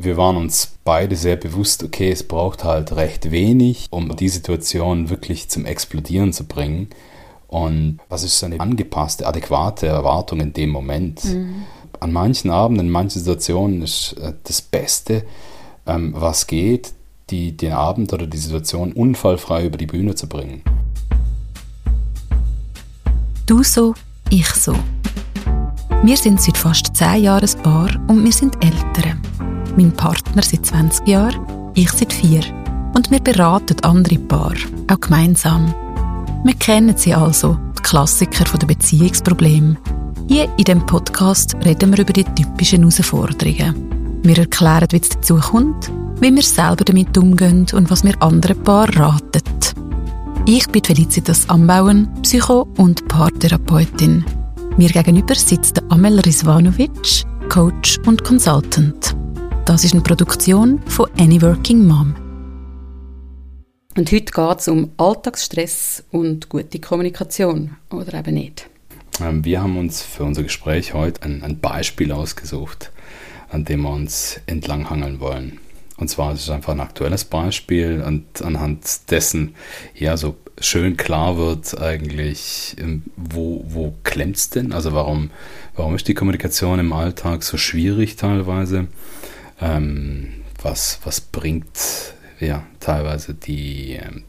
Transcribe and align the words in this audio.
Wir 0.00 0.16
waren 0.16 0.36
uns 0.36 0.74
beide 0.84 1.16
sehr 1.16 1.34
bewusst, 1.34 1.82
okay, 1.82 2.12
es 2.12 2.22
braucht 2.22 2.62
halt 2.62 2.92
recht 2.92 3.32
wenig, 3.32 3.88
um 3.90 4.14
die 4.14 4.28
Situation 4.28 5.10
wirklich 5.10 5.50
zum 5.50 5.66
Explodieren 5.66 6.32
zu 6.32 6.44
bringen. 6.44 6.86
Und 7.48 7.98
was 8.08 8.22
ist 8.22 8.38
so 8.38 8.46
eine 8.46 8.60
angepasste, 8.60 9.26
adäquate 9.26 9.88
Erwartung 9.88 10.38
in 10.38 10.52
dem 10.52 10.70
Moment? 10.70 11.24
Mhm. 11.24 11.64
An 11.98 12.12
manchen 12.12 12.52
Abenden, 12.52 12.86
in 12.86 12.92
manchen 12.92 13.18
Situationen 13.18 13.82
ist 13.82 14.12
äh, 14.22 14.34
das 14.44 14.62
Beste, 14.62 15.24
ähm, 15.84 16.14
was 16.16 16.46
geht, 16.46 16.92
die, 17.30 17.56
den 17.56 17.72
Abend 17.72 18.12
oder 18.12 18.28
die 18.28 18.38
Situation 18.38 18.92
unfallfrei 18.92 19.66
über 19.66 19.78
die 19.78 19.86
Bühne 19.86 20.14
zu 20.14 20.28
bringen. 20.28 20.62
Du 23.46 23.64
so, 23.64 23.94
ich 24.30 24.48
so. 24.48 24.76
Wir 26.04 26.16
sind 26.16 26.40
seit 26.40 26.56
fast 26.56 26.94
zehn 26.94 27.24
Jahren 27.24 27.48
ein 27.48 27.62
Paar 27.64 27.90
und 28.06 28.22
wir 28.22 28.32
sind 28.32 28.54
Eltern. 28.64 29.20
Mein 29.78 29.92
Partner 29.92 30.42
seit 30.42 30.66
20 30.66 31.06
Jahren, 31.06 31.70
ich 31.74 31.88
seit 31.92 32.12
vier. 32.12 32.40
Und 32.94 33.12
wir 33.12 33.20
beraten 33.20 33.76
andere 33.82 34.18
Paar, 34.18 34.56
auch 34.90 34.98
gemeinsam. 34.98 35.72
Wir 36.42 36.54
kennen 36.54 36.96
sie 36.96 37.14
also, 37.14 37.56
die 37.78 37.82
Klassiker 37.82 38.58
der 38.58 38.66
Beziehungsprobleme. 38.66 39.76
Hier 40.26 40.48
in 40.56 40.64
dem 40.64 40.84
Podcast 40.84 41.54
reden 41.64 41.92
wir 41.92 42.00
über 42.00 42.12
die 42.12 42.24
typischen 42.24 42.80
Herausforderungen. 42.80 44.20
Wir 44.24 44.38
erklären, 44.38 44.88
wie 44.90 44.96
es 44.96 45.10
dazu 45.10 45.36
kommt, 45.36 45.92
wie 46.20 46.34
wir 46.34 46.42
selber 46.42 46.84
damit 46.84 47.16
umgehen 47.16 47.64
und 47.72 47.88
was 47.88 48.02
wir 48.02 48.20
anderen 48.20 48.60
Paaren 48.64 49.00
raten. 49.00 49.42
Ich 50.44 50.66
bin 50.66 50.82
Felicitas 50.82 51.48
Ambauen, 51.48 52.08
Psycho- 52.22 52.66
und 52.78 53.06
Paartherapeutin. 53.06 54.24
Mir 54.76 54.88
gegenüber 54.88 55.36
sitzt 55.36 55.80
Amel 55.88 56.18
Rizvanovic, 56.18 57.24
Coach 57.48 58.00
und 58.06 58.24
Consultant. 58.24 59.14
Das 59.68 59.84
ist 59.84 59.92
eine 59.92 60.00
Produktion 60.02 60.80
von 60.86 61.10
Any 61.18 61.42
Working 61.42 61.86
Mom. 61.86 62.14
Und 63.98 64.10
heute 64.10 64.32
geht 64.32 64.60
es 64.60 64.66
um 64.66 64.92
Alltagsstress 64.96 66.04
und 66.10 66.48
gute 66.48 66.78
Kommunikation, 66.78 67.76
oder 67.90 68.14
eben 68.14 68.32
nicht? 68.32 68.66
Ähm, 69.20 69.44
wir 69.44 69.60
haben 69.60 69.76
uns 69.76 70.00
für 70.00 70.24
unser 70.24 70.42
Gespräch 70.42 70.94
heute 70.94 71.22
ein, 71.22 71.42
ein 71.42 71.60
Beispiel 71.60 72.12
ausgesucht, 72.12 72.92
an 73.50 73.66
dem 73.66 73.82
wir 73.82 73.90
uns 73.90 74.40
entlanghangeln 74.46 75.20
wollen. 75.20 75.58
Und 75.98 76.08
zwar 76.08 76.32
ist 76.32 76.44
es 76.44 76.48
einfach 76.50 76.72
ein 76.72 76.80
aktuelles 76.80 77.26
Beispiel 77.26 78.02
und 78.06 78.40
anhand 78.40 79.10
dessen 79.10 79.54
ja 79.94 80.16
so 80.16 80.36
schön 80.58 80.96
klar 80.96 81.36
wird 81.36 81.78
eigentlich, 81.78 82.74
ähm, 82.78 83.02
wo, 83.18 83.62
wo 83.68 83.92
klemmt 84.02 84.36
es 84.36 84.48
denn? 84.48 84.72
Also 84.72 84.94
warum, 84.94 85.30
warum 85.76 85.94
ist 85.94 86.08
die 86.08 86.14
Kommunikation 86.14 86.78
im 86.78 86.94
Alltag 86.94 87.42
so 87.42 87.58
schwierig 87.58 88.16
teilweise? 88.16 88.88
Ähm, 89.60 90.44
was, 90.62 91.00
was 91.04 91.20
bringt 91.20 92.14
ja 92.40 92.64
teilweise 92.80 93.34
die, 93.34 93.94
ähm, 93.94 94.24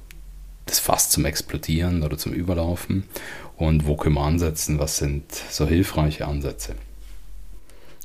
das 0.65 0.79
Fass 0.79 1.09
zum 1.09 1.25
Explodieren 1.25 2.03
oder 2.03 2.17
zum 2.17 2.33
Überlaufen? 2.33 3.03
Und 3.57 3.87
wo 3.87 3.95
können 3.95 4.15
wir 4.15 4.23
ansetzen? 4.23 4.79
Was 4.79 4.97
sind 4.97 5.23
so 5.33 5.67
hilfreiche 5.67 6.25
Ansätze? 6.25 6.75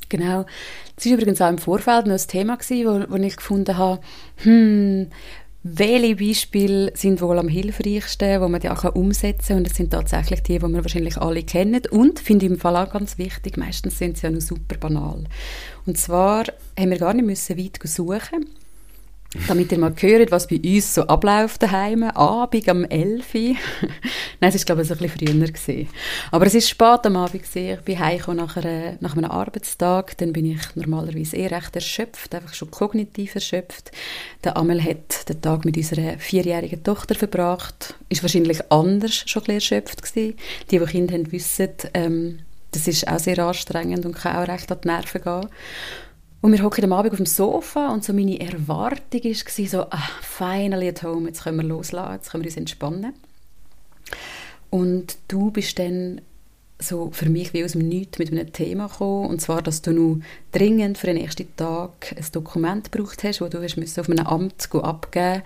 Genau. 0.08 0.46
Das 0.96 1.06
war 1.06 1.12
übrigens 1.12 1.40
auch 1.40 1.48
im 1.48 1.58
Vorfeld 1.58 2.06
noch 2.06 2.14
ein 2.14 2.28
Thema, 2.28 2.58
wo, 2.58 3.04
wo 3.08 3.16
ich 3.16 3.36
gefunden 3.36 3.76
habe, 3.76 4.00
hm, 4.36 5.10
welche 5.66 6.16
Beispiele 6.16 6.92
sind 6.94 7.22
wohl 7.22 7.38
am 7.38 7.48
hilfreichsten, 7.48 8.42
wo 8.42 8.48
man 8.48 8.60
die 8.60 8.68
auch 8.68 8.84
umsetzen 8.94 9.48
kann? 9.48 9.56
Und 9.56 9.66
das 9.66 9.76
sind 9.76 9.90
tatsächlich 9.90 10.42
die, 10.42 10.58
die 10.58 10.62
wir 10.62 10.84
wahrscheinlich 10.84 11.16
alle 11.16 11.42
kennen. 11.42 11.80
Und, 11.90 12.20
finde 12.20 12.44
ich 12.44 12.52
im 12.52 12.58
Fall 12.58 12.76
auch 12.76 12.92
ganz 12.92 13.16
wichtig, 13.16 13.56
meistens 13.56 13.98
sind 13.98 14.18
sie 14.18 14.26
ja 14.26 14.30
noch 14.30 14.42
super 14.42 14.76
banal. 14.76 15.24
Und 15.86 15.96
zwar 15.96 16.44
haben 16.78 16.90
wir 16.90 16.98
gar 16.98 17.14
nicht 17.14 17.24
müssen 17.24 17.56
weit 17.56 17.78
suchen 17.82 18.46
damit 19.48 19.72
ihr 19.72 19.78
mal 19.78 19.94
hört, 19.96 20.30
was 20.30 20.46
bei 20.46 20.60
uns 20.64 20.94
so 20.94 21.02
abläuft 21.02 21.62
daheim, 21.62 22.04
Abend 22.04 22.68
am 22.68 22.84
11 22.84 23.34
Uhr. 23.34 23.40
Nein, 24.40 24.52
es 24.52 24.54
war 24.54 24.64
glaube 24.64 24.82
ich 24.82 24.90
ein 24.90 24.98
bisschen 24.98 25.28
früher. 25.28 25.46
Gewesen. 25.46 25.88
Aber 26.30 26.46
es 26.46 26.54
ist 26.54 26.68
spät 26.68 27.04
am 27.04 27.16
Abend. 27.16 27.42
Gewesen. 27.42 27.78
Ich 27.78 27.80
bin 27.80 27.98
nach, 28.36 28.56
einer, 28.56 28.96
nach 29.00 29.16
einem 29.16 29.30
Arbeitstag. 29.30 30.16
Dann 30.18 30.32
bin 30.32 30.46
ich 30.46 30.60
normalerweise 30.74 31.36
eh 31.36 31.46
recht 31.46 31.74
erschöpft, 31.74 32.34
einfach 32.34 32.54
schon 32.54 32.70
kognitiv 32.70 33.34
erschöpft. 33.34 33.90
Der 34.44 34.56
Amel 34.56 34.82
hat 34.82 35.28
den 35.28 35.40
Tag 35.40 35.64
mit 35.64 35.76
unserer 35.76 36.18
vierjährigen 36.18 36.82
Tochter 36.82 37.14
verbracht. 37.14 37.94
Ist 38.08 38.22
wahrscheinlich 38.22 38.60
anders 38.70 39.14
schon 39.26 39.42
ein 39.42 39.56
bisschen 39.56 39.78
erschöpft 39.80 40.02
gewesen. 40.02 40.36
Die, 40.70 40.78
die 40.78 40.84
Kinder 40.84 41.14
haben, 41.14 41.32
wissen, 41.32 41.70
ähm, 41.94 42.38
das 42.74 42.88
ist 42.88 43.06
auch 43.06 43.20
sehr 43.20 43.38
anstrengend 43.38 44.04
und 44.04 44.16
kann 44.16 44.36
auch 44.36 44.48
recht 44.48 44.70
an 44.70 44.78
die 44.82 44.88
Nerven 44.88 45.22
gehen. 45.22 45.48
Und 46.44 46.52
wir 46.52 46.62
hocken 46.62 46.84
am 46.84 46.92
Abend 46.92 47.10
auf 47.12 47.16
dem 47.16 47.24
Sofa 47.24 47.88
und 47.88 48.04
so 48.04 48.12
meine 48.12 48.38
Erwartung 48.38 49.24
war 49.24 49.66
so, 49.66 49.80
ah, 49.88 50.10
finally 50.20 50.88
at 50.88 51.02
home, 51.02 51.26
jetzt 51.26 51.42
können 51.42 51.56
wir 51.56 51.64
loslassen, 51.64 52.12
jetzt 52.16 52.30
können 52.30 52.44
wir 52.44 52.50
uns 52.50 52.58
entspannen. 52.58 53.14
Und 54.68 55.16
du 55.28 55.50
bist 55.50 55.78
dann 55.78 56.20
so 56.78 57.08
für 57.12 57.30
mich 57.30 57.54
wie 57.54 57.64
aus 57.64 57.72
dem 57.72 57.88
Nichts 57.88 58.18
mit 58.18 58.30
einem 58.30 58.52
Thema 58.52 58.88
gekommen, 58.88 59.30
und 59.30 59.40
zwar, 59.40 59.62
dass 59.62 59.80
du 59.80 59.92
nur 59.92 60.20
dringend 60.52 60.98
für 60.98 61.06
den 61.06 61.16
ersten 61.16 61.46
Tag 61.56 62.14
ein 62.14 62.26
Dokument 62.32 62.92
gebraucht 62.92 63.24
hast, 63.24 63.40
das 63.40 63.48
du 63.48 63.62
hast 63.62 63.98
auf 63.98 64.10
einem 64.10 64.26
Amt 64.26 64.68
abgeben. 64.70 65.42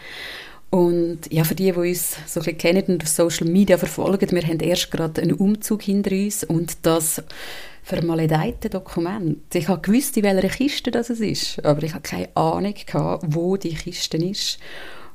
Und 0.70 1.30
ja, 1.30 1.44
für 1.44 1.54
die, 1.54 1.70
die 1.70 1.78
uns 1.78 2.16
so 2.26 2.40
ein 2.40 2.58
kennen 2.58 2.82
und 2.88 3.04
auf 3.04 3.08
Social 3.08 3.46
Media 3.46 3.78
verfolgen, 3.78 4.32
wir 4.32 4.42
haben 4.42 4.58
erst 4.58 4.90
gerade 4.90 5.22
einen 5.22 5.34
Umzug 5.34 5.82
hinter 5.82 6.10
uns. 6.10 6.42
Und 6.42 6.78
das 6.82 7.22
vermaledeite 7.88 8.68
Dokument. 8.68 9.54
Ich 9.54 9.68
habe 9.68 9.80
gewusst, 9.80 10.16
in 10.18 10.24
welcher 10.24 10.48
Kiste 10.48 10.90
das 10.90 11.08
ist, 11.08 11.64
aber 11.64 11.82
ich 11.82 11.94
habe 11.94 12.02
keine 12.02 12.28
Ahnung 12.36 12.74
gehabt, 12.86 13.24
wo 13.28 13.56
die 13.56 13.74
Kiste 13.74 14.18
ist. 14.18 14.58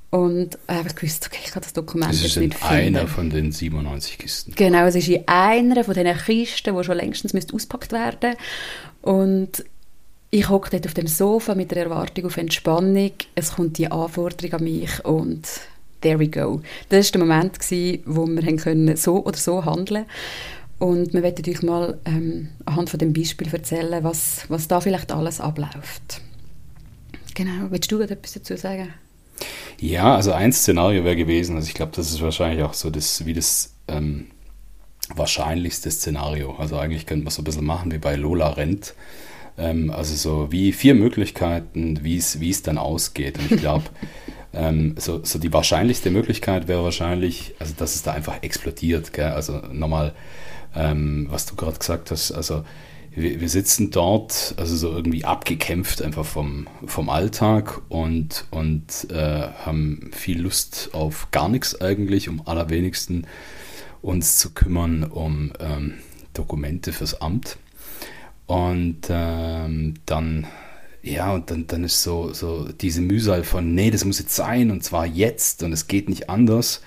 Und 0.10 0.58
ich 0.86 0.96
gewusst, 0.96 1.28
okay, 1.28 1.40
ich 1.44 1.52
kann 1.52 1.64
das 1.64 1.74
Dokument 1.74 2.14
das 2.14 2.24
ist 2.24 2.38
nicht 2.38 2.56
finden. 2.56 2.98
einer 2.98 3.08
von 3.08 3.30
den 3.30 3.52
97 3.52 4.18
Kisten. 4.18 4.54
Genau, 4.56 4.86
es 4.86 4.96
ist 4.96 5.08
in 5.08 5.24
einer 5.28 5.84
von 5.84 5.94
diesen 5.94 6.18
Kisten, 6.18 6.76
die 6.76 6.84
schon 6.84 6.98
längstens 6.98 7.34
ausgepackt 7.54 7.92
werden 7.92 8.36
Und 9.02 9.64
ich 10.30 10.50
hocke 10.50 10.72
dort 10.72 10.88
auf 10.88 10.94
dem 10.96 11.08
Sofa 11.08 11.54
mit 11.54 11.72
der 11.72 11.84
Erwartung 11.84 12.26
auf 12.26 12.38
Entspannung. 12.38 13.12
Es 13.36 13.56
kommt 13.56 13.78
die 13.78 13.92
Anforderung 13.92 14.54
an 14.54 14.64
mich 14.64 15.06
und 15.06 15.48
there 16.02 16.20
we 16.20 16.28
go. 16.28 16.62
Das 16.90 17.08
war 17.08 17.12
der 17.20 17.28
Moment, 17.28 17.58
wo 18.06 18.28
wir 18.28 18.56
können 18.58 18.96
so 18.96 19.24
oder 19.24 19.38
so 19.38 19.64
handeln 19.64 20.06
und 20.80 21.14
wir 21.14 21.24
werden 21.24 21.46
euch 21.48 21.62
mal 21.62 22.00
ähm, 22.06 22.50
anhand 22.66 22.90
von 22.90 23.00
dem 23.00 23.14
Beispiel 23.14 23.48
erzählen, 23.48 24.04
was, 24.04 24.46
was 24.50 24.68
da 24.68 24.82
vielleicht 24.82 25.12
alles 25.12 25.40
abläuft. 25.40 26.22
Genau. 27.36 27.70
Willst 27.70 27.92
du 27.92 28.02
etwas 28.02 28.34
dazu 28.34 28.58
sagen? 28.58 28.94
Ja, 29.80 30.16
also 30.16 30.32
ein 30.32 30.54
Szenario 30.54 31.04
wäre 31.04 31.16
gewesen, 31.16 31.56
also 31.56 31.68
ich 31.68 31.74
glaube, 31.74 31.92
das 31.96 32.12
ist 32.12 32.22
wahrscheinlich 32.22 32.64
auch 32.64 32.74
so 32.74 32.90
das, 32.90 33.26
wie 33.26 33.34
das 33.34 33.74
ähm, 33.88 34.28
wahrscheinlichste 35.14 35.92
Szenario. 35.92 36.56
Also 36.56 36.78
eigentlich 36.78 37.06
könnte 37.06 37.26
man 37.26 37.32
so 37.32 37.42
ein 37.42 37.46
bisschen 37.46 37.66
machen 37.66 37.92
wie 37.92 37.98
bei 37.98 38.16
Lola 38.16 38.50
Rent. 38.50 38.94
Ähm, 39.58 39.92
also 39.92 40.16
so 40.16 40.52
wie 40.52 40.72
vier 40.72 40.96
Möglichkeiten, 40.96 42.00
wie 42.04 42.18
es 42.18 42.64
dann 42.64 42.78
ausgeht. 42.78 43.40
Und 43.40 43.52
ich 43.52 43.60
glaube, 43.60 43.86
ähm, 44.54 44.96
so, 44.98 45.24
so 45.24 45.40
die 45.40 45.54
wahrscheinlichste 45.54 46.12
Möglichkeit 46.12 46.68
wäre 46.68 46.84
wahrscheinlich, 46.84 47.54
also 47.60 47.74
dass 47.78 47.96
es 47.96 48.04
da 48.04 48.14
einfach 48.14 48.42
explodiert. 48.42 49.14
Gell? 49.14 49.32
Also 49.32 49.62
nochmal 49.72 50.14
ähm, 50.76 51.28
was 51.30 51.46
du 51.46 51.56
gerade 51.56 51.78
gesagt 51.78 52.12
hast. 52.12 52.32
Also 52.32 52.64
wir, 53.12 53.40
wir, 53.40 53.50
sitzen 53.50 53.92
dort, 53.92 54.56
also 54.58 54.76
so 54.76 54.92
irgendwie 54.92 55.24
abgekämpft 55.24 56.02
einfach 56.02 56.26
vom, 56.26 56.68
vom 56.86 57.10
Alltag 57.10 57.82
und, 57.90 58.46
und 58.50 59.08
äh, 59.12 59.50
haben 59.66 60.10
viel 60.14 60.42
Lust 60.42 60.90
auf 60.94 61.30
gar 61.32 61.48
nichts 61.48 61.80
eigentlich, 61.80 62.28
um 62.28 62.48
allerwenigsten 62.48 63.28
uns 64.02 64.38
zu 64.38 64.54
kümmern 64.54 65.04
um 65.04 65.54
ähm, 65.60 65.96
Dokumente 66.34 66.92
fürs 66.92 67.22
Amt. 67.22 67.58
Und 68.48 69.02
ähm, 69.10 69.94
dann, 70.06 70.48
ja, 71.02 71.34
und 71.34 71.50
dann, 71.52 71.68
dann 71.68 71.84
ist 71.84 72.04
so, 72.04 72.34
so 72.34 72.68
diese 72.68 73.02
Mühsal 73.02 73.44
von, 73.44 73.74
nee, 73.74 73.92
das 73.92 74.06
muss 74.06 74.20
jetzt 74.20 74.36
sein 74.36 74.72
und 74.72 74.84
zwar 74.84 75.06
jetzt 75.06 75.64
und 75.64 75.72
es 75.72 75.88
geht 75.88 76.10
nicht 76.10 76.30
anders 76.30 76.82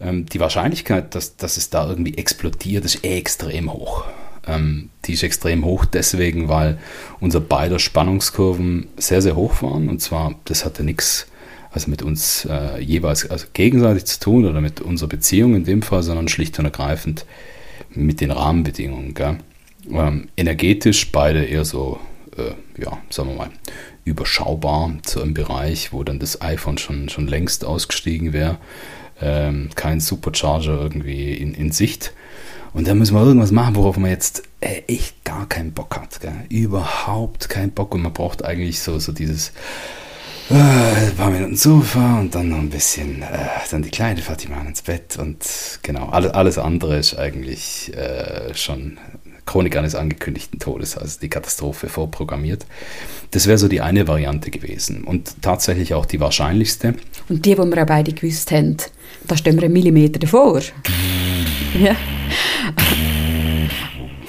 ähm, 0.00 0.26
die 0.26 0.40
Wahrscheinlichkeit, 0.40 1.14
dass, 1.14 1.36
dass 1.36 1.56
es 1.56 1.70
da 1.70 1.88
irgendwie 1.88 2.16
explodiert, 2.16 2.84
ist 2.84 3.04
extrem 3.04 3.72
hoch. 3.72 4.04
Ähm, 4.46 4.90
die 5.04 5.12
ist 5.12 5.22
extrem 5.22 5.64
hoch 5.64 5.84
deswegen, 5.84 6.48
weil 6.48 6.78
unser 7.20 7.40
beider 7.40 7.78
Spannungskurven 7.78 8.88
sehr, 8.96 9.22
sehr 9.22 9.36
hoch 9.36 9.62
waren. 9.62 9.88
Und 9.88 10.00
zwar, 10.00 10.34
das 10.44 10.64
hatte 10.64 10.82
nichts 10.84 11.26
also 11.70 11.90
mit 11.90 12.02
uns 12.02 12.44
äh, 12.44 12.80
jeweils 12.80 13.28
also 13.30 13.46
gegenseitig 13.52 14.04
zu 14.04 14.20
tun 14.20 14.44
oder 14.44 14.60
mit 14.60 14.80
unserer 14.80 15.08
Beziehung 15.08 15.54
in 15.54 15.64
dem 15.64 15.80
Fall, 15.82 16.02
sondern 16.02 16.28
schlicht 16.28 16.58
und 16.58 16.66
ergreifend 16.66 17.24
mit 17.90 18.20
den 18.20 18.30
Rahmenbedingungen. 18.30 19.14
Ähm, 19.90 20.28
energetisch 20.36 21.10
beide 21.10 21.44
eher 21.44 21.64
so, 21.64 21.98
äh, 22.36 22.80
ja, 22.80 22.98
sagen 23.08 23.30
wir 23.30 23.36
mal, 23.36 23.50
überschaubar 24.04 24.92
zu 25.02 25.22
einem 25.22 25.32
Bereich, 25.32 25.92
wo 25.92 26.04
dann 26.04 26.18
das 26.18 26.42
iPhone 26.42 26.76
schon, 26.76 27.08
schon 27.08 27.26
längst 27.26 27.64
ausgestiegen 27.64 28.32
wäre 28.32 28.58
ähm, 29.22 29.70
kein 29.74 30.00
Supercharger 30.00 30.80
irgendwie 30.80 31.34
in, 31.34 31.54
in 31.54 31.72
Sicht. 31.72 32.12
Und 32.74 32.88
dann 32.88 32.98
müssen 32.98 33.14
wir 33.14 33.22
irgendwas 33.22 33.50
machen, 33.50 33.76
worauf 33.76 33.96
man 33.98 34.10
jetzt 34.10 34.44
äh, 34.60 34.82
echt 34.86 35.24
gar 35.24 35.46
keinen 35.46 35.72
Bock 35.72 35.96
hat. 35.96 36.20
Gell? 36.20 36.32
Überhaupt 36.48 37.48
keinen 37.48 37.72
Bock. 37.72 37.94
Und 37.94 38.02
man 38.02 38.12
braucht 38.12 38.44
eigentlich 38.44 38.80
so, 38.80 38.98
so 38.98 39.12
dieses 39.12 39.52
äh, 40.50 40.54
ein 40.54 41.16
paar 41.16 41.30
Minuten 41.30 41.56
Sofa 41.56 42.20
und 42.20 42.34
dann 42.34 42.48
noch 42.48 42.58
ein 42.58 42.70
bisschen, 42.70 43.22
äh, 43.22 43.26
dann 43.70 43.82
die 43.82 43.90
Kleine 43.90 44.22
Fatima 44.22 44.60
ins 44.62 44.82
Bett. 44.82 45.18
Und 45.18 45.44
genau, 45.82 46.08
alles, 46.08 46.32
alles 46.32 46.58
andere 46.58 46.98
ist 46.98 47.14
eigentlich 47.18 47.92
äh, 47.94 48.54
schon 48.54 48.98
Chronik 49.44 49.76
eines 49.76 49.94
angekündigten 49.94 50.58
Todes, 50.60 50.96
also 50.96 51.18
die 51.20 51.28
Katastrophe 51.28 51.88
vorprogrammiert. 51.88 52.64
Das 53.32 53.46
wäre 53.46 53.58
so 53.58 53.68
die 53.68 53.80
eine 53.80 54.06
Variante 54.06 54.50
gewesen 54.50 55.04
und 55.04 55.42
tatsächlich 55.42 55.94
auch 55.94 56.06
die 56.06 56.20
wahrscheinlichste. 56.20 56.94
Und 57.28 57.44
die, 57.44 57.58
wo 57.58 57.64
wir 57.64 57.82
auch 57.82 57.86
beide 57.86 58.12
gewusst 58.12 58.50
haben, 58.52 58.76
da 59.26 59.36
stehen 59.36 59.56
wir 59.56 59.64
einen 59.64 59.72
Millimeter 59.72 60.18
davor. 60.18 60.60
ja. 61.78 61.96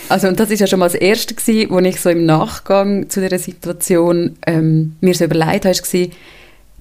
Also 0.09 0.27
und 0.27 0.39
das 0.39 0.51
ist 0.51 0.59
ja 0.59 0.67
schon 0.67 0.79
mal 0.79 0.85
das 0.85 0.95
Erste 0.95 1.33
gewesen, 1.33 1.71
wo 1.71 1.79
ich 1.79 1.99
so 1.99 2.09
im 2.09 2.25
Nachgang 2.25 3.09
zu 3.09 3.21
dieser 3.21 3.39
Situation 3.39 4.37
ähm, 4.45 4.95
mir 5.01 5.15
so 5.15 5.25
überlegt 5.25 5.65
habe, 5.65 5.75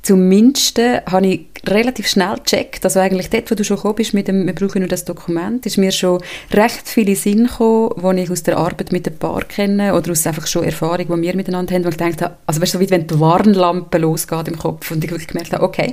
Zumindest 0.03 0.79
habe 0.79 1.27
ich 1.29 1.47
relativ 1.65 2.09
schnell 2.09 2.35
gecheckt, 2.35 2.85
also 2.85 2.99
eigentlich 2.99 3.31
dort, 3.31 3.49
wo 3.53 3.55
du 3.55 3.63
schon 3.63 3.77
gekommen 3.77 3.95
bist 3.95 4.15
mit 4.15 4.27
dem, 4.27 4.47
wir 4.47 4.53
brauchen 4.53 4.81
nur 4.81 4.89
das 4.89 5.05
Dokument, 5.05 5.65
ist 5.65 5.79
mir 5.79 5.93
schon 5.93 6.21
recht 6.53 6.89
viele 6.89 7.15
Sinn 7.15 7.47
gekommen, 7.47 8.17
die 8.17 8.23
ich 8.23 8.31
aus 8.31 8.43
der 8.43 8.57
Arbeit 8.57 8.91
mit 8.91 9.07
dem 9.07 9.17
Paar 9.17 9.45
kenne 9.45 9.95
oder 9.95 10.11
aus 10.11 10.27
einfach 10.27 10.49
schon 10.49 10.65
Erfahrung, 10.65 11.07
die 11.07 11.23
wir 11.23 11.37
miteinander 11.37 11.73
haben, 11.73 11.85
wo 11.85 11.91
ich 11.91 11.97
gedacht 11.97 12.21
habe, 12.21 12.37
also 12.47 12.61
weißt 12.61 12.75
du, 12.75 12.79
so 12.79 12.85
wie 12.85 12.91
wenn 12.91 13.07
die 13.07 13.21
Warnlampe 13.21 13.99
losgeht 13.99 14.49
im 14.49 14.59
Kopf 14.59 14.91
und 14.91 15.05
ich 15.05 15.11
wirklich 15.11 15.29
gemerkt 15.29 15.53
habe, 15.53 15.63
okay. 15.63 15.93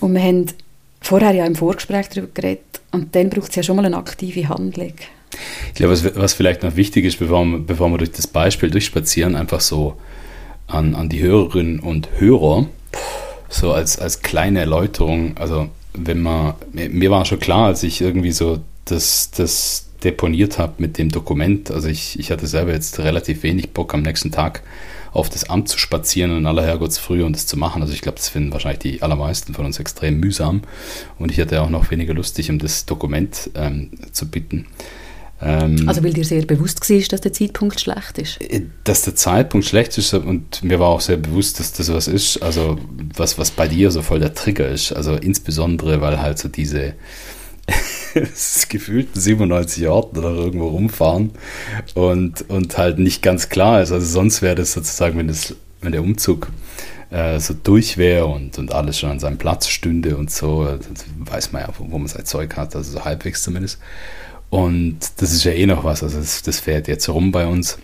Und 0.00 0.14
wir 0.14 0.22
haben 0.22 0.46
vorher 1.00 1.32
ja 1.32 1.46
im 1.46 1.54
Vorgespräch 1.54 2.08
darüber 2.08 2.28
geredet. 2.32 2.80
Und 2.92 3.14
dann 3.14 3.30
braucht 3.30 3.50
es 3.50 3.56
ja 3.56 3.62
schon 3.62 3.76
mal 3.76 3.84
eine 3.84 3.96
aktive 3.96 4.48
Handlung. 4.48 4.94
Ich 5.68 5.74
glaube, 5.74 5.92
was, 5.92 6.16
was 6.16 6.34
vielleicht 6.34 6.62
noch 6.62 6.76
wichtig 6.76 7.04
ist, 7.04 7.18
bevor 7.18 7.44
wir, 7.44 7.58
bevor 7.58 7.90
wir 7.90 7.98
durch 7.98 8.12
das 8.12 8.26
Beispiel 8.26 8.70
durchspazieren, 8.70 9.36
einfach 9.36 9.60
so 9.60 9.96
an, 10.66 10.94
an 10.94 11.08
die 11.08 11.20
Hörerinnen 11.20 11.80
und 11.80 12.08
Hörer, 12.18 12.66
so 13.48 13.72
als, 13.72 13.98
als 13.98 14.22
kleine 14.22 14.60
Erläuterung, 14.60 15.36
also 15.36 15.68
wenn 15.94 16.22
man, 16.22 16.54
mir 16.72 17.10
war 17.10 17.24
schon 17.24 17.38
klar, 17.38 17.66
als 17.66 17.82
ich 17.82 18.00
irgendwie 18.00 18.32
so 18.32 18.60
das, 18.84 19.30
das 19.30 19.88
deponiert 20.04 20.58
habe 20.58 20.74
mit 20.78 20.98
dem 20.98 21.10
Dokument, 21.10 21.70
also 21.70 21.88
ich, 21.88 22.18
ich 22.18 22.30
hatte 22.30 22.46
selber 22.46 22.72
jetzt 22.72 22.98
relativ 23.00 23.42
wenig 23.42 23.70
Bock 23.70 23.94
am 23.94 24.02
nächsten 24.02 24.30
Tag 24.30 24.62
auf 25.18 25.28
das 25.28 25.50
Amt 25.50 25.68
zu 25.68 25.78
spazieren 25.78 26.36
in 26.36 26.46
aller 26.46 26.64
Herrgottsfrühe 26.64 27.24
und 27.24 27.34
das 27.34 27.46
zu 27.46 27.56
machen. 27.56 27.82
Also 27.82 27.92
ich 27.92 28.00
glaube, 28.00 28.16
das 28.16 28.28
finden 28.28 28.52
wahrscheinlich 28.52 28.78
die 28.78 29.02
allermeisten 29.02 29.54
von 29.54 29.66
uns 29.66 29.78
extrem 29.78 30.20
mühsam. 30.20 30.62
Und 31.18 31.32
ich 31.32 31.40
hatte 31.40 31.60
auch 31.60 31.70
noch 31.70 31.90
weniger 31.90 32.14
lustig, 32.14 32.50
um 32.50 32.58
das 32.58 32.86
Dokument 32.86 33.50
ähm, 33.54 33.90
zu 34.12 34.30
bitten. 34.30 34.66
Ähm, 35.40 35.88
also 35.88 36.02
weil 36.02 36.12
dir 36.12 36.24
sehr 36.24 36.44
bewusst 36.44 36.88
war, 36.88 36.98
dass 37.08 37.20
der 37.20 37.32
Zeitpunkt 37.32 37.80
schlecht 37.80 38.18
ist? 38.18 38.40
Äh, 38.40 38.62
dass 38.84 39.02
der 39.02 39.14
Zeitpunkt 39.14 39.66
schlecht 39.66 39.96
ist 39.98 40.14
und 40.14 40.62
mir 40.64 40.80
war 40.80 40.88
auch 40.88 41.00
sehr 41.00 41.16
bewusst, 41.16 41.60
dass 41.60 41.72
das 41.72 41.92
was 41.92 42.08
ist, 42.08 42.42
also 42.42 42.78
was, 43.14 43.38
was 43.38 43.50
bei 43.50 43.68
dir 43.68 43.90
so 43.90 44.02
voll 44.02 44.20
der 44.20 44.34
Trigger 44.34 44.68
ist. 44.68 44.92
Also 44.92 45.14
insbesondere, 45.14 46.00
weil 46.00 46.20
halt 46.20 46.38
so 46.38 46.48
diese 46.48 46.94
gefühlten 48.68 49.20
97 49.20 49.88
Orten 49.88 50.18
oder 50.18 50.30
irgendwo 50.30 50.68
rumfahren 50.68 51.32
und, 51.94 52.48
und 52.48 52.78
halt 52.78 52.98
nicht 52.98 53.22
ganz 53.22 53.48
klar 53.48 53.82
ist. 53.82 53.92
Also 53.92 54.06
sonst 54.06 54.42
wäre 54.42 54.54
das 54.54 54.72
sozusagen, 54.72 55.18
wenn, 55.18 55.28
das, 55.28 55.54
wenn 55.80 55.92
der 55.92 56.02
Umzug 56.02 56.50
äh, 57.10 57.38
so 57.38 57.54
durch 57.54 57.96
wäre 57.96 58.26
und, 58.26 58.58
und 58.58 58.72
alles 58.72 58.98
schon 58.98 59.10
an 59.10 59.20
seinem 59.20 59.38
Platz 59.38 59.68
stünde 59.68 60.16
und 60.16 60.30
so, 60.30 60.78
weiß 61.18 61.52
man 61.52 61.62
ja, 61.62 61.68
wo, 61.78 61.90
wo 61.90 61.98
man 61.98 62.08
sein 62.08 62.24
Zeug 62.24 62.56
hat, 62.56 62.74
also 62.74 62.92
so 62.92 63.04
halbwegs 63.04 63.42
zumindest. 63.42 63.78
Und 64.50 64.98
das 65.18 65.32
ist 65.32 65.44
ja 65.44 65.52
eh 65.52 65.66
noch 65.66 65.84
was, 65.84 66.02
also 66.02 66.18
das, 66.18 66.42
das 66.42 66.60
fährt 66.60 66.88
jetzt 66.88 67.08
rum 67.08 67.32
bei 67.32 67.46
uns. 67.46 67.78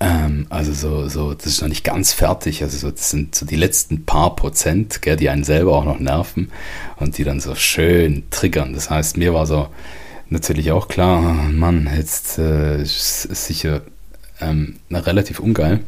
Ähm, 0.00 0.46
also 0.48 0.72
so, 0.72 1.08
so, 1.08 1.34
das 1.34 1.46
ist 1.46 1.60
noch 1.60 1.68
nicht 1.68 1.84
ganz 1.84 2.12
fertig. 2.12 2.62
Also 2.62 2.78
so, 2.78 2.90
das 2.90 3.10
sind 3.10 3.34
so 3.34 3.44
die 3.44 3.56
letzten 3.56 4.06
paar 4.06 4.34
Prozent, 4.34 5.02
gell, 5.02 5.16
die 5.16 5.28
einen 5.28 5.44
selber 5.44 5.76
auch 5.76 5.84
noch 5.84 6.00
nerven 6.00 6.50
und 6.96 7.18
die 7.18 7.24
dann 7.24 7.40
so 7.40 7.54
schön 7.54 8.24
triggern. 8.30 8.72
Das 8.72 8.88
heißt, 8.90 9.18
mir 9.18 9.34
war 9.34 9.46
so 9.46 9.68
natürlich 10.30 10.72
auch 10.72 10.88
klar, 10.88 11.20
Mann, 11.50 11.90
jetzt 11.94 12.38
äh, 12.38 12.80
ist, 12.80 13.26
ist 13.26 13.46
sicher 13.46 13.82
ähm, 14.40 14.76
relativ 14.90 15.38
ungeil, 15.38 15.80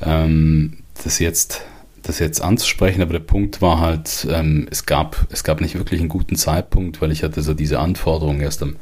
ähm, 0.00 0.78
das 1.02 1.18
jetzt 1.18 1.62
das 2.02 2.18
jetzt 2.18 2.42
anzusprechen, 2.42 3.00
aber 3.00 3.12
der 3.12 3.20
Punkt 3.20 3.62
war 3.62 3.80
halt, 3.80 4.26
ähm, 4.28 4.66
es, 4.70 4.86
gab, 4.86 5.26
es 5.30 5.44
gab 5.44 5.60
nicht 5.60 5.76
wirklich 5.76 6.00
einen 6.00 6.08
guten 6.08 6.34
Zeitpunkt, 6.34 7.00
weil 7.00 7.12
ich 7.12 7.22
hatte 7.22 7.42
so 7.42 7.54
diese 7.54 7.78
Anforderungen 7.78 8.40
erst 8.40 8.62
am 8.62 8.76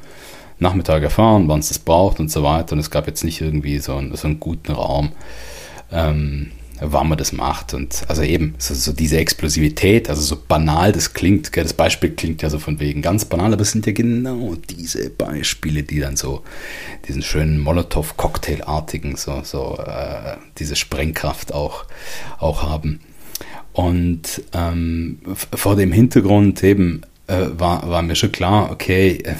Nachmittag 0.60 1.02
erfahren, 1.02 1.48
wann 1.48 1.60
es 1.60 1.68
das 1.68 1.78
braucht 1.78 2.20
und 2.20 2.30
so 2.30 2.42
weiter. 2.42 2.72
Und 2.72 2.78
es 2.78 2.90
gab 2.90 3.06
jetzt 3.06 3.24
nicht 3.24 3.40
irgendwie 3.40 3.78
so 3.78 3.96
einen, 3.96 4.14
so 4.14 4.28
einen 4.28 4.40
guten 4.40 4.72
Raum, 4.72 5.12
ähm, 5.90 6.52
wann 6.80 7.08
man 7.08 7.18
das 7.18 7.32
macht. 7.32 7.74
Und 7.74 8.04
also 8.08 8.22
eben, 8.22 8.54
so, 8.58 8.74
so, 8.74 8.92
diese 8.92 9.18
Explosivität, 9.18 10.08
also 10.08 10.22
so 10.22 10.38
banal 10.46 10.92
das 10.92 11.12
klingt, 11.12 11.52
gell, 11.52 11.64
das 11.64 11.72
Beispiel 11.72 12.10
klingt 12.10 12.42
ja 12.42 12.50
so 12.50 12.58
von 12.58 12.78
wegen 12.80 13.02
ganz 13.02 13.24
banal, 13.24 13.52
aber 13.52 13.62
es 13.62 13.72
sind 13.72 13.86
ja 13.86 13.92
genau 13.92 14.54
diese 14.68 15.10
Beispiele, 15.10 15.82
die 15.82 16.00
dann 16.00 16.16
so 16.16 16.42
diesen 17.08 17.22
schönen 17.22 17.58
Molotow-Cocktail-artigen, 17.60 19.16
so, 19.16 19.40
so 19.42 19.78
äh, 19.78 20.36
diese 20.58 20.76
Sprengkraft 20.76 21.52
auch, 21.52 21.84
auch 22.38 22.62
haben. 22.62 23.00
Und 23.72 24.42
ähm, 24.52 25.20
vor 25.54 25.76
dem 25.76 25.92
Hintergrund 25.92 26.62
eben 26.62 27.02
äh, 27.28 27.46
war, 27.52 27.88
war 27.88 28.02
mir 28.02 28.16
schon 28.16 28.32
klar, 28.32 28.70
okay, 28.70 29.18
äh, 29.24 29.34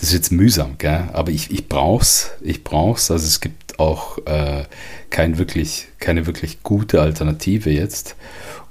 das 0.00 0.08
ist 0.08 0.14
jetzt 0.14 0.32
mühsam, 0.32 0.78
gell? 0.78 1.10
aber 1.12 1.30
ich, 1.30 1.50
ich 1.50 1.68
brauch's, 1.68 2.30
ich 2.40 2.64
brauch's. 2.64 3.10
Also 3.10 3.26
es 3.26 3.40
gibt 3.40 3.78
auch 3.78 4.16
äh, 4.26 4.64
kein 5.10 5.36
wirklich, 5.36 5.88
keine 5.98 6.26
wirklich 6.26 6.62
gute 6.62 7.02
Alternative 7.02 7.70
jetzt. 7.70 8.16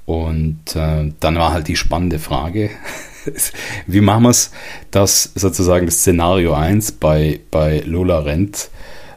Und 0.08 0.76
äh, 0.76 1.14
dann 1.20 1.36
war 1.36 1.54
halt 1.54 1.68
die 1.68 1.76
spannende 1.76 2.18
Frage, 2.18 2.72
wie 3.86 4.02
machen 4.02 4.24
wir 4.24 4.32
es, 4.32 4.50
dass 4.90 5.32
sozusagen 5.36 5.86
das 5.86 6.00
Szenario 6.00 6.56
1 6.56 6.94
bei, 6.94 7.42
bei 7.52 7.84
Lola 7.86 8.22
Rent 8.22 8.72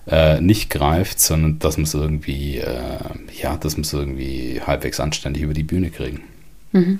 äh, 0.06 0.38
nicht 0.38 0.69
greift, 0.69 1.19
sondern 1.19 1.61
dass 1.61 1.79
wir 1.79 1.85
es 1.85 1.94
irgendwie, 1.94 2.58
äh, 2.58 2.99
ja, 3.41 3.58
es 3.62 3.93
irgendwie 3.94 4.61
halbwegs 4.61 5.00
anständig 5.00 5.44
über 5.44 5.55
die 5.55 5.62
Bühne 5.62 5.88
kriegen. 5.88 6.20
Mhm. 6.73 6.99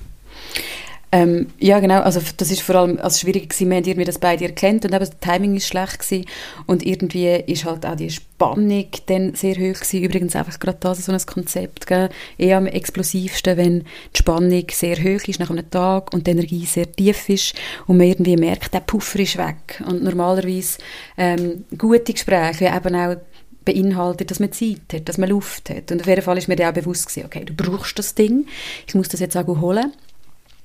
Ähm, 1.15 1.49
ja, 1.59 1.79
genau. 1.79 2.01
Also 2.01 2.23
das 2.39 2.51
ist 2.51 2.63
vor 2.63 2.77
allem 2.77 2.99
also 2.99 3.19
schwierig 3.19 3.51
gewesen. 3.51 3.69
Wir 3.69 3.77
haben 3.77 3.85
irgendwie 3.85 4.07
das 4.07 4.19
beide 4.19 4.47
erkannt 4.47 4.87
und 4.87 4.93
eben 4.95 4.99
das 4.99 5.19
Timing 5.21 5.57
ist 5.57 5.67
schlecht 5.67 5.99
gewesen. 5.99 6.25
und 6.67 6.87
irgendwie 6.87 7.35
ist 7.47 7.67
halt 7.67 7.85
auch 7.85 7.97
die 7.97 8.09
Spannung 8.09 8.87
dann 9.07 9.35
sehr 9.35 9.57
hoch 9.57 9.79
gewesen. 9.79 10.03
Übrigens 10.03 10.35
einfach 10.35 10.59
gerade 10.59 10.79
das 10.81 11.05
so 11.05 11.13
ein 11.13 11.21
Konzept, 11.27 11.87
gell? 11.87 12.09
eher 12.39 12.57
am 12.57 12.67
explosivsten, 12.67 13.59
wenn 13.59 13.81
die 13.81 14.19
Spannung 14.19 14.65
sehr 14.71 14.97
hoch 14.97 15.29
ist 15.29 15.39
nach 15.39 15.51
einem 15.51 15.69
Tag 15.69 16.15
und 16.15 16.27
die 16.27 16.31
Energie 16.31 16.65
sehr 16.65 16.91
tief 16.91 17.29
ist 17.29 17.55
und 17.87 17.99
man 17.99 18.07
irgendwie 18.07 18.39
merkt, 18.39 18.73
der 18.73 18.81
Puffer 18.81 19.19
ist 19.19 19.37
weg. 19.37 19.83
Und 19.87 20.03
normalerweise 20.03 20.79
ähm, 21.19 21.67
gute 21.77 22.15
Gespräche 22.15 22.73
eben 22.75 22.97
auch 22.97 23.17
beinhaltet, 23.67 24.31
dass 24.31 24.41
man 24.41 24.51
Zeit 24.53 24.95
hat, 24.95 25.11
dass 25.11 25.19
man 25.19 25.29
Luft 25.29 25.69
hat. 25.69 25.93
Und 25.93 26.01
auf 26.01 26.07
jeden 26.07 26.23
Fall 26.23 26.39
ist 26.39 26.49
mir 26.49 26.69
auch 26.69 26.73
bewusst 26.73 27.09
gewesen, 27.09 27.27
okay, 27.27 27.45
du 27.45 27.53
brauchst 27.53 27.99
das 27.99 28.15
Ding, 28.15 28.47
ich 28.87 28.95
muss 28.95 29.09
das 29.09 29.21
jetzt 29.21 29.37
auch 29.37 29.47
holen. 29.61 29.93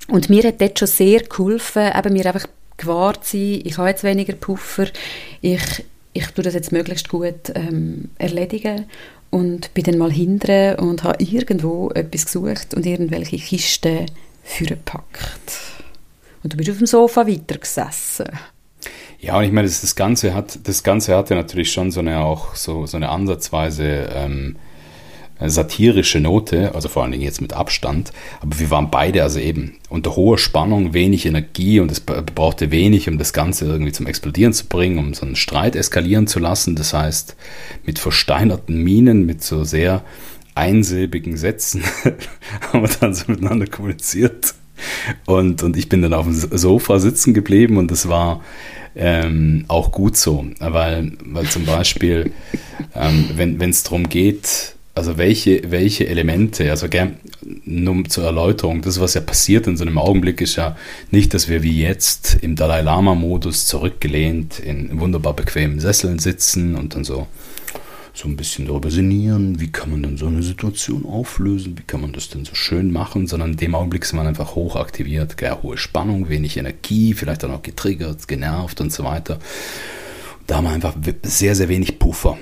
Und 0.07 0.29
mir 0.29 0.43
hat 0.43 0.61
dort 0.61 0.79
schon 0.79 0.87
sehr 0.87 1.21
geholfen, 1.21 1.91
eben 1.97 2.13
mir 2.13 2.25
einfach 2.25 2.47
gewahrt 2.77 3.25
sein, 3.25 3.61
ich 3.63 3.77
habe 3.77 3.89
jetzt 3.89 4.03
weniger 4.03 4.33
Puffer, 4.33 4.87
ich, 5.41 5.83
ich 6.13 6.27
tue 6.27 6.43
das 6.43 6.53
jetzt 6.53 6.71
möglichst 6.71 7.09
gut 7.09 7.51
ähm, 7.55 8.09
erledigen 8.17 8.85
und 9.29 9.73
bin 9.73 9.83
dann 9.83 9.97
mal 9.97 10.11
hinten 10.11 10.75
und 10.75 11.03
habe 11.03 11.23
irgendwo 11.23 11.89
etwas 11.89 12.25
gesucht 12.25 12.73
und 12.73 12.85
irgendwelche 12.85 13.37
Kisten 13.37 14.05
vorgepackt. 14.43 15.51
Und 16.43 16.53
du 16.53 16.57
bist 16.57 16.69
auf 16.69 16.77
dem 16.77 16.87
Sofa 16.87 17.27
weitergesessen. 17.27 18.27
Ja, 19.19 19.37
und 19.37 19.43
ich 19.43 19.51
meine, 19.51 19.67
das, 19.67 19.81
das 19.81 19.95
Ganze 19.95 20.33
hat, 20.33 20.59
das 20.63 20.83
Ganze 20.83 21.15
hatte 21.15 21.35
natürlich 21.35 21.71
schon 21.71 21.91
so 21.91 21.99
eine 21.99 22.19
auch 22.19 22.55
so, 22.55 22.85
so 22.85 22.97
eine 22.97 23.09
Ansatzweise 23.09 24.09
ähm, 24.13 24.57
satirische 25.45 26.19
Note, 26.19 26.73
also 26.73 26.89
vor 26.89 27.03
allen 27.03 27.11
Dingen 27.11 27.23
jetzt 27.23 27.41
mit 27.41 27.53
Abstand, 27.53 28.11
aber 28.41 28.59
wir 28.59 28.71
waren 28.71 28.89
beide 28.91 29.23
also 29.23 29.39
eben 29.39 29.75
unter 29.89 30.15
hoher 30.15 30.37
Spannung, 30.37 30.93
wenig 30.93 31.25
Energie 31.25 31.79
und 31.79 31.91
es 31.91 31.99
brauchte 31.99 32.71
wenig, 32.71 33.07
um 33.09 33.17
das 33.17 33.33
Ganze 33.33 33.65
irgendwie 33.65 33.91
zum 33.91 34.07
Explodieren 34.07 34.53
zu 34.53 34.65
bringen, 34.65 34.97
um 34.97 35.13
so 35.13 35.25
einen 35.25 35.35
Streit 35.35 35.75
eskalieren 35.75 36.27
zu 36.27 36.39
lassen. 36.39 36.75
Das 36.75 36.93
heißt, 36.93 37.35
mit 37.85 37.99
versteinerten 37.99 38.83
Minen, 38.83 39.25
mit 39.25 39.43
so 39.43 39.63
sehr 39.63 40.03
einsilbigen 40.55 41.37
Sätzen 41.37 41.83
haben 42.61 42.81
wir 42.81 42.89
dann 42.99 43.13
so 43.13 43.25
miteinander 43.27 43.67
kommuniziert. 43.67 44.55
Und, 45.25 45.63
und 45.63 45.77
ich 45.77 45.89
bin 45.89 46.01
dann 46.01 46.13
auf 46.13 46.25
dem 46.25 46.33
Sofa 46.33 46.99
sitzen 46.99 47.33
geblieben 47.33 47.77
und 47.77 47.89
das 47.89 48.09
war 48.09 48.41
ähm, 48.95 49.65
auch 49.67 49.91
gut 49.91 50.17
so, 50.17 50.45
weil, 50.59 51.13
weil 51.23 51.45
zum 51.45 51.65
Beispiel, 51.65 52.31
ähm, 52.95 53.29
wenn 53.35 53.69
es 53.69 53.83
darum 53.83 54.09
geht, 54.09 54.76
also 54.97 55.17
welche, 55.17 55.61
welche 55.71 56.07
Elemente, 56.07 56.69
also 56.71 56.89
gern, 56.89 57.17
nur 57.63 58.03
zur 58.05 58.25
Erläuterung, 58.25 58.81
das, 58.81 58.99
was 58.99 59.13
ja 59.13 59.21
passiert 59.21 59.67
in 59.67 59.77
so 59.77 59.85
einem 59.85 59.97
Augenblick, 59.97 60.41
ist 60.41 60.55
ja 60.55 60.75
nicht, 61.11 61.33
dass 61.33 61.47
wir 61.47 61.63
wie 61.63 61.81
jetzt 61.81 62.37
im 62.41 62.55
Dalai 62.55 62.81
Lama-Modus 62.81 63.67
zurückgelehnt 63.67 64.59
in 64.59 64.99
wunderbar 64.99 65.33
bequemen 65.33 65.79
Sesseln 65.79 66.19
sitzen 66.19 66.75
und 66.75 66.95
dann 66.95 67.03
so, 67.03 67.27
so 68.13 68.27
ein 68.27 68.35
bisschen 68.35 68.65
darüber 68.65 68.89
sinnieren, 68.89 69.61
wie 69.61 69.71
kann 69.71 69.91
man 69.91 70.01
denn 70.01 70.17
so 70.17 70.25
eine 70.25 70.41
Situation 70.41 71.05
auflösen, 71.05 71.77
wie 71.77 71.83
kann 71.83 72.01
man 72.01 72.11
das 72.11 72.29
denn 72.29 72.43
so 72.43 72.55
schön 72.55 72.91
machen, 72.91 73.27
sondern 73.27 73.51
in 73.51 73.57
dem 73.57 73.75
Augenblick 73.75 74.03
sind 74.03 74.17
wir 74.17 74.27
einfach 74.27 74.55
hochaktiviert, 74.55 75.37
gell, 75.37 75.57
hohe 75.61 75.77
Spannung, 75.77 76.27
wenig 76.27 76.57
Energie, 76.57 77.13
vielleicht 77.13 77.43
dann 77.43 77.51
auch 77.51 77.61
getriggert, 77.61 78.27
genervt 78.27 78.81
und 78.81 78.91
so 78.91 79.03
weiter. 79.03 79.37
Da 80.47 80.57
haben 80.57 80.63
wir 80.63 80.71
einfach 80.71 80.95
sehr, 81.23 81.55
sehr 81.55 81.69
wenig 81.69 81.99
Puffer. 81.99 82.37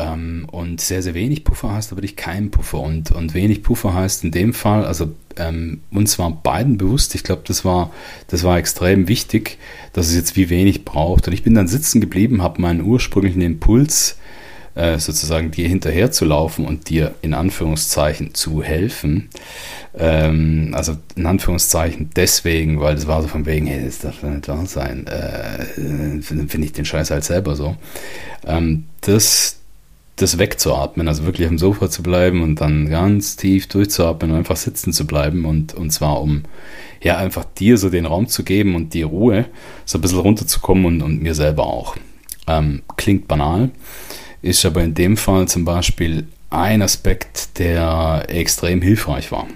Ähm, 0.00 0.46
und 0.50 0.80
sehr, 0.80 1.02
sehr 1.02 1.14
wenig 1.14 1.44
Puffer 1.44 1.72
heißt 1.72 1.92
aber 1.92 1.98
wirklich 1.98 2.16
kein 2.16 2.50
Puffer. 2.50 2.80
Und, 2.80 3.10
und 3.10 3.34
wenig 3.34 3.62
Puffer 3.62 3.92
heißt 3.92 4.24
in 4.24 4.30
dem 4.30 4.54
Fall, 4.54 4.84
also 4.84 5.12
ähm, 5.36 5.80
uns 5.90 6.18
war 6.18 6.30
beiden 6.30 6.78
bewusst, 6.78 7.14
ich 7.14 7.22
glaube, 7.22 7.42
das 7.46 7.64
war, 7.64 7.90
das 8.28 8.42
war 8.42 8.56
extrem 8.56 9.08
wichtig, 9.08 9.58
dass 9.92 10.08
es 10.08 10.14
jetzt 10.14 10.36
wie 10.36 10.48
wenig 10.48 10.84
braucht. 10.84 11.26
Und 11.26 11.34
ich 11.34 11.42
bin 11.42 11.54
dann 11.54 11.68
sitzen 11.68 12.00
geblieben, 12.00 12.42
habe 12.42 12.62
meinen 12.62 12.82
ursprünglichen 12.82 13.42
Impuls, 13.42 14.16
äh, 14.74 14.98
sozusagen 14.98 15.50
dir 15.50 15.68
hinterher 15.68 16.12
zu 16.12 16.24
laufen 16.24 16.64
und 16.64 16.88
dir 16.88 17.14
in 17.20 17.34
Anführungszeichen 17.34 18.34
zu 18.34 18.62
helfen. 18.62 19.28
Ähm, 19.98 20.70
also 20.72 20.96
in 21.16 21.26
Anführungszeichen 21.26 22.10
deswegen, 22.16 22.80
weil 22.80 22.94
das 22.94 23.06
war 23.06 23.20
so 23.20 23.28
von 23.28 23.44
wegen, 23.44 23.66
hey, 23.66 23.84
das 23.84 23.98
darf 23.98 24.22
nicht 24.22 24.48
wahr 24.48 24.64
sein, 24.66 25.06
äh, 25.08 26.22
finde 26.22 26.64
ich 26.64 26.72
den 26.72 26.84
Scheiß 26.84 27.10
halt 27.10 27.24
selber 27.24 27.56
so. 27.56 27.76
Ähm, 28.46 28.84
das, 29.02 29.59
das 30.20 30.38
wegzuatmen, 30.38 31.08
also 31.08 31.24
wirklich 31.24 31.48
am 31.48 31.58
Sofa 31.58 31.90
zu 31.90 32.02
bleiben 32.02 32.42
und 32.42 32.60
dann 32.60 32.88
ganz 32.88 33.36
tief 33.36 33.68
durchzuatmen 33.68 34.30
und 34.32 34.38
einfach 34.38 34.56
sitzen 34.56 34.92
zu 34.92 35.06
bleiben 35.06 35.44
und, 35.44 35.74
und 35.74 35.90
zwar 35.90 36.20
um 36.20 36.42
ja 37.02 37.16
einfach 37.16 37.44
dir 37.44 37.78
so 37.78 37.88
den 37.88 38.06
Raum 38.06 38.28
zu 38.28 38.44
geben 38.44 38.74
und 38.74 38.94
die 38.94 39.02
Ruhe, 39.02 39.46
so 39.84 39.98
ein 39.98 40.00
bisschen 40.00 40.18
runterzukommen 40.18 40.84
und, 40.84 41.02
und 41.02 41.22
mir 41.22 41.34
selber 41.34 41.66
auch. 41.66 41.96
Ähm, 42.46 42.82
klingt 42.96 43.28
banal, 43.28 43.70
ist 44.42 44.64
aber 44.64 44.82
in 44.82 44.94
dem 44.94 45.16
Fall 45.16 45.48
zum 45.48 45.64
Beispiel 45.64 46.26
ein 46.50 46.82
Aspekt, 46.82 47.58
der 47.58 48.24
extrem 48.28 48.82
hilfreich 48.82 49.32
war. 49.32 49.46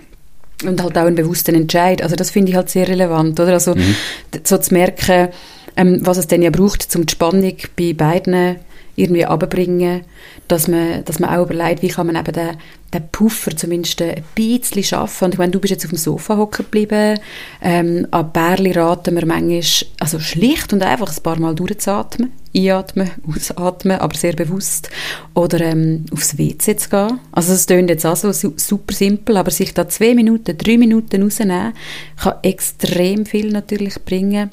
Und 0.64 0.83
halt 0.83 0.97
auch 0.97 1.04
ein 1.04 1.16
bewusster 1.16 1.52
Entscheid. 1.52 2.00
Also 2.02 2.16
das 2.16 2.30
finde 2.30 2.50
ich 2.50 2.56
halt 2.56 2.71
sehr 2.71 2.88
relevant, 2.88 3.38
oder? 3.38 3.54
Also 3.54 3.75
mhm. 3.75 3.97
so 4.44 4.56
zu 4.56 4.73
merken, 4.73 5.28
ähm, 5.76 5.99
was 6.02 6.16
es 6.16 6.28
denn 6.28 6.42
ja 6.42 6.50
braucht, 6.50 6.94
um 6.94 7.04
die 7.04 7.12
Spannung 7.12 7.54
bei 7.76 7.92
beiden 7.92 8.56
irgendwie 8.97 9.25
abbringen, 9.25 10.03
dass 10.49 10.69
man, 10.69 11.05
dass 11.05 11.19
man 11.19 11.31
auch 11.31 11.45
überlegt, 11.45 11.83
wie 11.83 11.89
kann 11.89 12.07
man 12.07 12.17
eben 12.17 12.33
den, 12.33 12.57
den 12.93 13.09
Puffer 13.11 13.57
zumindest 13.57 14.01
ein 14.03 14.23
bisschen 14.35 14.85
schaffen. 14.85 15.27
Und 15.27 15.35
ich 15.35 15.39
meine, 15.39 15.53
du 15.53 15.61
bist 15.61 15.73
jetzt 15.73 15.85
auf 15.85 15.91
dem 15.91 15.99
Sofa 15.99 16.37
hocken 16.37 16.65
geblieben, 16.65 17.19
ähm, 17.61 18.07
an 18.11 18.33
Bärli 18.33 18.73
raten 18.73 19.17
wir 19.17 19.27
manchmal, 19.27 19.63
also 20.01 20.21
schlicht 20.21 20.73
und 20.73 20.83
einfach 20.83 21.15
ein 21.15 21.23
paar 21.23 21.39
Mal 21.39 21.55
durchzuatmen, 21.55 22.33
einatmen, 22.55 23.11
ausatmen, 23.27 23.99
aber 23.99 24.17
sehr 24.17 24.35
bewusst, 24.35 24.91
oder 25.35 25.61
ähm, 25.61 26.05
aufs 26.13 26.39
WC 26.39 26.77
zu 26.77 26.89
gehen. 26.89 27.19
Also 27.33 27.53
es 27.53 27.67
klingt 27.67 27.91
jetzt 27.91 28.07
auch 28.07 28.17
so 28.17 28.33
super 28.33 28.95
simpel, 28.95 29.37
aber 29.37 29.51
sich 29.51 29.75
da 29.75 29.89
zwei 29.89 30.15
Minuten, 30.15 30.57
drei 30.57 30.79
Minuten 30.79 31.23
rausnehmen, 31.23 31.73
kann 32.17 32.35
extrem 32.43 33.27
viel 33.27 33.51
natürlich 33.51 33.95
bringen. 34.05 34.51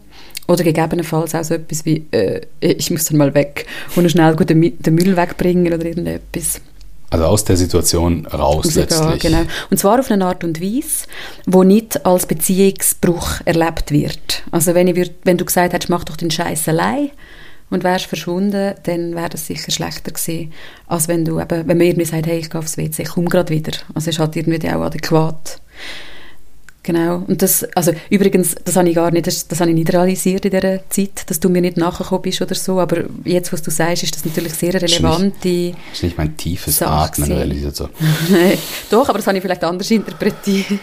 Oder 0.51 0.65
gegebenenfalls 0.65 1.33
auch 1.33 1.45
so 1.45 1.53
etwas 1.53 1.85
wie, 1.85 2.05
äh, 2.11 2.41
ich 2.59 2.91
muss 2.91 3.05
dann 3.05 3.17
mal 3.17 3.33
weg 3.33 3.65
und 3.95 4.11
schnell 4.11 4.35
gut 4.35 4.49
den, 4.49 4.59
Müll 4.59 5.15
wegbringen 5.15 5.73
oder 5.73 5.85
irgendetwas. 5.85 6.59
Also 7.09 7.25
aus 7.25 7.45
der 7.45 7.55
Situation 7.55 8.25
raus 8.25 8.75
letztlich. 8.75 9.21
Genau. 9.21 9.43
Und 9.69 9.77
zwar 9.77 9.99
auf 9.99 10.11
eine 10.11 10.25
Art 10.25 10.43
und 10.43 10.61
Weise, 10.61 11.07
wo 11.45 11.63
nicht 11.63 12.05
als 12.05 12.25
Beziehungsbruch 12.25 13.39
erlebt 13.45 13.91
wird. 13.91 14.43
Also 14.51 14.75
wenn, 14.75 14.89
ich 14.89 14.97
würd, 14.97 15.13
wenn 15.23 15.37
du 15.37 15.45
gesagt 15.45 15.71
hättest, 15.71 15.89
mach 15.89 16.03
doch 16.03 16.17
den 16.17 16.31
Scheiß 16.31 16.67
allein 16.67 17.11
und 17.69 17.85
wärst 17.85 18.07
verschwunden, 18.07 18.75
dann 18.83 19.15
wäre 19.15 19.29
das 19.29 19.47
sicher 19.47 19.71
schlechter 19.71 20.11
gewesen, 20.11 20.51
als 20.87 21.07
wenn 21.07 21.23
du 21.23 21.39
eben, 21.39 21.65
wenn 21.65 21.77
man 21.77 21.81
irgendwie 21.87 22.05
sagt, 22.05 22.27
hey, 22.27 22.39
ich 22.39 22.49
gehe 22.49 22.59
aufs 22.59 22.77
WC, 22.77 23.03
ich 23.03 23.09
komme 23.09 23.29
gerade 23.29 23.53
wieder. 23.53 23.71
Also 23.93 24.09
ist 24.09 24.19
halt 24.19 24.35
irgendwie 24.35 24.69
auch 24.69 24.81
adäquat. 24.81 25.61
Genau. 26.83 27.23
Und 27.27 27.41
das, 27.43 27.63
also 27.75 27.91
übrigens, 28.09 28.55
das 28.63 28.75
habe 28.75 28.89
ich 28.89 28.95
gar 28.95 29.11
nicht, 29.11 29.27
das, 29.27 29.47
das 29.47 29.59
habe 29.59 29.69
ich 29.69 29.75
nicht 29.75 29.93
realisiert 29.93 30.45
in 30.45 30.51
dieser 30.51 30.89
Zeit, 30.89 31.29
dass 31.29 31.39
du 31.39 31.47
mir 31.49 31.61
nicht 31.61 31.77
nachgekommen 31.77 32.23
bist 32.23 32.41
oder 32.41 32.55
so, 32.55 32.79
aber 32.79 33.03
jetzt, 33.23 33.53
was 33.53 33.61
du 33.61 33.69
sagst, 33.69 34.03
ist 34.03 34.15
das 34.15 34.25
natürlich 34.25 34.53
sehr 34.53 34.73
relevant. 34.73 35.35
Das 35.43 35.51
ist 35.51 35.75
ist 35.93 36.03
nicht 36.03 36.17
mein 36.17 36.35
tiefes 36.35 36.77
Sache 36.77 36.91
Atmen 36.91 37.31
realisiert 37.31 37.75
so. 37.75 37.89
Nein, 38.29 38.57
doch, 38.89 39.07
aber 39.07 39.19
das 39.19 39.27
habe 39.27 39.37
ich 39.37 39.43
vielleicht 39.43 39.63
anders 39.63 39.91
interpretiert. 39.91 40.65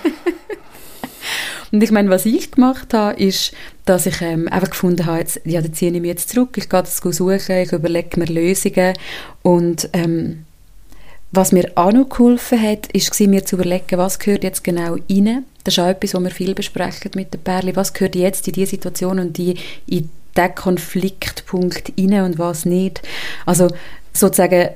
Und 1.73 1.83
ich 1.83 1.91
meine, 1.91 2.09
was 2.09 2.25
ich 2.25 2.53
gemacht 2.53 2.95
habe, 2.95 3.21
ist, 3.21 3.53
dass 3.85 4.07
ich 4.07 4.23
ähm, 4.23 4.49
einfach 4.49 4.71
gefunden 4.71 5.05
habe, 5.05 5.19
jetzt, 5.19 5.41
ja, 5.45 5.61
dann 5.61 5.75
ziehe 5.75 5.91
ich 5.91 6.01
mich 6.01 6.09
jetzt 6.09 6.31
zurück, 6.31 6.57
ich 6.57 6.69
gehe 6.69 6.81
das 6.81 6.97
suchen, 6.97 7.57
ich 7.57 7.73
überlege 7.73 8.19
mir 8.19 8.27
Lösungen 8.27 8.95
und 9.43 9.91
ähm, 9.93 10.45
was 11.31 11.53
mir 11.53 11.73
auch 11.75 11.93
noch 11.93 12.09
geholfen 12.09 12.63
hat, 12.63 12.87
ist 12.93 13.19
mir 13.21 13.45
zu 13.45 13.57
überlegen, 13.57 13.99
was 13.99 14.19
gehört 14.19 14.45
jetzt 14.45 14.65
genau 14.65 14.97
rein. 15.11 15.45
Das 15.69 15.77
ist 15.77 15.85
auch 15.85 15.89
etwas, 15.89 16.15
was 16.15 16.23
wir 16.23 16.31
viel 16.31 16.55
besprechen 16.55 17.11
mit 17.15 17.35
den 17.35 17.43
Perli. 17.43 17.77
Was 17.77 17.93
gehört 17.93 18.17
jetzt 18.17 18.49
in 18.49 18.55
diese 18.55 18.71
Situation 18.71 19.19
und 19.19 19.37
die, 19.37 19.55
in 19.87 20.09
diesen 20.35 20.55
Konfliktpunkt 20.55 21.93
rein 21.99 22.23
und 22.23 22.39
was 22.39 22.65
nicht. 22.65 23.03
Also 23.45 23.69
sozusagen 24.15 24.71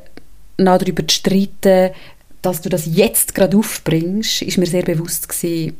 noch 0.58 0.76
darüber 0.76 1.08
zu 1.08 1.16
streiten, 1.16 1.94
dass 2.42 2.60
du 2.60 2.68
das 2.68 2.84
jetzt 2.94 3.34
gerade 3.34 3.56
aufbringst, 3.56 4.42
ist 4.42 4.58
mir 4.58 4.66
sehr 4.66 4.82
bewusst 4.82 5.30
gewesen, 5.30 5.78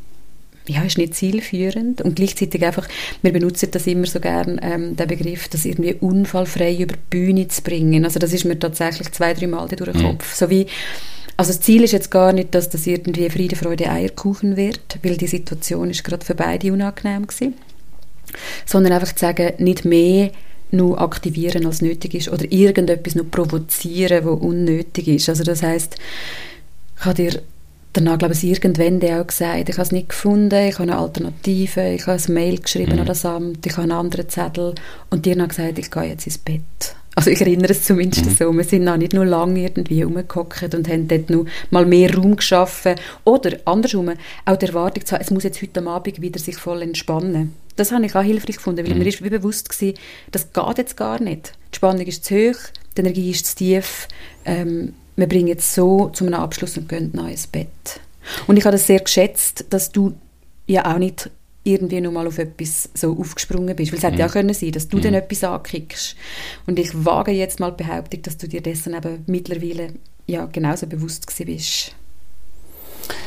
ja, 0.66 0.83
ist 0.83 0.97
nicht 0.97 1.14
zielführend 1.14 2.00
und 2.00 2.16
gleichzeitig 2.16 2.64
einfach, 2.64 2.88
wir 3.21 3.35
benutzen 3.35 3.69
das 3.71 3.87
immer 3.87 4.07
so 4.07 4.19
gern, 4.19 4.61
ähm, 4.62 4.97
den 4.97 5.09
Begriff, 5.09 5.49
das 5.49 5.66
irgendwie 5.66 5.92
unfallfrei 5.92 6.75
über 6.75 6.95
die 6.95 7.00
Bühne 7.11 7.49
zu 7.49 7.61
bringen. 7.61 8.07
Also 8.07 8.19
das 8.19 8.33
ist 8.33 8.47
mir 8.47 8.59
tatsächlich 8.59 9.12
zwei, 9.12 9.35
drei 9.35 9.49
Mal 9.49 9.69
durch 9.69 9.92
den 9.92 10.00
mhm. 10.00 10.07
Kopf. 10.07 10.35
So 10.35 10.49
wie, 10.49 10.69
also 11.37 11.53
das 11.53 11.61
Ziel 11.61 11.83
ist 11.83 11.93
jetzt 11.93 12.11
gar 12.11 12.33
nicht, 12.33 12.55
dass 12.55 12.69
das 12.69 12.87
irgendwie 12.87 13.29
Friede, 13.31 13.57
Freude, 13.57 13.91
Eierkuchen 13.91 14.57
wird, 14.57 14.99
weil 15.03 15.17
die 15.17 15.27
Situation 15.27 15.91
ist 15.91 16.05
gerade 16.05 16.25
für 16.25 16.35
beide 16.35 16.73
unangenehm 16.73 17.27
gewesen, 17.27 17.55
sondern 18.67 18.93
einfach 18.93 19.12
zu 19.15 19.21
sagen, 19.21 19.53
nicht 19.59 19.85
mehr 19.85 20.31
nur 20.71 21.01
aktivieren, 21.01 21.67
als 21.67 21.83
nötig 21.83 22.15
ist 22.15 22.29
oder 22.31 22.51
irgendetwas 22.51 23.15
nur 23.15 23.31
provozieren, 23.31 24.25
was 24.25 24.41
unnötig 24.41 25.09
ist. 25.09 25.29
Also 25.29 25.45
das 25.45 25.62
heißt, 25.62 25.97
ich 26.99 27.05
habe 27.05 27.15
dir 27.15 27.43
danach, 27.93 28.19
glaube 28.19 28.35
ich, 28.35 28.45
irgendwann 28.45 29.03
auch 29.03 29.27
gesagt, 29.27 29.69
ich 29.69 29.75
habe 29.75 29.83
es 29.83 29.93
nicht 29.93 30.09
gefunden, 30.11 30.69
ich 30.69 30.75
habe 30.79 30.85
eine 30.85 30.99
Alternative, 30.99 31.93
ich 31.93 32.07
habe 32.07 32.21
ein 32.23 32.35
Mail 32.35 32.59
geschrieben 32.59 32.95
mhm. 32.95 33.01
an 33.01 33.07
das 33.07 33.25
Amt, 33.27 33.67
ich 33.67 33.73
habe 33.73 33.83
einen 33.83 33.93
anderen 33.93 34.29
Zettel 34.29 34.75
und 35.11 35.27
dir 35.27 35.37
noch 35.37 35.49
gesagt, 35.49 35.79
ich 35.79 35.91
gehe 35.91 36.05
jetzt 36.05 36.27
ins 36.27 36.39
Bett. 36.39 36.97
Also 37.14 37.31
ich 37.31 37.40
erinnere 37.40 37.73
es 37.73 37.83
zumindest 37.83 38.25
mhm. 38.25 38.35
so, 38.35 38.52
wir 38.52 38.64
sind 38.64 38.85
noch 38.85 38.97
nicht 38.97 39.12
nur 39.12 39.26
lange 39.26 39.61
irgendwie 39.61 40.02
rumgehockt 40.02 40.75
und 40.75 40.88
haben 40.88 41.09
dort 41.09 41.28
noch 41.28 41.45
mal 41.71 41.85
mehr 41.85 42.14
Raum 42.14 42.37
geschaffen 42.37 42.95
oder 43.25 43.59
andersrum, 43.66 44.12
auch 44.47 44.57
die 44.57 44.66
Erwartung 44.66 45.04
zu 45.04 45.14
haben, 45.14 45.23
es 45.23 45.31
muss 45.31 45.45
jetzt 45.45 45.61
heute 45.61 45.87
Abend 45.87 46.23
wieder 46.23 46.38
sich 46.38 46.57
voll 46.57 46.81
entspannen. 46.83 47.54
Das 47.76 47.92
habe 47.92 48.07
ich 48.07 48.14
auch 48.14 48.23
hilfreich 48.23 48.57
gefunden, 48.57 48.87
weil 48.87 48.95
mhm. 48.95 49.00
mir 49.00 49.09
ist 49.09 49.23
wie 49.23 49.31
bewusst 49.31 49.69
gewesen, 49.69 49.99
das 50.31 50.52
geht 50.52 50.78
jetzt 50.78 50.97
gar 50.97 51.21
nicht. 51.21 51.52
Die 51.73 51.76
Spannung 51.76 52.07
ist 52.07 52.25
zu 52.25 52.35
hoch, 52.35 52.59
die 52.97 53.00
Energie 53.00 53.31
ist 53.31 53.47
zu 53.47 53.57
tief, 53.57 54.09
ähm, 54.45 54.95
wir 55.16 55.26
bringen 55.26 55.49
jetzt 55.49 55.75
so 55.75 56.09
zu 56.09 56.25
einem 56.25 56.35
Abschluss 56.35 56.78
und 56.78 56.88
gehen 56.88 57.11
nach 57.12 57.28
ins 57.28 57.47
Bett. 57.47 58.00
Und 58.47 58.57
ich 58.57 58.64
habe 58.64 58.73
das 58.73 58.87
sehr 58.87 59.00
geschätzt, 59.00 59.66
dass 59.71 59.92
du 59.92 60.14
ja 60.66 60.92
auch 60.92 60.99
nicht 60.99 61.31
irgendwie 61.64 62.00
noch 62.00 62.12
mal 62.12 62.26
auf 62.26 62.38
etwas 62.38 62.90
so 62.95 63.16
aufgesprungen 63.16 63.76
bist. 63.76 63.92
Weil 63.92 63.99
es 63.99 64.04
hätte 64.04 64.14
mhm. 64.14 64.21
ja 64.21 64.28
können 64.28 64.54
sein, 64.54 64.73
dass 64.73 64.88
du 64.88 64.97
mhm. 64.97 65.02
dann 65.02 65.14
etwas 65.14 65.45
ankickst. 65.45 66.16
Und 66.66 66.78
ich 66.78 66.90
wage 67.04 67.33
jetzt 67.33 67.61
mal 67.61 67.71
die 67.71 67.85
Behauptung, 67.85 68.23
dass 68.23 68.37
du 68.37 68.49
dir 68.49 68.61
dessen 68.61 68.95
eben 68.95 69.23
mittlerweile 69.26 69.95
ja 70.26 70.47
genauso 70.47 70.87
bewusst 70.87 71.26
gewesen 71.26 71.47
bist. 71.47 71.95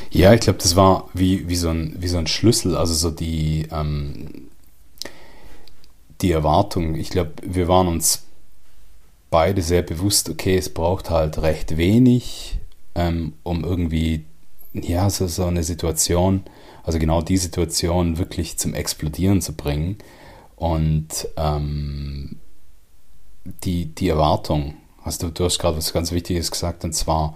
Ja, 0.10 0.34
ich 0.34 0.42
glaube, 0.42 0.60
das 0.60 0.76
war 0.76 1.10
wie, 1.14 1.48
wie, 1.50 1.56
so 1.56 1.70
ein, 1.70 1.96
wie 2.00 2.08
so 2.08 2.18
ein 2.18 2.28
Schlüssel, 2.28 2.76
also 2.76 2.94
so 2.94 3.12
die, 3.12 3.68
ähm, 3.72 4.48
die 6.22 6.32
Erwartung. 6.32 6.96
Ich 6.96 7.10
glaube, 7.10 7.34
wir 7.44 7.68
waren 7.68 7.88
uns 7.88 8.24
beide 9.30 9.62
sehr 9.62 9.82
bewusst, 9.82 10.30
okay, 10.30 10.58
es 10.58 10.70
braucht 10.70 11.10
halt 11.10 11.40
recht 11.40 11.76
wenig, 11.78 12.58
ähm, 12.96 13.34
um 13.44 13.64
irgendwie, 13.64 14.24
ja, 14.74 15.10
so, 15.10 15.28
so 15.28 15.46
eine 15.46 15.64
Situation, 15.64 16.44
also 16.86 17.00
genau 17.00 17.22
die 17.22 17.38
Situation 17.38 18.18
wirklich 18.18 18.58
zum 18.58 18.74
Explodieren 18.74 19.42
zu 19.42 19.54
bringen. 19.54 19.98
Und 20.56 21.28
ähm, 21.36 22.38
die, 23.64 23.94
die 23.94 24.10
Erwartung, 24.10 24.76
also 25.04 25.28
du, 25.28 25.34
du 25.34 25.46
hast 25.46 25.60
gerade 25.60 25.78
was 25.78 25.94
ganz 25.94 26.12
Wichtiges 26.12 26.52
gesagt, 26.52 26.84
und 26.84 26.94
zwar, 26.94 27.36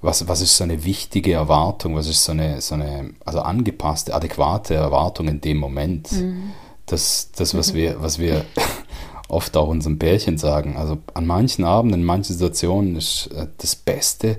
was, 0.00 0.26
was 0.26 0.40
ist 0.40 0.56
so 0.56 0.64
eine 0.64 0.84
wichtige 0.84 1.34
Erwartung, 1.34 1.94
was 1.94 2.08
ist 2.08 2.24
so 2.24 2.32
eine, 2.32 2.60
so 2.60 2.74
eine 2.74 3.14
also 3.24 3.40
angepasste, 3.40 4.14
adäquate 4.14 4.74
Erwartung 4.74 5.28
in 5.28 5.40
dem 5.40 5.58
Moment? 5.58 6.12
Mhm. 6.12 6.52
Das, 6.86 7.30
das 7.36 7.54
was 7.54 7.72
mhm. 7.72 7.76
wir, 7.76 8.02
was 8.02 8.18
wir 8.18 8.44
oft 9.28 9.56
auch 9.56 9.68
unserem 9.68 9.98
Pärchen 9.98 10.38
sagen. 10.38 10.76
Also 10.76 10.98
an 11.14 11.26
manchen 11.26 11.64
Abenden, 11.64 12.00
in 12.00 12.06
manchen 12.06 12.34
Situationen 12.34 12.96
ist 12.96 13.28
äh, 13.28 13.48
das 13.58 13.76
Beste, 13.76 14.38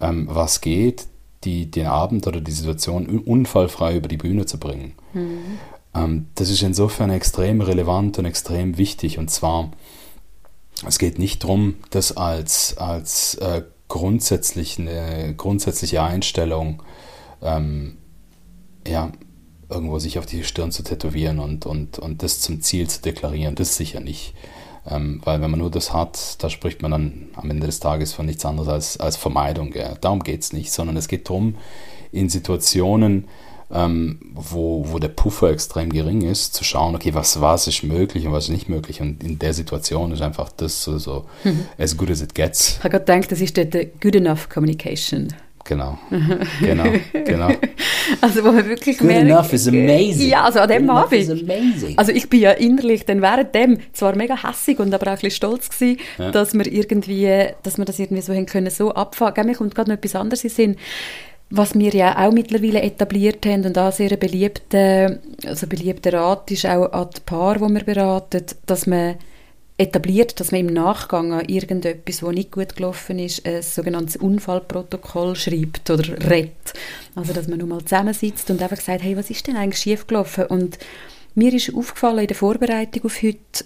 ähm, 0.00 0.28
was 0.30 0.60
geht, 0.60 1.06
die, 1.46 1.70
den 1.70 1.86
Abend 1.86 2.26
oder 2.26 2.40
die 2.40 2.52
Situation 2.52 3.06
unfallfrei 3.20 3.96
über 3.96 4.08
die 4.08 4.16
Bühne 4.16 4.44
zu 4.46 4.58
bringen. 4.58 4.92
Mhm. 5.14 5.58
Ähm, 5.94 6.26
das 6.34 6.50
ist 6.50 6.62
insofern 6.62 7.10
extrem 7.10 7.60
relevant 7.60 8.18
und 8.18 8.26
extrem 8.26 8.76
wichtig. 8.76 9.18
Und 9.18 9.30
zwar, 9.30 9.70
es 10.86 10.98
geht 10.98 11.18
nicht 11.18 11.44
darum, 11.44 11.76
das 11.90 12.16
als, 12.16 12.76
als 12.76 13.36
äh, 13.36 13.62
grundsätzlich 13.88 14.78
eine 14.78 15.34
grundsätzliche 15.36 16.02
Einstellung 16.02 16.82
ähm, 17.42 17.96
ja, 18.86 19.12
irgendwo 19.68 19.98
sich 19.98 20.18
auf 20.18 20.26
die 20.26 20.44
Stirn 20.44 20.72
zu 20.72 20.82
tätowieren 20.82 21.38
und, 21.38 21.66
und, 21.66 21.98
und 21.98 22.22
das 22.22 22.40
zum 22.40 22.60
Ziel 22.60 22.88
zu 22.88 23.02
deklarieren, 23.02 23.54
das 23.54 23.76
sicher 23.76 24.00
nicht. 24.00 24.34
Ähm, 24.88 25.20
weil 25.24 25.40
wenn 25.40 25.50
man 25.50 25.60
nur 25.60 25.70
das 25.70 25.92
hat, 25.92 26.42
da 26.42 26.50
spricht 26.50 26.82
man 26.82 26.90
dann 26.90 27.28
am 27.34 27.50
Ende 27.50 27.66
des 27.66 27.80
Tages 27.80 28.12
von 28.12 28.26
nichts 28.26 28.44
anderes 28.44 28.68
als, 28.68 29.00
als 29.00 29.16
Vermeidung. 29.16 29.72
Ja. 29.74 29.94
Darum 30.00 30.22
geht 30.22 30.42
es 30.42 30.52
nicht, 30.52 30.72
sondern 30.72 30.96
es 30.96 31.08
geht 31.08 31.28
darum, 31.28 31.56
in 32.12 32.28
Situationen, 32.28 33.26
ähm, 33.72 34.20
wo, 34.32 34.86
wo 34.88 34.98
der 34.98 35.08
Puffer 35.08 35.50
extrem 35.50 35.90
gering 35.90 36.22
ist, 36.22 36.54
zu 36.54 36.62
schauen, 36.62 36.94
okay, 36.94 37.14
was, 37.14 37.40
was 37.40 37.66
ist 37.66 37.82
möglich 37.82 38.26
und 38.26 38.32
was 38.32 38.44
ist 38.44 38.50
nicht 38.50 38.68
möglich. 38.68 39.00
Und 39.00 39.22
in 39.24 39.38
der 39.38 39.54
Situation 39.54 40.12
ist 40.12 40.22
einfach 40.22 40.50
das 40.56 40.82
so, 40.82 40.98
so 40.98 41.26
mhm. 41.42 41.66
as 41.78 41.96
good 41.96 42.10
as 42.10 42.22
it 42.22 42.34
gets. 42.34 42.76
Ich 42.78 42.84
habe 42.84 42.90
gerade 42.90 43.04
gedacht, 43.04 43.32
das 43.32 43.40
ist 43.40 43.56
der 43.56 43.66
good 44.00 44.14
enough 44.14 44.48
communication. 44.48 45.34
Genau, 45.68 45.98
genau, 46.60 46.84
genau. 47.12 47.50
Also 48.20 48.44
wo 48.44 48.52
man 48.52 48.68
wirklich 48.68 48.98
Good 48.98 49.08
merkt, 49.08 49.28
enough 49.28 49.52
is 49.52 49.66
amazing. 49.66 50.28
Ja, 50.28 50.44
also 50.44 50.60
an 50.60 50.68
dem 50.68 50.88
Abend. 50.88 51.44
Also 51.96 52.12
ich 52.12 52.28
bin 52.28 52.40
ja 52.40 52.52
innerlich 52.52 53.04
dann 53.04 53.20
während 53.20 53.54
dem 53.54 53.78
zwar 53.92 54.14
mega 54.14 54.40
hässig 54.42 54.78
und 54.78 54.94
aber 54.94 55.06
auch 55.06 55.10
ein 55.10 55.14
bisschen 55.16 55.32
stolz 55.32 55.68
gewesen, 55.68 55.98
ja. 56.18 56.30
dass 56.30 56.54
wir 56.54 56.66
irgendwie, 56.66 57.48
dass 57.64 57.78
wir 57.78 57.84
das 57.84 57.98
irgendwie 57.98 58.22
so 58.22 58.32
haben 58.32 58.46
können, 58.46 58.70
so 58.70 58.92
abfangen. 58.94 59.46
Mir 59.46 59.56
kommt 59.56 59.74
gerade 59.74 59.90
noch 59.90 59.98
etwas 59.98 60.14
anderes 60.14 60.44
in 60.44 60.50
Sinn 60.50 60.76
was 61.48 61.74
wir 61.76 61.94
ja 61.94 62.26
auch 62.26 62.32
mittlerweile 62.32 62.82
etabliert 62.82 63.46
haben 63.46 63.64
und 63.64 63.78
auch 63.78 63.92
sehr 63.92 64.16
beliebter, 64.16 65.20
also 65.46 65.66
beliebter 65.68 66.12
Rat 66.12 66.50
ist 66.50 66.66
auch 66.66 66.92
an 66.92 67.08
die 67.16 67.20
Paar, 67.20 67.60
wo 67.60 67.68
wir 67.68 67.84
beraten, 67.84 68.44
dass 68.66 68.86
man 68.86 69.14
etabliert, 69.78 70.40
dass 70.40 70.52
man 70.52 70.60
im 70.60 70.72
Nachgang 70.72 71.32
an 71.32 71.48
irgendetwas, 71.48 72.22
was 72.22 72.34
nicht 72.34 72.50
gut 72.50 72.76
gelaufen 72.76 73.18
ist, 73.18 73.46
ein 73.46 73.62
sogenanntes 73.62 74.16
Unfallprotokoll 74.16 75.36
schreibt 75.36 75.90
oder 75.90 76.08
redet. 76.30 76.72
Also, 77.14 77.32
dass 77.32 77.46
man 77.46 77.58
nur 77.58 77.68
mal 77.68 77.82
zusammensitzt 77.82 78.50
und 78.50 78.62
einfach 78.62 78.80
sagt, 78.80 79.02
hey, 79.02 79.16
was 79.16 79.30
ist 79.30 79.46
denn 79.46 79.56
eigentlich 79.56 79.82
schiefgelaufen? 79.82 80.46
Und 80.46 80.78
mir 81.34 81.52
ist 81.52 81.74
aufgefallen 81.74 82.20
in 82.20 82.26
der 82.28 82.36
Vorbereitung 82.36 83.04
auf 83.04 83.22
heute, 83.22 83.64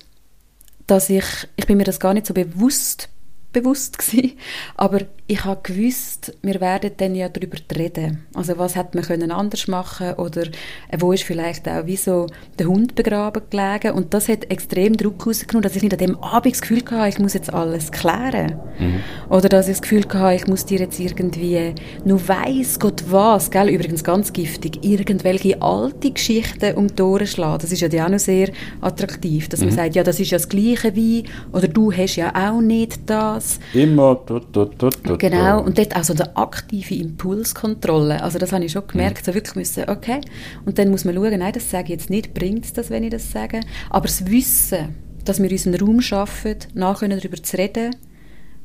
dass 0.87 1.09
ich, 1.11 1.25
ich 1.55 1.67
bin 1.67 1.77
mir 1.77 1.85
das 1.85 2.01
gar 2.01 2.15
nicht 2.15 2.27
so 2.27 2.35
bewusst 2.35 3.09
bewusst 3.53 3.99
gewesen. 3.99 4.33
Aber 4.77 5.01
ich 5.27 5.45
habe 5.45 5.61
gewusst, 5.63 6.37
wir 6.43 6.61
werden 6.61 6.93
dann 6.97 7.15
ja 7.15 7.29
darüber 7.29 7.57
reden. 7.77 8.27
Also 8.35 8.59
was 8.59 8.77
hätte 8.77 8.97
man 8.97 9.05
können 9.05 9.31
anders 9.31 9.69
machen 9.69 10.15
oder 10.15 10.43
äh, 10.43 10.99
wo 10.99 11.13
ist 11.13 11.23
vielleicht 11.23 11.69
auch 11.69 11.87
wie 11.87 11.97
so 11.97 12.27
der 12.59 12.67
Hund 12.67 12.95
begraben 12.95 13.43
gelegen. 13.51 13.93
Und 13.93 14.15
das 14.15 14.29
hat 14.29 14.51
extrem 14.51 14.97
Druck 14.97 15.27
rausgenommen, 15.27 15.63
dass 15.63 15.77
ich 15.77 15.83
nicht 15.83 15.93
an 15.93 15.99
dem 15.99 16.17
Abend 16.17 16.55
das 16.55 16.63
Gefühl 16.63 16.83
hatte, 16.91 17.09
ich 17.09 17.19
muss 17.19 17.35
jetzt 17.35 17.53
alles 17.53 17.93
klären. 17.93 18.59
Mhm. 18.79 19.01
Oder 19.29 19.49
dass 19.49 19.69
ich 19.69 19.75
das 19.75 19.83
Gefühl 19.83 20.05
hatte, 20.13 20.35
ich 20.35 20.47
muss 20.47 20.65
dir 20.65 20.81
jetzt 20.81 20.99
irgendwie 20.99 21.75
nur 22.05 22.27
weiss 22.29 22.79
Gott 22.79 23.05
was, 23.09 23.51
gell? 23.51 23.69
übrigens 23.69 24.03
ganz 24.05 24.33
giftig, 24.33 24.85
irgendwelche 24.85 25.61
alte 25.63 26.11
Geschichten 26.11 26.75
um 26.75 26.95
die 26.95 27.03
Ohren 27.03 27.27
schlagen. 27.27 27.61
Das 27.61 27.73
ist 27.73 27.81
ja 27.81 28.05
auch 28.05 28.09
noch 28.09 28.19
sehr 28.19 28.51
attraktiv, 28.81 29.49
dass 29.49 29.61
mhm. 29.61 29.67
man 29.67 29.77
sagt, 29.77 29.95
ja 29.95 30.03
das 30.03 30.19
ist 30.21 30.31
ja 30.31 30.39
das 30.39 30.49
Gleiche 30.49 30.95
wie, 30.95 31.25
oder 31.53 31.69
du 31.69 31.93
hast 31.93 32.17
ja 32.17 32.35
auch 32.35 32.61
nicht 32.61 33.09
das 33.09 33.40
das. 33.41 33.61
Immer. 33.75 34.25
Tut, 34.27 34.53
tut, 34.53 34.79
tut, 34.79 35.19
genau, 35.19 35.63
und 35.63 35.79
dort 35.79 35.97
auch 35.97 36.05
so 36.05 36.15
eine 36.15 36.37
aktive 36.37 36.95
Impulskontrolle. 36.95 38.23
Also 38.23 38.39
das 38.39 38.53
habe 38.53 38.65
ich 38.65 38.73
schon 38.73 38.87
gemerkt, 38.87 39.23
mhm. 39.23 39.25
so 39.31 39.35
wirklich 39.35 39.57
müssen, 39.57 39.89
okay. 39.89 40.21
Und 40.65 40.79
dann 40.79 40.91
muss 40.91 41.05
man 41.05 41.15
schauen, 41.15 41.39
nein, 41.39 41.53
das 41.53 41.71
sage 41.71 41.85
ich 41.85 41.91
jetzt 41.91 42.11
nicht, 42.11 42.35
bringt 42.35 42.65
es 42.65 42.73
das, 42.73 42.91
wenn 42.91 43.05
ich 43.05 43.11
das 43.11 43.31
sage. 43.33 43.61
Aber 43.89 44.07
das 44.07 44.27
Wissen, 44.31 44.95
dass 45.25 45.43
wir 45.43 45.51
unseren 45.51 45.75
Raum 45.75 46.01
schaffen, 46.01 46.57
nachher 46.75 47.09
darüber 47.09 47.43
zu 47.43 47.57
reden, 47.57 47.97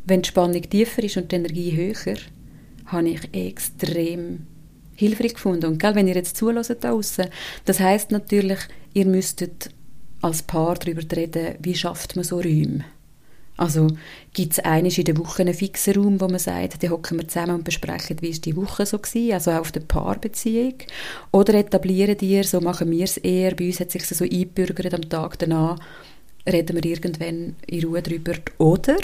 wenn 0.05 0.21
die 0.21 0.29
Spannung 0.29 0.61
tiefer 0.61 1.03
ist 1.03 1.17
und 1.17 1.31
die 1.31 1.35
Energie 1.35 1.75
höher, 1.75 2.17
habe 2.85 3.09
ich 3.09 3.33
extrem 3.33 4.45
hilfreich 4.95 5.33
gefunden. 5.33 5.65
Und 5.65 5.79
gell, 5.79 5.95
wenn 5.95 6.07
ihr 6.07 6.15
jetzt 6.15 6.37
zuhört 6.37 6.69
da 6.69 6.73
draussen, 6.75 7.25
das 7.65 7.79
heißt 7.79 8.11
natürlich, 8.11 8.59
ihr 8.93 9.05
müsstet 9.05 9.71
als 10.21 10.43
Paar 10.43 10.75
darüber 10.75 11.01
reden, 11.15 11.55
wie 11.59 11.75
schafft 11.75 12.15
man 12.15 12.23
so 12.23 12.37
Räume. 12.37 12.85
Also 13.57 13.87
gibt 14.33 14.53
es 14.53 14.59
eines 14.59 14.97
in 14.97 15.05
der 15.05 15.17
Woche 15.17 15.43
einen 15.43 15.53
fixen 15.53 15.95
Raum, 15.95 16.19
wo 16.19 16.27
man 16.27 16.39
sagt, 16.39 16.83
da 16.83 16.89
hocken 16.89 17.19
wir 17.19 17.27
zusammen 17.27 17.55
und 17.55 17.63
besprechen, 17.63 18.17
wie 18.19 18.29
ist 18.29 18.45
die 18.45 18.55
Woche 18.55 18.85
so 18.85 18.99
gewesen, 18.99 19.33
also 19.33 19.51
auch 19.51 19.61
auf 19.61 19.71
der 19.71 19.79
Paarbeziehung. 19.79 20.75
Oder 21.31 21.53
etablieren 21.53 22.17
die, 22.17 22.43
so 22.43 22.59
machen 22.59 22.91
wir 22.91 23.05
es 23.05 23.17
eher, 23.17 23.55
bei 23.55 23.67
uns 23.67 23.79
hat 23.79 23.91
sich 23.91 24.05
so 24.05 24.25
eingebürgert, 24.25 24.93
am 24.93 25.07
Tag 25.07 25.39
danach 25.39 25.79
reden 26.47 26.75
wir 26.75 26.85
irgendwann 26.85 27.55
in 27.65 27.83
Ruhe 27.85 28.01
darüber. 28.01 28.33
Oder 28.57 28.97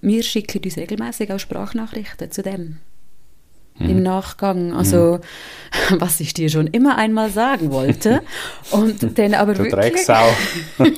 wir 0.00 0.22
schicken 0.24 0.60
uns 0.64 0.76
regelmäßig 0.76 1.32
auch 1.32 1.38
Sprachnachrichten 1.38 2.32
zu 2.32 2.42
dem. 2.42 2.78
Hm. 3.76 3.88
Im 3.88 4.02
Nachgang, 4.02 4.74
also 4.74 5.20
hm. 5.88 6.00
was 6.00 6.18
ich 6.18 6.34
dir 6.34 6.50
schon 6.50 6.66
immer 6.66 6.98
einmal 6.98 7.30
sagen 7.30 7.70
wollte. 7.70 8.22
Und 8.72 9.18
dann 9.18 9.34
aber 9.34 9.54
du 9.54 9.64
wirklich... 9.64 10.04
Drecksau. 10.04 10.26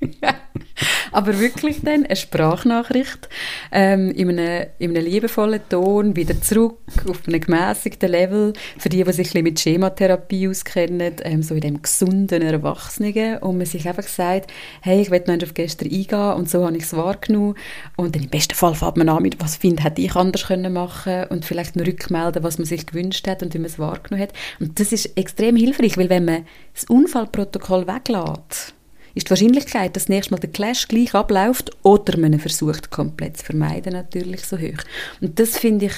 Aber 1.12 1.38
wirklich 1.38 1.82
dann 1.82 2.04
eine 2.06 2.16
Sprachnachricht 2.16 3.28
ähm, 3.70 4.10
in, 4.10 4.30
einem, 4.30 4.66
in 4.78 4.96
einem 4.96 5.06
liebevollen 5.06 5.60
Ton, 5.68 6.16
wieder 6.16 6.40
zurück 6.40 6.78
auf 7.08 7.26
einem 7.26 7.40
gemäßigten 7.40 8.10
Level. 8.10 8.52
Für 8.78 8.88
die, 8.88 9.04
die 9.04 9.12
sich 9.12 9.34
ein 9.36 9.44
mit 9.44 9.60
Schematherapie 9.60 10.48
auskennen, 10.48 11.14
ähm, 11.22 11.42
so 11.42 11.54
in 11.54 11.60
dem 11.60 11.82
gesunden 11.82 12.42
Erwachsenen. 12.42 13.38
Und 13.38 13.58
man 13.58 13.66
sich 13.66 13.88
einfach 13.88 14.06
sagt, 14.06 14.50
hey, 14.80 15.00
ich 15.00 15.10
will 15.10 15.22
noch 15.26 15.42
auf 15.42 15.54
gestern 15.54 15.90
eingehen 15.90 16.32
und 16.34 16.50
so 16.50 16.64
habe 16.64 16.76
ich 16.76 16.84
es 16.84 16.96
wahrgenommen. 16.96 17.54
Und 17.96 18.14
dann 18.14 18.22
im 18.22 18.30
besten 18.30 18.54
Fall 18.54 18.74
fällt 18.74 18.96
man 18.96 19.08
an 19.08 19.22
mit, 19.22 19.40
was 19.40 19.56
finde 19.56 19.82
hätte 19.82 20.02
ich 20.02 20.14
anders 20.14 20.46
können 20.46 20.72
machen 20.72 21.24
und 21.28 21.44
vielleicht 21.44 21.76
noch 21.76 21.86
rückmelden, 21.86 22.42
was 22.42 22.58
man 22.58 22.66
sich 22.66 22.86
gewünscht 22.86 23.26
hat 23.26 23.42
und 23.42 23.54
wie 23.54 23.58
man 23.58 23.66
es 23.66 23.78
wahrgenommen 23.78 24.22
hat. 24.22 24.34
Und 24.60 24.78
das 24.80 24.92
ist 24.92 25.16
extrem 25.16 25.56
hilfreich, 25.56 25.96
weil 25.96 26.10
wenn 26.10 26.24
man 26.24 26.46
das 26.74 26.84
Unfallprotokoll 26.84 27.86
weglässt, 27.86 28.74
ist 29.14 29.26
die 29.26 29.30
Wahrscheinlichkeit, 29.30 29.96
dass 29.96 30.08
nächstes 30.08 30.30
Mal 30.30 30.38
der 30.38 30.50
Clash 30.50 30.88
gleich 30.88 31.14
abläuft 31.14 31.70
oder 31.82 32.18
man 32.18 32.38
versucht 32.38 32.90
komplett 32.90 33.36
zu 33.36 33.44
vermeiden, 33.44 33.92
natürlich 33.92 34.44
so 34.44 34.58
hoch. 34.58 34.82
Und 35.20 35.38
das 35.38 35.58
finde 35.58 35.86
ich 35.86 35.94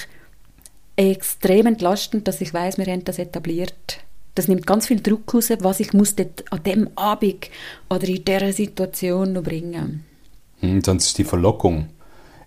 extrem 0.96 1.66
entlastend, 1.66 2.28
dass 2.28 2.40
ich 2.40 2.52
weiß, 2.52 2.78
wir 2.78 2.86
haben 2.86 3.04
das 3.04 3.18
etabliert. 3.18 3.98
Das 4.34 4.48
nimmt 4.48 4.66
ganz 4.66 4.88
viel 4.88 5.00
Druck 5.00 5.32
raus, 5.32 5.50
was 5.60 5.80
ich 5.80 5.92
muss 5.92 6.16
dort 6.16 6.44
an 6.50 6.62
dem 6.64 6.88
Abend 6.96 7.50
oder 7.88 8.08
in 8.08 8.24
dieser 8.24 8.52
Situation 8.52 9.32
noch 9.32 9.44
bringen. 9.44 10.04
Hm, 10.60 10.82
sonst 10.82 11.06
ist 11.06 11.18
die 11.18 11.24
Verlockung 11.24 11.88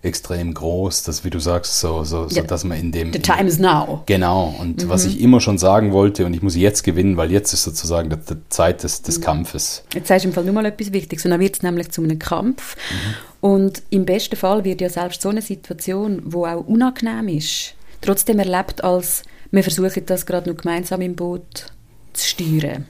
extrem 0.08 0.52
groß, 0.52 1.04
dass, 1.04 1.24
wie 1.24 1.30
du 1.30 1.38
sagst, 1.38 1.78
so, 1.78 2.02
so, 2.02 2.28
so 2.28 2.42
dass 2.42 2.64
man 2.64 2.78
in 2.78 2.90
dem... 2.90 3.12
The 3.12 3.20
time 3.20 3.46
is 3.46 3.60
now. 3.60 4.02
Genau, 4.06 4.54
und 4.58 4.84
mhm. 4.84 4.88
was 4.88 5.04
ich 5.04 5.20
immer 5.20 5.40
schon 5.40 5.58
sagen 5.58 5.92
wollte, 5.92 6.26
und 6.26 6.34
ich 6.34 6.42
muss 6.42 6.56
jetzt 6.56 6.82
gewinnen, 6.82 7.16
weil 7.16 7.30
jetzt 7.30 7.52
ist 7.52 7.62
sozusagen 7.62 8.10
die, 8.10 8.16
die 8.16 8.40
Zeit 8.48 8.82
des, 8.82 9.02
des 9.02 9.18
mhm. 9.18 9.22
Kampfes. 9.22 9.84
Jetzt 9.94 10.08
sagst 10.08 10.24
du 10.24 10.30
im 10.30 10.34
Fall 10.34 10.44
nur 10.44 10.54
mal 10.54 10.66
etwas 10.66 10.92
Wichtiges, 10.92 11.24
und 11.24 11.30
dann 11.30 11.40
wird 11.40 11.54
es 11.54 11.62
nämlich 11.62 11.90
zu 11.90 12.02
einem 12.02 12.18
Kampf. 12.18 12.74
Mhm. 12.74 13.48
Und 13.50 13.82
im 13.90 14.04
besten 14.04 14.34
Fall 14.34 14.64
wird 14.64 14.80
ja 14.80 14.88
selbst 14.88 15.22
so 15.22 15.28
eine 15.28 15.42
Situation, 15.42 16.22
wo 16.24 16.44
auch 16.44 16.66
unangenehm 16.66 17.28
ist, 17.28 17.74
trotzdem 18.00 18.40
erlebt 18.40 18.82
als, 18.82 19.22
wir 19.52 19.62
versuchen 19.62 20.04
das 20.06 20.26
gerade 20.26 20.50
noch 20.50 20.56
gemeinsam 20.60 21.00
im 21.02 21.14
Boot 21.14 21.66
zu 22.14 22.26
steuern. 22.26 22.86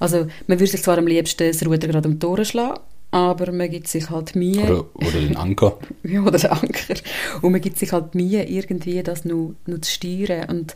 Also 0.00 0.26
man 0.46 0.58
würde 0.58 0.70
sich 0.70 0.82
zwar 0.82 0.98
am 0.98 1.06
liebsten 1.06 1.46
das 1.46 1.64
Ruder 1.64 1.88
gerade 1.88 2.08
um 2.08 2.18
die 2.18 2.26
Ohren 2.26 2.44
schlagen, 2.44 2.80
aber 3.14 3.52
man 3.52 3.70
gibt 3.70 3.86
sich 3.86 4.10
halt 4.10 4.34
Mühe. 4.34 4.60
Oder, 4.64 4.86
oder 4.96 5.20
den 5.20 5.36
Anker. 5.36 5.78
ja, 6.02 6.20
oder 6.20 6.36
den 6.36 6.50
Anker. 6.50 6.94
Und 7.42 7.52
man 7.52 7.60
gibt 7.60 7.78
sich 7.78 7.92
halt 7.92 8.16
Mühe, 8.16 8.42
irgendwie 8.42 9.00
das 9.04 9.24
noch, 9.24 9.54
noch 9.66 9.80
zu 9.82 9.92
steuern. 9.92 10.50
Und 10.50 10.74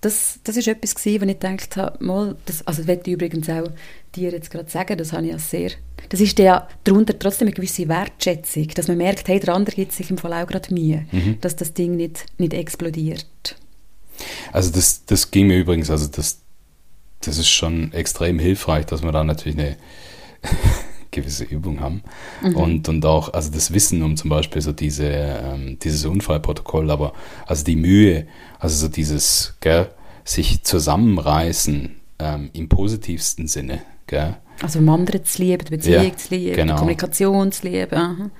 das, 0.00 0.38
das 0.44 0.56
ist 0.56 0.68
etwas 0.68 0.94
gewesen, 0.94 1.20
wo 1.20 1.26
ich 1.26 1.40
gedacht 1.40 1.76
habe, 1.76 2.04
mal, 2.04 2.36
das, 2.46 2.64
also 2.64 2.82
das 2.82 2.86
werde 2.86 3.02
ich 3.06 3.14
übrigens 3.14 3.48
auch 3.48 3.72
dir 4.14 4.30
jetzt 4.30 4.52
gerade 4.52 4.70
sagen, 4.70 4.98
das 4.98 5.12
habe 5.12 5.26
ich 5.26 5.32
ja 5.32 5.38
sehr, 5.40 5.72
das 6.10 6.20
ist 6.20 6.38
ja 6.38 6.68
darunter 6.84 7.18
trotzdem 7.18 7.48
eine 7.48 7.56
gewisse 7.56 7.88
Wertschätzung, 7.88 8.68
dass 8.68 8.86
man 8.86 8.96
merkt, 8.96 9.26
hey, 9.26 9.40
der 9.40 9.52
andere 9.52 9.74
gibt 9.74 9.90
sich 9.90 10.10
im 10.10 10.18
Fall 10.18 10.32
auch 10.32 10.46
gerade 10.46 10.72
Mühe, 10.72 11.06
mhm. 11.10 11.38
dass 11.40 11.56
das 11.56 11.74
Ding 11.74 11.96
nicht, 11.96 12.24
nicht 12.38 12.54
explodiert. 12.54 13.56
Also 14.52 14.70
das, 14.70 15.04
das 15.06 15.32
ging 15.32 15.48
mir 15.48 15.58
übrigens, 15.58 15.90
also 15.90 16.06
das, 16.06 16.38
das 17.22 17.36
ist 17.36 17.50
schon 17.50 17.92
extrem 17.92 18.38
hilfreich, 18.38 18.86
dass 18.86 19.02
man 19.02 19.12
da 19.12 19.24
natürlich 19.24 19.58
eine 19.58 19.76
gewisse 21.10 21.44
Übung 21.44 21.80
haben. 21.80 22.02
Mhm. 22.42 22.56
Und, 22.56 22.88
und 22.88 23.04
auch, 23.06 23.32
also 23.32 23.50
das 23.50 23.72
Wissen 23.72 24.02
um 24.02 24.16
zum 24.16 24.30
Beispiel 24.30 24.62
so 24.62 24.72
diese, 24.72 25.06
ähm, 25.06 25.78
dieses 25.82 26.04
Unfallprotokoll, 26.04 26.90
aber 26.90 27.12
also 27.46 27.64
die 27.64 27.76
Mühe, 27.76 28.26
also 28.58 28.76
so 28.76 28.88
dieses, 28.88 29.54
gell, 29.60 29.88
sich 30.24 30.62
zusammenreißen 30.64 31.96
ähm, 32.18 32.50
im 32.52 32.68
positivsten 32.68 33.46
Sinne. 33.48 33.82
Gell? 34.06 34.36
Also 34.62 34.78
dem 34.78 34.88
anderen 34.88 35.24
zu 35.24 35.42
lieben, 35.42 35.64
die 35.64 35.70
Beziehung 35.70 36.04
ja, 36.04 36.16
zu 36.16 36.34
lieben, 36.34 36.56
genau. 36.56 36.74
die 36.74 36.78
Kommunikation 36.78 37.52
zu 37.52 37.66
lieben. 37.66 37.94
Aha. 37.94 38.30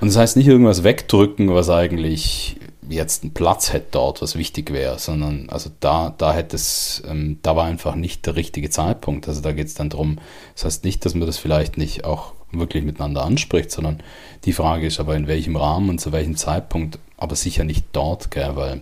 Und 0.00 0.08
das 0.08 0.16
heißt 0.16 0.36
nicht 0.36 0.46
irgendwas 0.46 0.84
wegdrücken, 0.84 1.52
was 1.52 1.70
eigentlich 1.70 2.56
jetzt 2.96 3.22
einen 3.22 3.34
Platz 3.34 3.72
hätte 3.72 3.88
dort, 3.92 4.22
was 4.22 4.36
wichtig 4.36 4.72
wäre, 4.72 4.98
sondern 4.98 5.48
also 5.50 5.70
da, 5.80 6.14
da 6.16 6.32
hätte 6.32 6.56
es, 6.56 7.02
ähm, 7.08 7.38
da 7.42 7.56
war 7.56 7.64
einfach 7.64 7.94
nicht 7.94 8.26
der 8.26 8.36
richtige 8.36 8.70
Zeitpunkt. 8.70 9.28
Also 9.28 9.40
da 9.40 9.52
geht 9.52 9.66
es 9.66 9.74
dann 9.74 9.90
darum, 9.90 10.18
das 10.54 10.64
heißt 10.64 10.84
nicht, 10.84 11.04
dass 11.04 11.14
man 11.14 11.26
das 11.26 11.38
vielleicht 11.38 11.78
nicht 11.78 12.04
auch 12.04 12.32
wirklich 12.50 12.84
miteinander 12.84 13.24
anspricht, 13.24 13.70
sondern 13.70 14.02
die 14.44 14.52
Frage 14.52 14.86
ist 14.86 15.00
aber 15.00 15.16
in 15.16 15.26
welchem 15.26 15.56
Rahmen 15.56 15.90
und 15.90 16.00
zu 16.00 16.12
welchem 16.12 16.36
Zeitpunkt, 16.36 16.98
aber 17.16 17.36
sicher 17.36 17.64
nicht 17.64 17.86
dort, 17.92 18.30
gell, 18.30 18.56
weil 18.56 18.80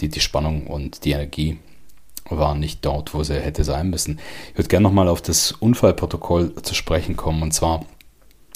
die, 0.00 0.08
die 0.08 0.20
Spannung 0.20 0.66
und 0.66 1.04
die 1.04 1.12
Energie 1.12 1.58
waren 2.28 2.60
nicht 2.60 2.84
dort, 2.84 3.14
wo 3.14 3.22
sie 3.22 3.40
hätte 3.40 3.64
sein 3.64 3.90
müssen. 3.90 4.18
Ich 4.52 4.58
würde 4.58 4.68
gerne 4.68 4.84
nochmal 4.84 5.08
auf 5.08 5.22
das 5.22 5.52
Unfallprotokoll 5.52 6.54
zu 6.62 6.74
sprechen 6.74 7.16
kommen 7.16 7.42
und 7.42 7.52
zwar 7.52 7.84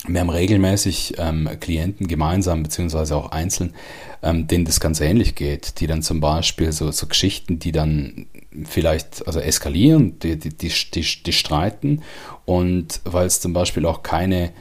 wir 0.09 0.21
haben 0.21 0.31
regelmäßig 0.31 1.15
ähm, 1.19 1.49
Klienten 1.61 2.09
gemeinsam, 2.09 2.63
beziehungsweise 2.63 3.17
auch 3.17 3.31
einzeln, 3.31 3.75
ähm, 4.23 4.49
denen 4.49 4.65
das 4.65 4.81
ganz 4.81 5.01
ähnlich 5.01 5.37
geht, 5.37 5.81
die 5.81 5.87
dann 5.87 6.03
zum 6.03 6.21
Beispiel 6.21 6.73
so, 6.73 6.91
so 6.91 7.07
Geschichten, 7.07 7.61
die 7.61 7.71
dann 7.71 8.27
vielleicht 8.65 9.27
also 9.27 9.39
eskalieren, 9.39 10.19
die, 10.19 10.39
die, 10.39 10.51
die, 10.51 10.73
die, 10.93 11.23
die 11.25 11.33
streiten. 11.33 12.03
Und 12.45 13.01
weil 13.05 13.27
es 13.27 13.41
zum 13.41 13.53
Beispiel 13.53 13.87
auch 13.87 14.03
keine 14.03 14.53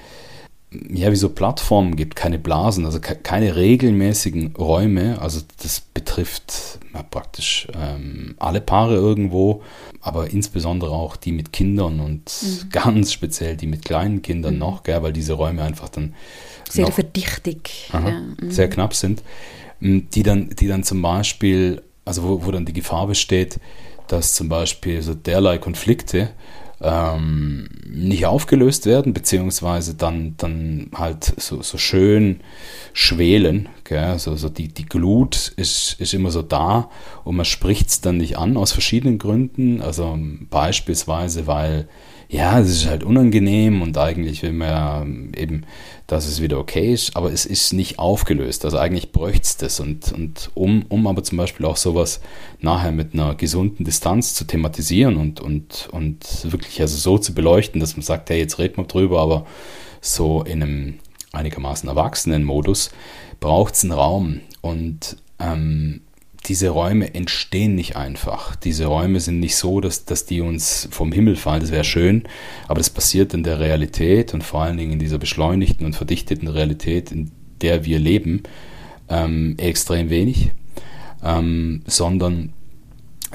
ja, 0.72 1.12
wie 1.12 1.18
so 1.18 1.30
Plattformen 1.30 1.98
gibt, 1.98 2.16
keine 2.16 2.40
Blasen, 2.40 2.86
also 2.86 3.00
keine 3.02 3.56
regelmäßigen 3.58 4.56
Räume. 4.56 5.22
Also 5.22 5.42
das 5.62 5.82
betrifft 5.82 6.80
ja, 6.94 7.04
praktisch 7.04 7.68
ähm, 7.76 8.36
alle 8.40 8.62
Paare 8.62 8.96
irgendwo, 8.96 9.64
aber 10.00 10.30
insbesondere 10.30 10.92
auch 10.92 11.18
die 11.18 11.34
mit 11.34 11.52
Kindern 11.52 12.00
und 12.00 12.32
mhm. 12.42 12.70
ganz 12.70 13.12
speziell 13.12 13.58
die 13.58 13.68
mit 13.68 13.84
kleinen 13.84 14.22
Kindern 14.22 14.54
mhm. 14.54 14.60
noch, 14.62 14.84
gell, 14.84 15.04
weil 15.04 15.12
diese 15.12 15.34
Räume 15.34 15.62
einfach 15.62 15.90
dann 15.90 16.16
sehr 16.70 16.86
noch, 16.86 16.94
verdichtig, 16.94 17.90
aha, 17.92 18.10
ja. 18.10 18.20
mhm. 18.20 18.52
sehr 18.52 18.70
knapp 18.70 18.94
sind, 18.94 19.24
die 19.82 20.24
dann, 20.24 20.52
die 20.52 20.68
dann 20.68 20.84
zum 20.84 21.02
Beispiel, 21.02 21.82
also 22.06 22.24
wo, 22.24 22.46
wo 22.46 22.52
dann 22.52 22.66
die 22.66 22.74
Gefahr 22.74 23.08
besteht, 23.08 23.60
dass 24.08 24.36
zum 24.36 24.48
Beispiel 24.48 25.02
so 25.02 25.16
derlei 25.16 25.58
Konflikte 25.58 26.30
ähm, 26.82 27.68
nicht 27.86 28.26
aufgelöst 28.26 28.86
werden, 28.86 29.14
beziehungsweise 29.14 29.96
dann, 29.96 30.36
dann 30.38 30.92
halt 30.96 31.34
so, 31.40 31.62
so 31.62 31.78
schön 31.78 32.42
schwelen. 32.94 33.70
Gell? 33.84 34.18
So, 34.20 34.36
so 34.36 34.50
die, 34.50 34.68
die 34.68 34.86
Glut 34.86 35.54
ist, 35.58 36.00
ist 36.00 36.14
immer 36.14 36.32
so 36.32 36.42
da 36.42 36.90
und 37.24 37.36
man 37.36 37.46
spricht 37.46 37.90
es 37.90 38.02
dann 38.02 38.18
nicht 38.18 38.38
an 38.38 38.58
aus 38.58 38.72
verschiedenen 38.72 39.20
Gründen. 39.20 39.82
Also 39.82 40.18
beispielsweise, 40.50 41.48
weil 41.48 41.88
ja, 42.32 42.62
es 42.62 42.70
ist 42.70 42.88
halt 42.88 43.04
unangenehm 43.04 43.82
und 43.82 43.98
eigentlich 43.98 44.42
will 44.42 44.54
man 44.54 44.70
ja 44.70 45.06
eben, 45.38 45.66
dass 46.08 46.26
es 46.26 46.42
wieder 46.42 46.60
okay 46.60 46.94
ist, 46.94 47.18
aber 47.18 47.30
es 47.34 47.46
ist 47.46 47.74
nicht 47.74 48.00
aufgelöst. 48.00 48.64
Also 48.64 48.78
eigentlich 48.78 49.12
bräuchte 49.12 49.42
es 49.42 49.58
das. 49.58 49.82
Und, 49.82 50.14
und 50.14 50.50
um, 50.54 50.86
um 50.88 51.08
aber 51.08 51.24
zum 51.24 51.38
Beispiel 51.38 51.66
auch 51.66 51.76
sowas 51.76 52.22
nachher 52.62 52.94
mit 52.94 53.14
einer 53.14 53.36
gesunden 53.36 53.84
Distanz 53.84 54.34
zu 54.34 54.46
thematisieren 54.46 55.18
und, 55.18 55.42
und, 55.42 55.90
und 55.92 56.50
wirklich 56.50 56.80
also 56.80 56.96
so 56.96 57.18
zu 57.18 57.34
beleuchten, 57.34 57.82
dass 57.82 57.98
man 57.98 58.04
sagt, 58.04 58.30
hey, 58.30 58.40
jetzt 58.40 58.60
reden 58.60 58.78
wir 58.78 58.86
drüber, 58.86 59.20
aber 59.20 59.46
so 60.00 60.42
in 60.44 60.64
einem 60.64 61.00
einigermaßen 61.34 61.90
erwachsenen 61.90 62.46
Modus 62.46 62.92
braucht 63.42 63.74
es 63.74 63.84
einen 63.84 63.92
Raum. 63.92 64.40
Und 64.62 65.18
ähm, 65.38 66.00
diese 66.46 66.70
Räume 66.70 67.14
entstehen 67.14 67.76
nicht 67.76 67.96
einfach. 67.96 68.56
Diese 68.56 68.86
Räume 68.86 69.20
sind 69.20 69.40
nicht 69.40 69.56
so, 69.56 69.80
dass, 69.80 70.06
dass 70.06 70.26
die 70.26 70.42
uns 70.42 70.88
vom 70.92 71.12
Himmel 71.12 71.36
fallen. 71.36 71.62
Das 71.62 71.72
wäre 71.72 71.84
schön, 71.84 72.24
aber 72.68 72.80
das 72.80 72.90
passiert 72.90 73.34
in 73.34 73.44
der 73.44 73.60
Realität 73.60 74.34
und 74.34 74.44
vor 74.44 74.62
allen 74.62 74.78
Dingen 74.78 74.94
in 74.94 75.00
dieser 75.00 75.20
beschleunigten 75.20 75.86
und 75.86 75.96
verdichteten 75.96 76.48
Realität, 76.48 77.12
in 77.12 77.32
der 77.62 77.86
wir 77.86 78.00
leben, 78.00 78.44
ähm, 79.08 79.56
extrem 79.58 80.10
wenig, 80.10 80.52
ähm, 81.24 81.84
sondern 81.86 82.54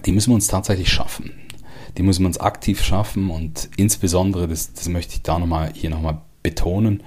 die 0.04 0.12
müssen 0.12 0.30
wir 0.30 0.34
uns 0.34 0.48
tatsächlich 0.48 0.90
schaffen. 0.90 1.30
Die 1.96 2.02
müssen 2.02 2.22
wir 2.22 2.28
uns 2.28 2.38
aktiv 2.40 2.82
schaffen 2.82 3.30
und 3.30 3.70
insbesondere, 3.76 4.48
das, 4.48 4.72
das 4.72 4.88
möchte 4.88 5.14
ich 5.14 5.22
da 5.22 5.38
nochmal 5.38 5.70
hier 5.74 5.90
nochmal 5.90 6.22
betonen, 6.42 7.02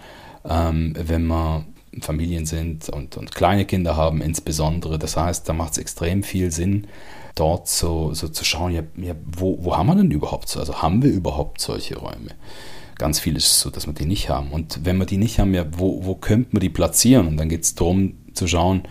ähm, 0.48 0.94
wenn 0.98 1.26
man 1.28 1.66
Familien 2.02 2.46
sind 2.46 2.90
und, 2.90 3.18
und 3.18 3.34
kleine 3.34 3.66
Kinder 3.66 3.96
haben 3.96 4.22
insbesondere. 4.22 5.00
Das 5.00 5.18
heißt, 5.18 5.48
da 5.48 5.54
macht 5.54 5.74
es 5.74 5.78
extrem 5.78 6.24
viel 6.24 6.52
Sinn, 6.52 6.88
dort 7.36 7.68
so, 7.68 8.14
so 8.14 8.28
zu 8.28 8.44
schauen, 8.44 8.74
ja, 8.74 8.84
ja, 8.98 9.16
wo, 9.26 9.58
wo 9.64 9.78
haben 9.78 9.88
wir 9.88 9.96
denn 9.96 10.12
überhaupt 10.12 10.50
so? 10.50 10.60
Also 10.60 10.82
haben 10.82 11.02
wir 11.04 11.12
überhaupt 11.12 11.62
solche 11.62 11.98
Räume? 11.98 12.32
Ganz 12.98 13.20
viel 13.20 13.38
ist 13.38 13.60
so, 13.60 13.70
dass 13.70 13.88
wir 13.88 13.94
die 13.94 14.06
nicht 14.06 14.30
haben. 14.30 14.52
Und 14.52 14.84
wenn 14.84 14.98
wir 14.98 15.06
die 15.06 15.18
nicht 15.18 15.40
haben, 15.40 15.54
ja, 15.54 15.66
wo, 15.72 16.06
wo 16.06 16.16
könnte 16.16 16.50
man 16.52 16.60
die 16.60 16.70
platzieren? 16.70 17.28
Und 17.28 17.38
dann 17.38 17.50
geht 17.50 17.64
es 17.64 17.76
darum 17.76 18.16
zu 18.34 18.48
schauen, 18.48 18.84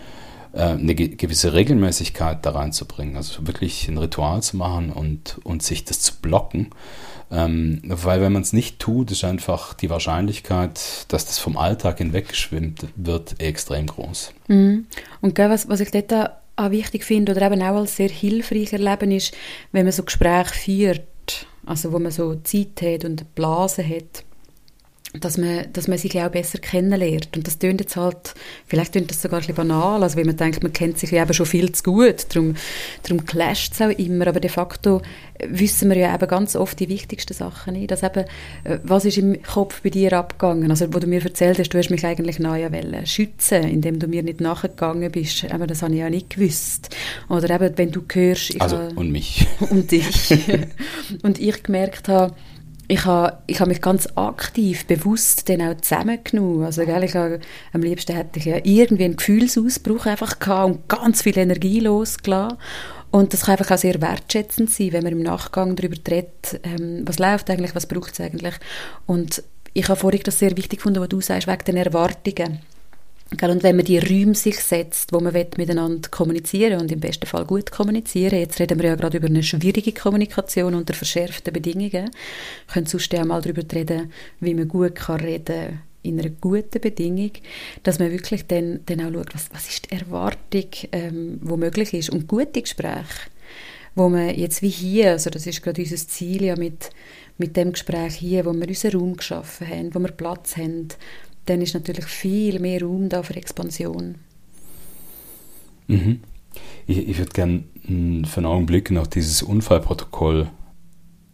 eine 0.63 0.95
gewisse 0.95 1.53
Regelmäßigkeit 1.53 2.45
da 2.45 2.51
reinzubringen. 2.51 3.17
Also 3.17 3.47
wirklich 3.47 3.89
ein 3.89 3.99
Ritual 3.99 4.43
zu 4.43 4.57
machen 4.57 4.91
und, 4.91 5.39
und 5.45 5.63
sich 5.63 5.85
das 5.85 6.01
zu 6.01 6.15
blocken 6.21 6.71
ähm, 7.31 7.81
weil 7.85 8.21
wenn 8.21 8.33
man 8.33 8.43
es 8.43 8.53
nicht 8.53 8.79
tut, 8.79 9.11
ist 9.11 9.25
einfach 9.25 9.75
die 9.75 9.91
Wahrscheinlichkeit, 9.91 11.07
dass 11.09 11.27
das 11.27 11.39
vom 11.39 11.57
Alltag 11.57 11.99
hinweggeschwimmt 11.99 12.87
wird, 12.97 13.41
extrem 13.41 13.87
groß. 13.87 14.33
Mhm. 14.49 14.87
Und 15.21 15.35
gell, 15.35 15.51
was, 15.51 15.69
was 15.69 15.81
ich 15.81 15.91
dort 15.91 16.31
auch 16.57 16.71
wichtig 16.71 17.05
finde 17.05 17.33
oder 17.33 17.47
eben 17.47 17.63
auch 17.63 17.77
als 17.77 17.97
sehr 17.97 18.09
hilfreich 18.09 18.73
erleben 18.73 19.11
ist, 19.11 19.35
wenn 19.73 19.85
man 19.85 19.93
so 19.93 20.03
Gespräche 20.03 20.55
führt, 20.55 21.47
also 21.67 21.93
wo 21.93 21.99
man 21.99 22.13
so 22.13 22.35
Zeit 22.37 22.81
hat 22.83 23.05
und 23.05 23.35
Blasen 23.35 23.89
hat 23.89 24.25
dass 25.15 25.39
man, 25.39 25.73
dass 25.73 25.89
man 25.89 25.97
sich 25.97 26.21
auch 26.21 26.31
besser 26.31 26.59
kennenlernt. 26.59 27.37
Und 27.37 27.47
das 27.47 27.59
tönt 27.59 27.81
jetzt 27.81 27.97
halt, 27.97 28.35
vielleicht 28.67 28.93
tönt 28.93 29.11
das 29.11 29.23
sogar 29.23 29.39
ein 29.39 29.47
bisschen 29.47 29.57
banal, 29.57 30.03
also 30.03 30.17
wenn 30.17 30.27
man 30.27 30.37
denkt, 30.37 30.63
man 30.63 30.73
kennt 30.73 30.99
sich 30.99 31.11
ja 31.11 31.23
eben 31.23 31.33
schon 31.33 31.47
viel 31.47 31.73
zu 31.73 31.83
gut, 31.83 32.27
darum, 32.35 32.55
darum 33.03 33.25
clasht 33.25 33.73
es 33.73 33.81
auch 33.81 33.91
immer, 33.91 34.27
aber 34.27 34.41
de 34.41 34.51
facto 34.51 35.01
wissen 35.47 35.89
wir 35.89 35.97
ja 35.97 36.15
eben 36.15 36.29
ganz 36.29 36.57
oft 36.57 36.79
die 36.81 36.89
wichtigsten 36.89 37.33
Sachen 37.33 37.75
nicht. 37.75 37.91
Dass 37.91 38.03
eben, 38.03 38.25
äh, 38.65 38.79
was 38.83 39.05
ist 39.05 39.19
im 39.19 39.41
Kopf 39.43 39.83
bei 39.83 39.91
dir 39.91 40.13
abgegangen? 40.13 40.71
Also 40.71 40.93
wo 40.93 40.99
du 40.99 41.07
mir 41.07 41.25
erzählt 41.25 41.59
hast, 41.59 41.71
du 41.71 41.79
hast 41.79 41.91
mich 41.91 42.05
eigentlich 42.05 42.39
neu 42.39 42.69
schützen, 43.05 43.65
indem 43.65 43.99
du 43.99 44.09
mir 44.09 44.23
nicht 44.23 44.41
nachgegangen 44.41 45.11
bist. 45.11 45.51
Aber 45.51 45.67
das 45.67 45.83
habe 45.83 45.95
ich 45.95 46.01
ja 46.01 46.11
nicht 46.11 46.31
gewusst. 46.31 46.95
Oder 47.29 47.55
eben, 47.55 47.79
wenn 47.79 47.91
du 47.93 48.03
hörst... 48.13 48.61
also, 48.61 48.79
habe, 48.79 48.95
und 48.95 49.11
mich. 49.11 49.47
Und 49.71 49.91
dich. 49.91 50.35
und 51.23 51.39
ich 51.39 51.63
gemerkt 51.63 52.09
habe, 52.09 52.35
ich 52.89 53.05
habe, 53.05 53.39
ich 53.47 53.61
habe 53.61 53.69
mich 53.69 53.83
ganz 53.83 54.09
aktiv, 54.17 54.87
bewusst 54.87 55.49
dann 55.49 55.61
auch 55.61 55.77
zusammengenommen. 55.77 56.65
Also, 56.65 56.85
gell, 56.87 57.05
ich 57.05 57.15
habe, 57.15 57.39
am 57.75 57.83
liebsten 57.83 58.17
hätte 58.17 58.39
ich 58.39 58.47
ja 58.47 58.57
irgendwie 58.65 59.05
einen 59.05 59.17
Gefühlsausbruch 59.17 60.07
einfach 60.07 60.39
gehabt 60.39 60.67
und 60.67 60.89
ganz 60.89 61.23
viel 61.23 61.37
Energie 61.37 61.81
losgelassen. 61.81 62.57
Und 63.11 63.33
das 63.33 63.43
kann 63.43 63.57
einfach 63.57 63.75
auch 63.75 63.79
sehr 63.79 64.01
wertschätzend 64.01 64.71
sein, 64.71 64.93
wenn 64.93 65.05
man 65.05 65.13
im 65.13 65.23
Nachgang 65.23 65.77
darüber 65.77 65.97
redet, 66.11 66.61
ähm, 66.63 67.03
was 67.07 67.19
läuft 67.19 67.51
eigentlich, 67.51 67.75
was 67.75 67.87
braucht 67.87 68.13
es 68.15 68.21
eigentlich. 68.21 68.55
Und 69.07 69.43
ich 69.75 69.89
habe 69.89 70.01
vorhin 70.01 70.23
das 70.25 70.39
sehr 70.39 70.57
wichtig 70.57 70.79
gefunden, 70.79 71.01
was 71.01 71.09
du 71.09 71.21
sagst, 71.21 71.47
wegen 71.47 71.65
den 71.65 71.77
Erwartungen. 71.77 72.61
Und 73.31 73.63
wenn 73.63 73.77
man 73.77 73.85
die 73.85 73.99
Räume 73.99 74.35
sich 74.35 74.59
setzt, 74.61 75.13
wo 75.13 75.21
man 75.21 75.35
miteinander 75.35 76.09
kommunizieren 76.09 76.81
und 76.81 76.91
im 76.91 77.01
besten 77.01 77.27
Fall 77.27 77.45
gut 77.45 77.71
kommunizieren, 77.71 78.39
jetzt 78.39 78.59
reden 78.59 78.81
wir 78.81 78.89
ja 78.89 78.95
gerade 78.95 79.19
über 79.19 79.27
eine 79.27 79.43
schwierige 79.43 79.93
Kommunikation 79.93 80.75
unter 80.75 80.95
verschärften 80.95 81.53
Bedingungen, 81.53 82.11
können 82.73 82.87
sonst 82.87 83.13
ja 83.13 83.25
mal 83.27 83.43
darüber 83.43 83.63
reden, 83.71 84.13
wie 84.41 84.55
man 84.55 84.67
gut 84.67 84.95
kann 84.95 85.21
reden 85.21 85.81
in 86.03 86.19
einer 86.19 86.31
guten 86.31 86.81
Bedingung, 86.81 87.33
dass 87.83 87.99
man 87.99 88.11
wirklich 88.11 88.47
dann, 88.47 88.81
dann 88.87 89.01
auch 89.01 89.13
schaut, 89.13 89.35
was, 89.35 89.51
was 89.53 89.69
ist 89.69 89.91
die 89.91 89.95
Erwartung, 89.95 90.71
ähm, 90.93 91.39
wo 91.43 91.57
möglich 91.57 91.93
ist. 91.93 92.11
Und 92.11 92.29
gute 92.29 92.63
Gespräche, 92.63 93.29
wo 93.95 94.09
man 94.09 94.35
jetzt 94.35 94.63
wie 94.63 94.71
hier, 94.71 95.11
also 95.11 95.29
das 95.29 95.47
ist 95.47 95.63
gerade 95.63 95.83
unser 95.83 95.97
Ziel 95.97 96.45
ja 96.45 96.57
mit, 96.57 96.91
mit 97.37 97.57
dem 97.57 97.73
Gespräch 97.73 98.15
hier, 98.15 98.47
wo 98.47 98.53
wir 98.53 98.69
unseren 98.69 99.01
Raum 99.01 99.17
geschaffen 99.17 99.69
haben, 99.69 99.95
wo 99.95 99.99
wir 99.99 100.13
Platz 100.13 100.57
haben, 100.57 100.89
dann 101.49 101.63
ist 101.63 101.75
natürlich 101.75 102.05
viel 102.05 102.61
mehr 102.61 102.83
Raum 102.83 103.09
da 103.09 103.23
für 103.23 103.37
Expansion. 103.37 104.17
Mhm. 105.87 106.21
Ich, 106.87 107.09
ich 107.09 107.19
würde 107.19 107.33
gerne 107.33 107.65
für 108.25 108.37
einen 108.39 108.47
Augenblick 108.47 108.91
noch 108.91 109.07
dieses 109.07 109.43
Unfallprotokoll 109.43 110.51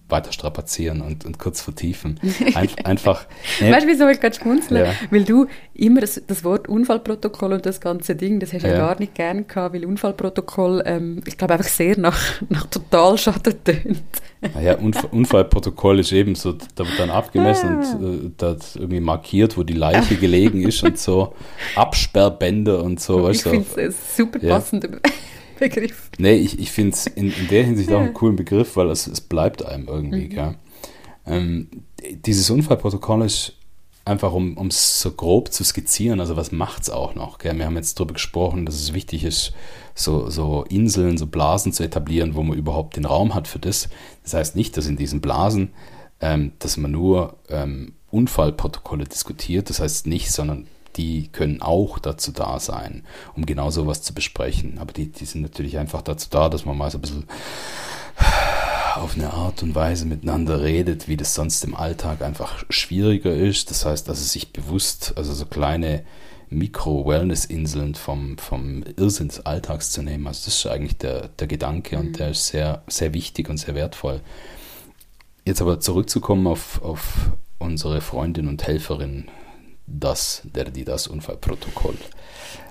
weiter 0.08 0.32
strapazieren 0.32 1.00
und, 1.00 1.24
und 1.24 1.38
kurz 1.38 1.62
vertiefen. 1.62 2.20
Ein, 2.54 2.68
einfach. 2.84 3.26
Nee. 3.60 3.72
Weißt 3.72 3.86
du, 3.86 3.90
wieso 3.90 4.08
ich 4.08 4.20
gerade 4.20 4.36
schmunzeln? 4.36 4.84
Ja. 4.84 4.92
Weil 5.10 5.24
du 5.24 5.46
immer 5.72 6.02
das, 6.02 6.20
das, 6.26 6.44
Wort 6.44 6.68
Unfallprotokoll 6.68 7.54
und 7.54 7.64
das 7.66 7.80
ganze 7.80 8.14
Ding, 8.14 8.38
das 8.38 8.52
hast 8.52 8.62
du 8.62 8.68
ja. 8.68 8.74
ja 8.74 8.86
gar 8.86 8.98
nicht 8.98 9.14
gern 9.14 9.46
gehabt, 9.46 9.74
weil 9.74 9.84
Unfallprotokoll, 9.84 10.82
ähm, 10.84 11.22
ich 11.26 11.38
glaube, 11.38 11.54
einfach 11.54 11.68
sehr 11.68 11.98
nach, 11.98 12.18
nach 12.48 12.66
Totalschaden 12.66 13.64
tönt. 13.64 14.02
Naja, 14.54 14.76
Unfall, 14.76 15.08
Unfallprotokoll 15.12 16.00
ist 16.00 16.12
eben 16.12 16.34
so, 16.34 16.52
da 16.52 16.84
wird 16.84 16.98
dann 16.98 17.10
abgemessen 17.10 17.68
ah. 17.68 17.96
und 17.96 18.26
äh, 18.26 18.30
da 18.36 18.56
irgendwie 18.74 19.00
markiert, 19.00 19.56
wo 19.56 19.62
die 19.62 19.74
Leiche 19.74 20.16
gelegen 20.20 20.62
ist 20.62 20.82
und 20.82 20.98
so 20.98 21.34
Absperrbände 21.76 22.82
und 22.82 23.00
so. 23.00 23.28
Ich 23.30 23.42
finde 23.42 23.66
es 23.80 24.16
super 24.16 24.38
passend. 24.38 24.84
Ja. 24.84 24.90
Begriff. 25.58 26.10
Nee, 26.18 26.34
ich, 26.34 26.58
ich 26.58 26.70
finde 26.70 26.92
es 26.92 27.06
in, 27.06 27.32
in 27.32 27.48
der 27.48 27.64
Hinsicht 27.64 27.92
auch 27.92 28.00
einen 28.00 28.14
coolen 28.14 28.36
Begriff, 28.36 28.76
weil 28.76 28.90
es, 28.90 29.06
es 29.06 29.20
bleibt 29.20 29.64
einem 29.64 29.88
irgendwie. 29.88 30.28
Mhm. 30.28 30.54
Ähm, 31.26 31.68
dieses 32.24 32.50
Unfallprotokoll 32.50 33.24
ist 33.24 33.54
einfach 34.04 34.32
um 34.32 34.66
es 34.68 35.00
so 35.00 35.12
grob 35.12 35.52
zu 35.52 35.64
skizzieren, 35.64 36.20
also 36.20 36.36
was 36.36 36.52
macht 36.52 36.82
es 36.82 36.90
auch 36.90 37.14
noch? 37.14 37.38
Gell? 37.38 37.56
Wir 37.56 37.64
haben 37.64 37.76
jetzt 37.76 37.98
darüber 37.98 38.14
gesprochen, 38.14 38.66
dass 38.66 38.74
es 38.74 38.92
wichtig 38.92 39.24
ist, 39.24 39.54
so, 39.94 40.28
so 40.28 40.64
Inseln, 40.68 41.16
so 41.16 41.26
Blasen 41.26 41.72
zu 41.72 41.82
etablieren, 41.82 42.34
wo 42.34 42.42
man 42.42 42.58
überhaupt 42.58 42.96
den 42.96 43.06
Raum 43.06 43.34
hat 43.34 43.48
für 43.48 43.58
das. 43.58 43.88
Das 44.22 44.34
heißt 44.34 44.56
nicht, 44.56 44.76
dass 44.76 44.86
in 44.86 44.96
diesen 44.96 45.20
Blasen, 45.20 45.72
ähm, 46.20 46.52
dass 46.58 46.76
man 46.76 46.90
nur 46.90 47.38
ähm, 47.48 47.94
Unfallprotokolle 48.10 49.04
diskutiert, 49.04 49.70
das 49.70 49.80
heißt 49.80 50.06
nicht, 50.06 50.30
sondern 50.30 50.66
die 50.96 51.28
können 51.28 51.62
auch 51.62 51.98
dazu 51.98 52.33
da 52.33 52.59
sein, 52.61 53.04
um 53.37 53.46
genau 53.46 53.70
sowas 53.70 54.02
zu 54.02 54.14
besprechen. 54.14 54.78
Aber 54.78 54.92
die, 54.92 55.11
die 55.11 55.24
sind 55.24 55.42
natürlich 55.42 55.78
einfach 55.78 56.02
dazu 56.02 56.28
da, 56.30 56.48
dass 56.48 56.64
man 56.64 56.76
mal 56.76 56.90
so 56.90 56.98
ein 56.98 57.02
bisschen 57.02 57.26
auf 58.96 59.16
eine 59.16 59.33
Art 59.33 59.62
und 59.62 59.74
Weise 59.74 60.07
miteinander 60.07 60.62
redet, 60.62 61.09
wie 61.09 61.16
das 61.16 61.35
sonst 61.35 61.64
im 61.64 61.74
Alltag 61.74 62.22
einfach 62.22 62.64
schwieriger 62.70 63.35
ist. 63.35 63.70
Das 63.70 63.85
heißt, 63.85 64.09
dass 64.09 64.20
es 64.20 64.33
sich 64.33 64.52
bewusst, 64.52 65.14
also 65.16 65.33
so 65.33 65.46
kleine 65.46 66.04
Mikro-Wellness-Inseln 66.50 67.94
vom, 67.94 68.38
vom 68.38 68.85
Irrsinn 68.96 69.28
des 69.28 69.44
Alltags 69.44 69.90
zu 69.90 70.02
nehmen. 70.02 70.26
Also 70.26 70.44
das 70.44 70.59
ist 70.59 70.66
eigentlich 70.66 70.98
der, 70.98 71.28
der 71.28 71.46
Gedanke 71.46 71.98
und 71.98 72.11
mhm. 72.11 72.12
der 72.14 72.30
ist 72.30 72.46
sehr, 72.46 72.83
sehr 72.87 73.12
wichtig 73.14 73.48
und 73.48 73.57
sehr 73.57 73.74
wertvoll. 73.74 74.20
Jetzt 75.44 75.61
aber 75.61 75.80
zurückzukommen 75.80 76.46
auf, 76.46 76.80
auf 76.83 77.33
unsere 77.59 78.00
Freundin 78.00 78.48
und 78.48 78.66
Helferin, 78.66 79.28
das, 79.87 80.42
der, 80.44 80.70
die 80.70 80.85
das 80.85 81.07
Unfallprotokoll. 81.07 81.97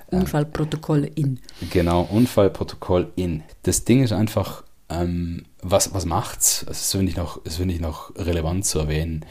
Unfallprotokoll 0.08 1.10
in. 1.14 1.40
Genau, 1.70 2.02
Unfallprotokoll 2.02 3.12
in. 3.16 3.42
Das 3.62 3.84
Ding 3.84 4.02
ist 4.02 4.12
einfach, 4.12 4.64
ähm, 4.88 5.44
was, 5.62 5.94
was 5.94 6.04
macht's? 6.04 6.64
Das 6.66 6.90
finde 6.92 7.10
ich, 7.10 7.16
noch, 7.16 7.42
das 7.42 7.56
find 7.56 7.72
ich 7.72 7.80
noch 7.80 8.14
relevant 8.16 8.64
zu 8.64 8.78
erwähnen. 8.78 9.24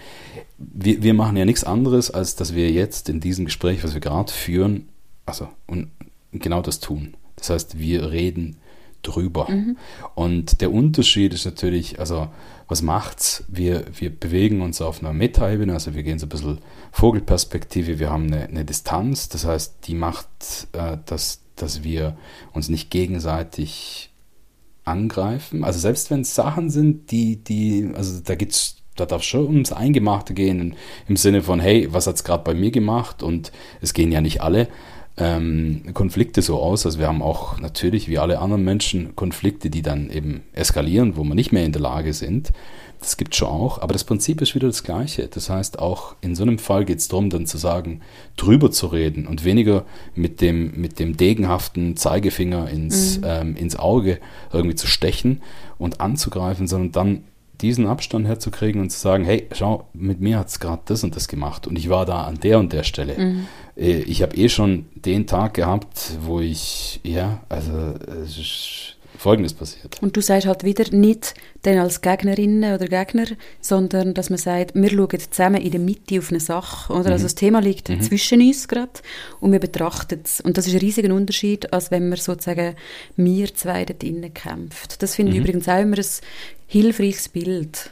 Wir, 0.58 1.04
wir 1.04 1.14
machen 1.14 1.38
ja 1.38 1.46
nichts 1.46 1.64
anderes, 1.64 2.12
als 2.12 2.36
dass 2.36 2.56
wir 2.56 2.72
jetzt 2.72 3.10
in 3.10 3.20
diesem 3.20 3.46
Gespräch, 3.46 3.84
was 3.84 3.94
wir 3.94 4.02
gerade 4.02 4.32
führen, 4.32 4.90
also 5.26 5.48
und 5.68 5.92
genau 6.32 6.62
das 6.62 6.80
tun. 6.80 7.16
Das 7.36 7.50
heißt, 7.50 7.80
wir 7.80 8.12
reden 8.12 8.58
drüber. 9.04 9.50
Mhm. 9.50 9.78
Und 10.16 10.62
der 10.62 10.72
Unterschied 10.72 11.34
ist 11.34 11.46
natürlich, 11.46 12.00
also 12.00 12.30
was 12.68 12.82
macht's? 12.82 13.44
Wir, 13.48 13.86
wir 13.94 14.10
bewegen 14.10 14.62
uns 14.62 14.82
auf 14.82 15.02
einer 15.02 15.14
Metaebene, 15.14 15.74
also 15.74 15.94
wir 15.96 16.04
gehen 16.04 16.20
so 16.20 16.26
ein 16.26 16.30
bisschen 16.30 16.60
Vogelperspektive, 16.92 18.00
wir 18.00 18.10
haben 18.10 18.28
eine, 18.28 18.44
eine 18.44 18.66
Distanz, 18.66 19.30
das 19.30 19.46
heißt, 19.46 19.88
die 19.88 19.96
macht, 19.96 20.68
äh, 20.74 20.98
dass, 21.06 21.42
dass 21.56 21.84
wir 21.84 22.18
uns 22.54 22.70
nicht 22.70 22.90
gegenseitig 22.90 24.12
angreifen. 24.86 25.64
Also 25.64 25.80
selbst 25.80 26.12
wenn 26.12 26.22
es 26.22 26.36
Sachen 26.36 26.70
sind, 26.70 27.12
die, 27.12 27.38
die, 27.44 27.92
also 27.94 28.20
da 28.22 28.36
geht's, 28.36 28.78
da 28.96 29.06
darf 29.06 29.24
schon 29.24 29.48
ums 29.48 29.72
Eingemachte 29.72 30.34
gehen, 30.34 30.76
im 31.08 31.16
Sinne 31.18 31.42
von, 31.42 31.60
hey, 31.60 31.88
was 31.92 32.06
hat 32.06 32.16
es 32.16 32.24
gerade 32.24 32.44
bei 32.44 32.54
mir 32.54 32.72
gemacht? 32.72 33.24
Und 33.24 33.52
es 33.82 33.94
gehen 33.94 34.12
ja 34.12 34.22
nicht 34.22 34.42
alle 34.42 34.68
ähm, 35.18 35.84
Konflikte 35.94 36.42
so 36.42 36.60
aus. 36.60 36.86
Also 36.86 37.00
wir 37.00 37.08
haben 37.08 37.22
auch 37.22 37.60
natürlich, 37.60 38.08
wie 38.08 38.18
alle 38.18 38.40
anderen 38.40 38.64
Menschen, 38.64 39.16
Konflikte, 39.16 39.70
die 39.70 39.82
dann 39.82 40.10
eben 40.10 40.44
eskalieren, 40.54 41.18
wo 41.18 41.24
wir 41.24 41.36
nicht 41.36 41.52
mehr 41.52 41.66
in 41.66 41.72
der 41.72 41.82
Lage 41.82 42.14
sind. 42.14 42.52
Das 43.00 43.18
gibt 43.18 43.34
es 43.34 43.38
schon 43.38 43.50
auch, 43.50 43.82
aber 43.82 43.92
das 43.92 44.06
Prinzip 44.06 44.42
ist 44.42 44.56
wieder 44.56 44.68
das 44.68 44.84
gleiche. 44.84 45.28
Das 45.28 45.50
heißt, 45.50 45.78
auch 45.78 46.16
in 46.22 46.36
so 46.36 46.44
einem 46.44 46.58
Fall 46.58 46.86
geht 46.86 47.00
es 47.00 47.10
darum, 47.10 47.30
dann 47.30 47.46
zu 47.46 47.58
sagen, 47.58 48.00
drüber 48.38 48.72
zu 48.72 48.88
reden 48.88 49.28
und 49.28 49.44
weniger 49.44 49.86
mit 50.16 50.40
dem, 50.40 50.80
mit 50.80 51.00
dem 51.00 51.18
degenhaften 51.18 51.98
Zeigefinger 51.98 52.70
ins, 52.70 53.18
mhm. 53.18 53.24
ähm, 53.28 53.56
ins 53.58 53.76
Auge 53.76 54.20
irgendwie 54.54 54.76
zu 54.76 54.88
stechen 54.88 55.42
und 55.78 56.00
anzugreifen, 56.00 56.66
sondern 56.66 56.92
dann 56.94 57.24
diesen 57.64 57.88
Abstand 57.88 58.28
herzukriegen 58.28 58.82
und 58.82 58.92
zu 58.92 59.00
sagen, 59.00 59.24
hey, 59.24 59.48
schau, 59.54 59.88
mit 59.94 60.20
mir 60.20 60.38
hat 60.40 60.50
es 60.50 60.60
gerade 60.60 60.82
das 60.86 61.04
und 61.04 61.16
das 61.16 61.28
gemacht 61.28 61.66
und 61.66 61.78
ich 61.78 61.90
war 61.90 62.06
da 62.06 62.24
an 62.24 62.40
der 62.40 62.60
und 62.60 62.74
der 62.74 62.84
Stelle. 62.84 63.18
Mhm. 63.18 63.48
Äh, 63.76 64.00
ich 64.00 64.22
habe 64.22 64.36
eh 64.36 64.50
schon 64.50 64.86
den 64.96 65.26
Tag 65.26 65.56
gehabt, 65.56 66.18
wo 66.22 66.40
ich, 66.40 67.00
ja, 67.04 67.42
also 67.50 67.72
es 68.24 68.38
ist 68.38 68.98
Folgendes 69.18 69.54
passiert. 69.54 70.02
Und 70.02 70.18
du 70.18 70.22
sagst 70.22 70.48
halt 70.48 70.64
wieder 70.64 70.86
nicht 70.92 71.34
dann 71.62 71.78
als 71.78 72.02
Gegnerinnen 72.02 72.74
oder 72.74 72.88
Gegner, 72.88 73.26
sondern 73.62 74.14
dass 74.14 74.30
man 74.30 74.40
sagt, 74.40 74.76
wir 74.76 74.90
schauen 74.90 75.20
zusammen 75.32 75.62
in 75.62 75.72
der 75.72 75.80
Mitte 75.80 76.20
auf 76.20 76.30
eine 76.30 76.40
Sache. 76.40 76.92
Oder? 76.92 76.98
Also 76.98 77.10
mhm. 77.10 77.14
Also 77.14 77.26
das 77.26 77.36
Thema 77.36 77.60
liegt 77.60 77.90
mhm. 77.90 78.02
zwischen 78.02 78.42
uns 78.42 78.68
gerade 78.68 78.92
und 79.40 79.52
wir 79.54 79.60
betrachten 79.60 80.20
es. 80.24 80.42
Und 80.42 80.58
das 80.58 80.68
ist 80.68 80.74
ein 80.74 80.80
riesiger 80.80 81.14
Unterschied, 81.14 81.72
als 81.72 81.90
wenn 81.92 82.10
man 82.10 82.18
sozusagen 82.18 82.76
wir 83.16 83.54
zwei 83.54 83.86
dort 83.86 84.04
innen 84.04 84.34
kämpft. 84.34 85.02
Das 85.02 85.16
finde 85.16 85.32
ich 85.32 85.38
mhm. 85.38 85.44
übrigens 85.44 85.70
auch 85.70 85.80
immer 85.80 85.98
ein 85.98 86.06
hilfreiches 86.74 87.30
Bild. 87.30 87.92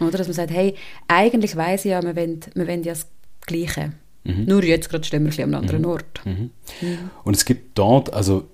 Oder? 0.00 0.18
Dass 0.18 0.26
man 0.26 0.34
sagt, 0.34 0.50
hey, 0.50 0.74
eigentlich 1.06 1.56
weiss 1.56 1.84
ich 1.84 1.92
ja, 1.92 2.02
wir 2.02 2.16
wollen, 2.16 2.40
wir 2.54 2.66
wollen 2.66 2.82
ja 2.82 2.92
das 2.92 3.06
Gleiche. 3.46 3.92
Mhm. 4.24 4.46
Nur 4.46 4.64
jetzt 4.64 4.88
gerade 4.88 5.04
stehen 5.04 5.20
wir 5.20 5.26
ein 5.26 5.30
bisschen 5.30 5.54
am 5.54 5.60
anderen 5.60 5.82
mhm. 5.82 5.88
Ort. 5.88 6.20
Mhm. 6.24 6.50
Und 7.22 7.36
es 7.36 7.44
gibt 7.44 7.78
dort, 7.78 8.12
also 8.12 8.48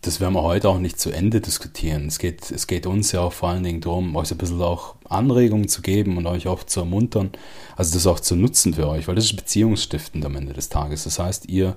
das 0.00 0.20
werden 0.20 0.34
wir 0.34 0.42
heute 0.42 0.68
auch 0.68 0.78
nicht 0.78 0.98
zu 0.98 1.10
Ende 1.10 1.40
diskutieren. 1.40 2.06
Es 2.08 2.18
geht, 2.18 2.50
es 2.50 2.66
geht 2.66 2.86
uns 2.86 3.12
ja 3.12 3.20
auch 3.20 3.32
vor 3.32 3.50
allen 3.50 3.62
Dingen 3.62 3.80
darum, 3.80 4.16
euch 4.16 4.32
ein 4.32 4.38
bisschen 4.38 4.60
auch 4.60 4.96
Anregungen 5.04 5.68
zu 5.68 5.80
geben 5.80 6.16
und 6.16 6.26
euch 6.26 6.48
auch 6.48 6.64
zu 6.64 6.80
ermuntern, 6.80 7.30
also 7.76 7.94
das 7.94 8.06
auch 8.08 8.18
zu 8.18 8.34
nutzen 8.34 8.74
für 8.74 8.88
euch, 8.88 9.06
weil 9.06 9.14
das 9.14 9.26
ist 9.26 9.36
beziehungsstiftend 9.36 10.24
am 10.24 10.34
Ende 10.34 10.54
des 10.54 10.70
Tages. 10.70 11.04
Das 11.04 11.20
heißt, 11.20 11.48
ihr, 11.48 11.76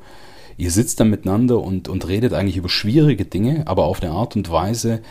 ihr 0.57 0.71
sitzt 0.71 0.99
dann 0.99 1.11
miteinander 1.11 1.59
und, 1.59 1.87
und 1.87 2.07
redet 2.07 2.33
eigentlich 2.33 2.57
über 2.57 2.69
schwierige 2.69 3.25
Dinge, 3.25 3.67
aber 3.67 3.85
auf 3.85 4.01
eine 4.01 4.11
Art 4.11 4.35
und 4.35 4.49
Weise, 4.49 5.03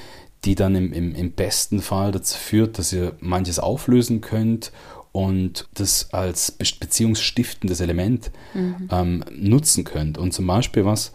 die 0.44 0.54
dann 0.54 0.74
im, 0.74 0.92
im, 0.92 1.14
im 1.14 1.32
besten 1.32 1.80
Fall 1.80 2.12
dazu 2.12 2.36
führt, 2.36 2.78
dass 2.78 2.92
ihr 2.92 3.14
manches 3.20 3.58
auflösen 3.58 4.20
könnt 4.20 4.72
und 5.12 5.68
das 5.74 6.12
als 6.12 6.52
beziehungsstiftendes 6.52 7.80
Element 7.80 8.30
mhm. 8.52 8.88
ähm, 8.90 9.24
nutzen 9.30 9.84
könnt. 9.84 10.18
Und 10.18 10.32
zum 10.32 10.46
Beispiel 10.46 10.84
was, 10.84 11.12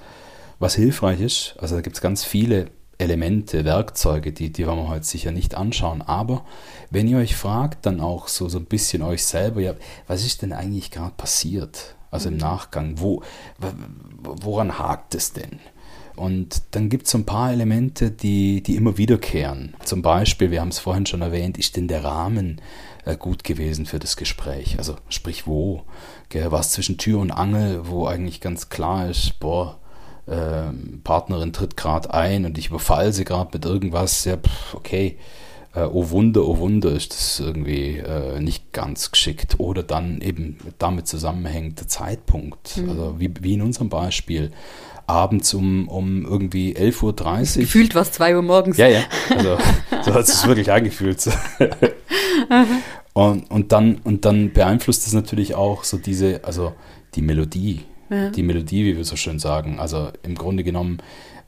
was 0.58 0.76
hilfreich 0.76 1.20
ist, 1.20 1.56
also 1.60 1.76
da 1.76 1.82
gibt 1.82 1.98
es 1.98 2.02
ganz 2.02 2.24
viele 2.24 2.68
Elemente, 2.98 3.64
Werkzeuge, 3.64 4.34
die, 4.34 4.52
die 4.52 4.68
wollen 4.68 4.80
wir 4.80 4.90
heute 4.90 5.06
sicher 5.06 5.32
nicht 5.32 5.56
anschauen. 5.56 6.02
Aber 6.02 6.46
wenn 6.90 7.08
ihr 7.08 7.18
euch 7.18 7.36
fragt, 7.36 7.86
dann 7.86 8.02
auch 8.02 8.28
so, 8.28 8.50
so 8.50 8.58
ein 8.58 8.66
bisschen 8.66 9.02
euch 9.02 9.26
selber, 9.26 9.62
ja, 9.62 9.74
was 10.08 10.26
ist 10.26 10.42
denn 10.42 10.54
eigentlich 10.54 10.92
gerade 10.92 11.14
passiert? 11.16 11.96
Also 12.12 12.30
im 12.30 12.36
mhm. 12.36 12.42
Nachgang, 12.42 13.00
wo, 13.00 13.22
woran 14.22 14.80
hakt 14.80 15.16
es 15.16 15.34
denn? 15.34 15.60
Und 16.20 16.64
dann 16.72 16.90
gibt 16.90 17.06
es 17.06 17.12
so 17.12 17.18
ein 17.18 17.26
paar 17.26 17.52
Elemente, 17.52 18.12
die, 18.12 18.62
die 18.62 18.76
immer 18.76 18.98
wiederkehren. 18.98 19.74
Zum 19.86 20.02
Beispiel, 20.02 20.52
wir 20.52 20.60
haben 20.60 20.70
es 20.70 20.80
vorhin 20.80 21.06
schon 21.06 21.22
erwähnt, 21.22 21.58
ist 21.58 21.78
denn 21.78 21.88
der 21.88 22.04
Rahmen 22.04 22.62
äh, 23.06 23.16
gut 23.16 23.46
gewesen 23.46 23.86
für 23.86 24.00
das 24.00 24.18
Gespräch? 24.18 24.78
Also 24.78 24.96
sprich 25.08 25.48
wo? 25.48 25.84
War 26.34 26.60
es 26.60 26.72
zwischen 26.72 26.98
Tür 26.98 27.20
und 27.20 27.32
Angel, 27.32 27.88
wo 27.88 28.06
eigentlich 28.06 28.42
ganz 28.42 28.70
klar 28.70 29.10
ist, 29.10 29.40
boah, 29.40 29.80
äh, 30.28 30.72
Partnerin 31.04 31.54
tritt 31.54 31.78
gerade 31.78 32.14
ein 32.14 32.46
und 32.46 32.58
ich 32.58 32.68
überfall 32.68 33.14
sie 33.14 33.24
gerade 33.24 33.52
mit 33.54 33.66
irgendwas, 33.66 34.26
ja, 34.26 34.36
pff, 34.38 34.76
okay, 34.76 35.18
äh, 35.74 35.82
oh 35.82 36.10
Wunder, 36.10 36.46
oh 36.46 36.58
Wunder, 36.58 36.92
ist 36.92 37.14
das 37.14 37.40
irgendwie 37.40 37.98
äh, 37.98 38.40
nicht 38.40 38.74
ganz 38.74 39.12
geschickt. 39.12 39.60
Oder 39.60 39.84
dann 39.84 40.22
eben 40.22 40.58
damit 40.78 41.08
zusammenhängt 41.08 41.80
der 41.80 41.88
Zeitpunkt. 41.88 42.78
Mhm. 42.78 42.90
Also 42.90 43.20
wie, 43.20 43.32
wie 43.42 43.54
in 43.54 43.62
unserem 43.62 43.90
Beispiel. 43.90 44.52
Abends 45.10 45.54
um, 45.54 45.88
um 45.88 46.26
irgendwie 46.26 46.76
11.30 46.76 47.56
Uhr. 47.58 47.62
Gefühlt 47.62 47.96
war 47.96 48.04
es 48.04 48.12
2 48.12 48.36
Uhr 48.36 48.42
morgens. 48.42 48.78
Ja, 48.78 48.88
ja. 48.88 49.02
Also 49.30 49.58
so 50.04 50.14
hat 50.14 50.28
es 50.28 50.48
wirklich 50.48 50.72
angefühlt. 50.72 51.28
und, 53.14 53.52
und, 53.52 53.72
dann, 53.72 54.00
und 54.04 54.26
dann 54.26 54.54
beeinflusst 54.54 55.08
es 55.08 55.14
natürlich 55.14 55.56
auch 55.56 55.84
so 55.84 55.98
diese, 55.98 56.42
also 56.44 56.74
die 57.16 57.22
Melodie 57.22 57.82
ja. 58.10 58.30
die 58.30 58.44
Melodie, 58.44 58.86
wie 58.86 58.98
wir 58.98 59.06
so 59.06 59.16
schön 59.16 59.40
sagen. 59.40 59.80
Also 59.80 60.10
im 60.24 60.36
Grunde 60.36 60.64
genommen 60.64 61.00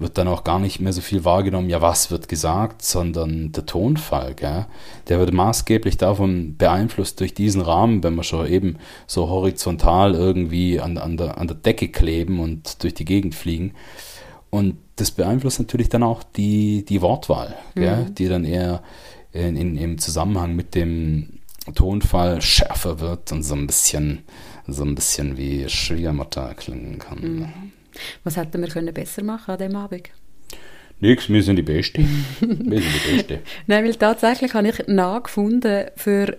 wird 0.02 0.18
dann 0.18 0.28
auch 0.28 0.44
gar 0.44 0.60
nicht 0.60 0.80
mehr 0.80 0.94
so 0.94 1.02
viel 1.02 1.24
wahrgenommen, 1.24 1.70
ja, 1.70 1.82
was 1.82 2.12
wird 2.12 2.28
gesagt, 2.28 2.82
sondern 2.82 3.52
der 3.52 3.66
Tonfall, 3.66 4.34
gell? 4.36 4.66
der 5.08 5.20
wird 5.20 5.34
maßgeblich 5.34 5.98
davon 5.98 6.58
beeinflusst 6.58 7.20
durch 7.20 7.34
diesen 7.34 7.62
Rahmen, 7.62 8.04
wenn 8.04 8.16
wir 8.16 8.24
schon 8.24 8.48
eben 8.48 8.78
so 9.08 9.30
horizontal 9.30 10.16
irgendwie 10.16 10.80
an, 10.80 10.98
an, 10.98 11.18
der, 11.18 11.38
an 11.38 11.48
der 11.48 11.58
Decke 11.58 11.90
kleben 11.90 12.40
und 12.40 12.84
durch 12.84 12.94
die 12.94 13.06
Gegend 13.06 13.36
fliegen. 13.36 13.74
Und 14.50 14.78
das 14.98 15.12
beeinflusst 15.12 15.60
natürlich 15.60 15.90
dann 15.90 16.04
auch 16.04 16.24
die, 16.24 16.84
die 16.84 17.02
Wortwahl, 17.02 17.56
gell? 17.76 18.06
Mhm. 18.06 18.16
die 18.16 18.28
dann 18.28 18.44
eher 18.44 18.84
in, 19.32 19.56
in, 19.56 19.78
im 19.78 19.98
Zusammenhang 19.98 20.56
mit 20.56 20.76
dem 20.76 21.40
Tonfall 21.76 22.42
schärfer 22.42 23.00
wird 23.00 23.32
und 23.32 23.44
so 23.44 23.54
ein 23.54 23.68
bisschen 23.68 24.24
so 24.68 24.84
ein 24.84 24.96
bisschen 24.96 25.38
wie 25.38 25.68
Schwiegermutter 25.70 26.54
klingen 26.56 27.00
kann. 27.00 27.20
Mhm. 27.20 27.72
Was 28.24 28.38
hätten 28.38 28.62
wir 28.62 28.70
können 28.70 28.94
besser 28.94 29.24
machen 29.24 29.52
an 29.52 29.58
dem 29.60 29.76
Abend? 29.76 30.10
Nichts, 31.00 31.30
wir 31.30 31.42
sind 31.42 31.56
die 31.56 31.64
Beste. 31.64 32.02
wir 32.40 32.82
sind 32.82 32.94
die 32.94 33.16
Beste. 33.16 33.40
Nein, 33.66 33.86
weil 33.86 33.96
tatsächlich 33.96 34.54
habe 34.54 34.70
ich 34.70 34.88
nachgefunden, 34.88 35.88
für, 35.96 36.38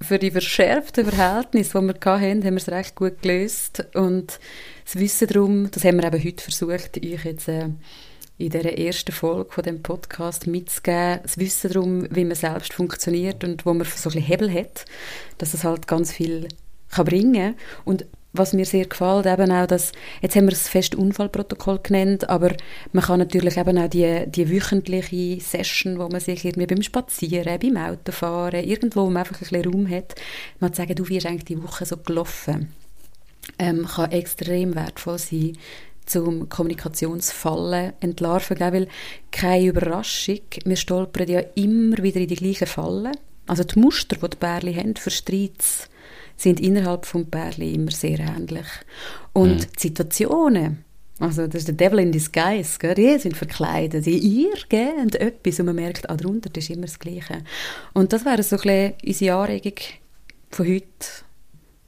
für 0.00 0.18
die 0.18 0.32
verschärften 0.32 1.06
Verhältnisse, 1.06 1.78
die 1.80 1.86
wir 1.86 1.94
hatten, 1.94 2.44
haben 2.44 2.54
wir 2.54 2.56
es 2.56 2.68
recht 2.68 2.96
gut 2.96 3.22
gelöst. 3.22 3.86
Und 3.94 4.40
das 4.84 4.98
Wissen 4.98 5.28
darum, 5.28 5.70
das 5.70 5.84
haben 5.84 6.00
wir 6.00 6.12
eben 6.12 6.24
heute 6.24 6.42
versucht, 6.42 6.96
euch 6.96 7.24
jetzt 7.24 7.48
äh, 7.48 7.68
in 8.36 8.50
dieser 8.50 8.76
ersten 8.76 9.12
Folge 9.12 9.52
von 9.52 9.62
dem 9.62 9.80
Podcast 9.80 10.48
mitzugeben, 10.48 11.20
das 11.22 11.38
Wissen 11.38 11.72
darum, 11.72 12.08
wie 12.10 12.24
man 12.24 12.34
selbst 12.34 12.74
funktioniert 12.74 13.44
und 13.44 13.64
wo 13.64 13.72
man 13.72 13.86
so 13.86 14.08
ein 14.08 14.14
bisschen 14.14 14.22
Hebel 14.22 14.52
hat, 14.52 14.86
dass 15.38 15.54
es 15.54 15.62
halt 15.62 15.86
ganz 15.86 16.12
viel 16.12 16.48
kann 16.90 17.06
bringen 17.06 17.54
Und 17.84 18.06
was 18.34 18.52
mir 18.52 18.66
sehr 18.66 18.84
gefällt, 18.84 19.26
eben 19.26 19.50
auch, 19.52 19.66
dass, 19.66 19.92
jetzt 20.20 20.34
haben 20.34 20.46
wir 20.46 20.50
das 20.50 20.68
feste 20.68 20.96
Unfallprotokoll 20.96 21.78
genannt, 21.82 22.28
aber 22.28 22.52
man 22.92 23.04
kann 23.04 23.20
natürlich 23.20 23.56
eben 23.56 23.78
auch 23.78 23.88
die, 23.88 24.24
die 24.26 24.50
wöchentliche 24.50 25.40
Session, 25.40 25.98
wo 25.98 26.08
man 26.08 26.20
sich 26.20 26.44
irgendwie 26.44 26.66
beim 26.66 26.82
Spazieren, 26.82 27.58
beim 27.60 27.76
Autofahren, 27.76 28.64
irgendwo, 28.64 29.02
wo 29.02 29.10
man 29.10 29.18
einfach 29.18 29.36
ein 29.36 29.38
bisschen 29.38 29.72
Raum 29.72 29.88
hat, 29.88 30.16
man 30.58 30.72
sagen, 30.72 30.96
du 30.96 31.08
wirst 31.08 31.26
eigentlich 31.26 31.44
die 31.44 31.62
Woche 31.62 31.86
so 31.86 31.96
gelaufen, 31.96 32.72
ähm, 33.58 33.86
kann 33.86 34.10
extrem 34.10 34.74
wertvoll 34.74 35.18
sein, 35.18 35.56
zum 36.04 36.48
Kommunikationsfallen 36.48 37.92
entlarven, 38.00 38.60
weil 38.60 38.88
keine 39.30 39.66
Überraschung, 39.66 40.40
wir 40.64 40.76
stolpern 40.76 41.28
ja 41.28 41.40
immer 41.54 41.98
wieder 41.98 42.20
in 42.20 42.28
die 42.28 42.34
gleichen 42.34 42.66
Fallen. 42.66 43.16
Also 43.46 43.62
die 43.62 43.78
Muster, 43.78 44.16
die 44.16 44.30
die 44.30 44.36
Bärli 44.36 44.74
haben 44.74 44.96
für 44.96 45.10
sind 46.36 46.60
innerhalb 46.60 47.02
des 47.02 47.30
Pärli 47.30 47.74
immer 47.74 47.90
sehr 47.90 48.18
ähnlich. 48.18 48.66
Und 49.32 49.56
mhm. 49.56 49.72
die 49.76 49.80
Situationen, 49.80 50.84
also 51.18 51.46
das 51.46 51.60
ist 51.60 51.68
der 51.68 51.74
Devil 51.74 52.00
in 52.00 52.12
Disguise, 52.12 52.78
gell? 52.78 52.94
die 52.94 53.18
sind 53.18 53.36
verkleidet, 53.36 54.06
die 54.06 54.18
ihr 54.18 54.54
geben 54.68 55.12
etwas 55.12 55.60
und 55.60 55.66
man 55.66 55.76
merkt, 55.76 56.08
ah, 56.10 56.16
darunter 56.16 56.50
ist 56.56 56.70
immer 56.70 56.86
das 56.86 56.98
Gleiche. 56.98 57.44
Und 57.92 58.12
das 58.12 58.24
wäre 58.24 58.42
so 58.42 58.56
ein 58.56 58.62
bisschen 58.62 58.94
unsere 59.04 59.36
Anregung 59.36 59.74
von 60.50 60.66
heute, 60.66 60.86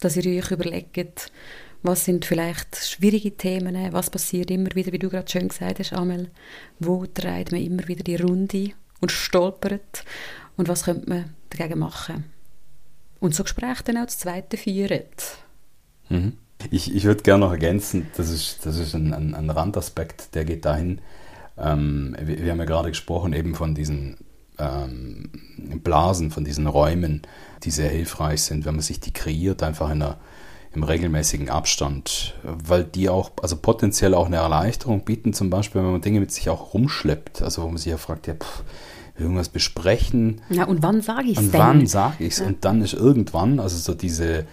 dass 0.00 0.16
ihr 0.16 0.38
euch 0.38 0.50
überlegt, 0.50 1.30
was 1.82 2.04
sind 2.04 2.24
vielleicht 2.24 2.76
schwierige 2.76 3.36
Themen, 3.36 3.92
was 3.92 4.10
passiert 4.10 4.50
immer 4.50 4.74
wieder, 4.74 4.92
wie 4.92 4.98
du 4.98 5.08
gerade 5.08 5.30
schön 5.30 5.48
gesagt 5.48 5.78
hast, 5.78 5.92
Amel, 5.92 6.30
wo 6.78 7.04
dreht 7.12 7.52
man 7.52 7.62
immer 7.62 7.86
wieder 7.86 8.02
die 8.02 8.16
Runde 8.16 8.72
und 9.00 9.12
stolpert 9.12 10.04
und 10.56 10.68
was 10.68 10.84
könnte 10.84 11.08
man 11.08 11.34
dagegen 11.50 11.78
machen? 11.78 12.24
Und 13.20 13.34
so 13.34 13.42
Gespräche 13.42 13.82
dann 13.84 13.98
auch 13.98 14.06
das 14.06 14.18
zweite 14.18 14.56
führen. 14.56 15.02
Mhm. 16.08 16.34
Ich, 16.70 16.94
ich 16.94 17.04
würde 17.04 17.22
gerne 17.22 17.44
noch 17.44 17.52
ergänzen, 17.52 18.06
das 18.16 18.30
ist, 18.30 18.64
das 18.64 18.78
ist 18.78 18.94
ein, 18.94 19.12
ein, 19.12 19.34
ein 19.34 19.50
Randaspekt, 19.50 20.34
der 20.34 20.44
geht 20.44 20.64
dahin. 20.64 21.00
Ähm, 21.58 22.16
wir, 22.20 22.42
wir, 22.42 22.50
haben 22.50 22.58
ja 22.58 22.64
gerade 22.64 22.88
gesprochen 22.88 23.32
eben 23.32 23.54
von 23.54 23.74
diesen 23.74 24.16
ähm, 24.58 25.30
Blasen, 25.82 26.30
von 26.30 26.44
diesen 26.44 26.66
Räumen, 26.66 27.22
die 27.62 27.70
sehr 27.70 27.90
hilfreich 27.90 28.42
sind, 28.42 28.64
wenn 28.64 28.74
man 28.74 28.82
sich 28.82 29.00
die 29.00 29.12
kreiert, 29.12 29.62
einfach 29.62 29.90
in 29.90 30.02
einer, 30.02 30.18
im 30.74 30.82
regelmäßigen 30.82 31.50
Abstand, 31.50 32.34
weil 32.42 32.84
die 32.84 33.08
auch, 33.08 33.32
also 33.42 33.56
potenziell 33.56 34.14
auch 34.14 34.26
eine 34.26 34.36
Erleichterung 34.36 35.04
bieten, 35.04 35.32
zum 35.32 35.50
Beispiel, 35.50 35.82
wenn 35.82 35.92
man 35.92 36.00
Dinge 36.00 36.20
mit 36.20 36.32
sich 36.32 36.48
auch 36.48 36.74
rumschleppt, 36.74 37.42
also 37.42 37.62
wo 37.62 37.68
man 37.68 37.78
sich 37.78 37.90
ja 37.90 37.98
fragt, 37.98 38.26
ja, 38.26 38.34
pff, 38.34 38.62
irgendwas 39.18 39.48
besprechen. 39.48 40.40
Ja, 40.50 40.64
und 40.64 40.82
wann 40.82 41.00
sage 41.00 41.28
ich 41.28 41.38
es 41.38 41.50
denn? 41.50 41.60
wann 41.60 41.86
sage 41.86 42.24
ich 42.24 42.34
es? 42.34 42.38
Ja. 42.40 42.46
Und 42.46 42.64
dann 42.64 42.82
ist 42.82 42.94
irgendwann, 42.94 43.60
also 43.60 43.76
so 43.76 43.94
diese, 43.94 44.46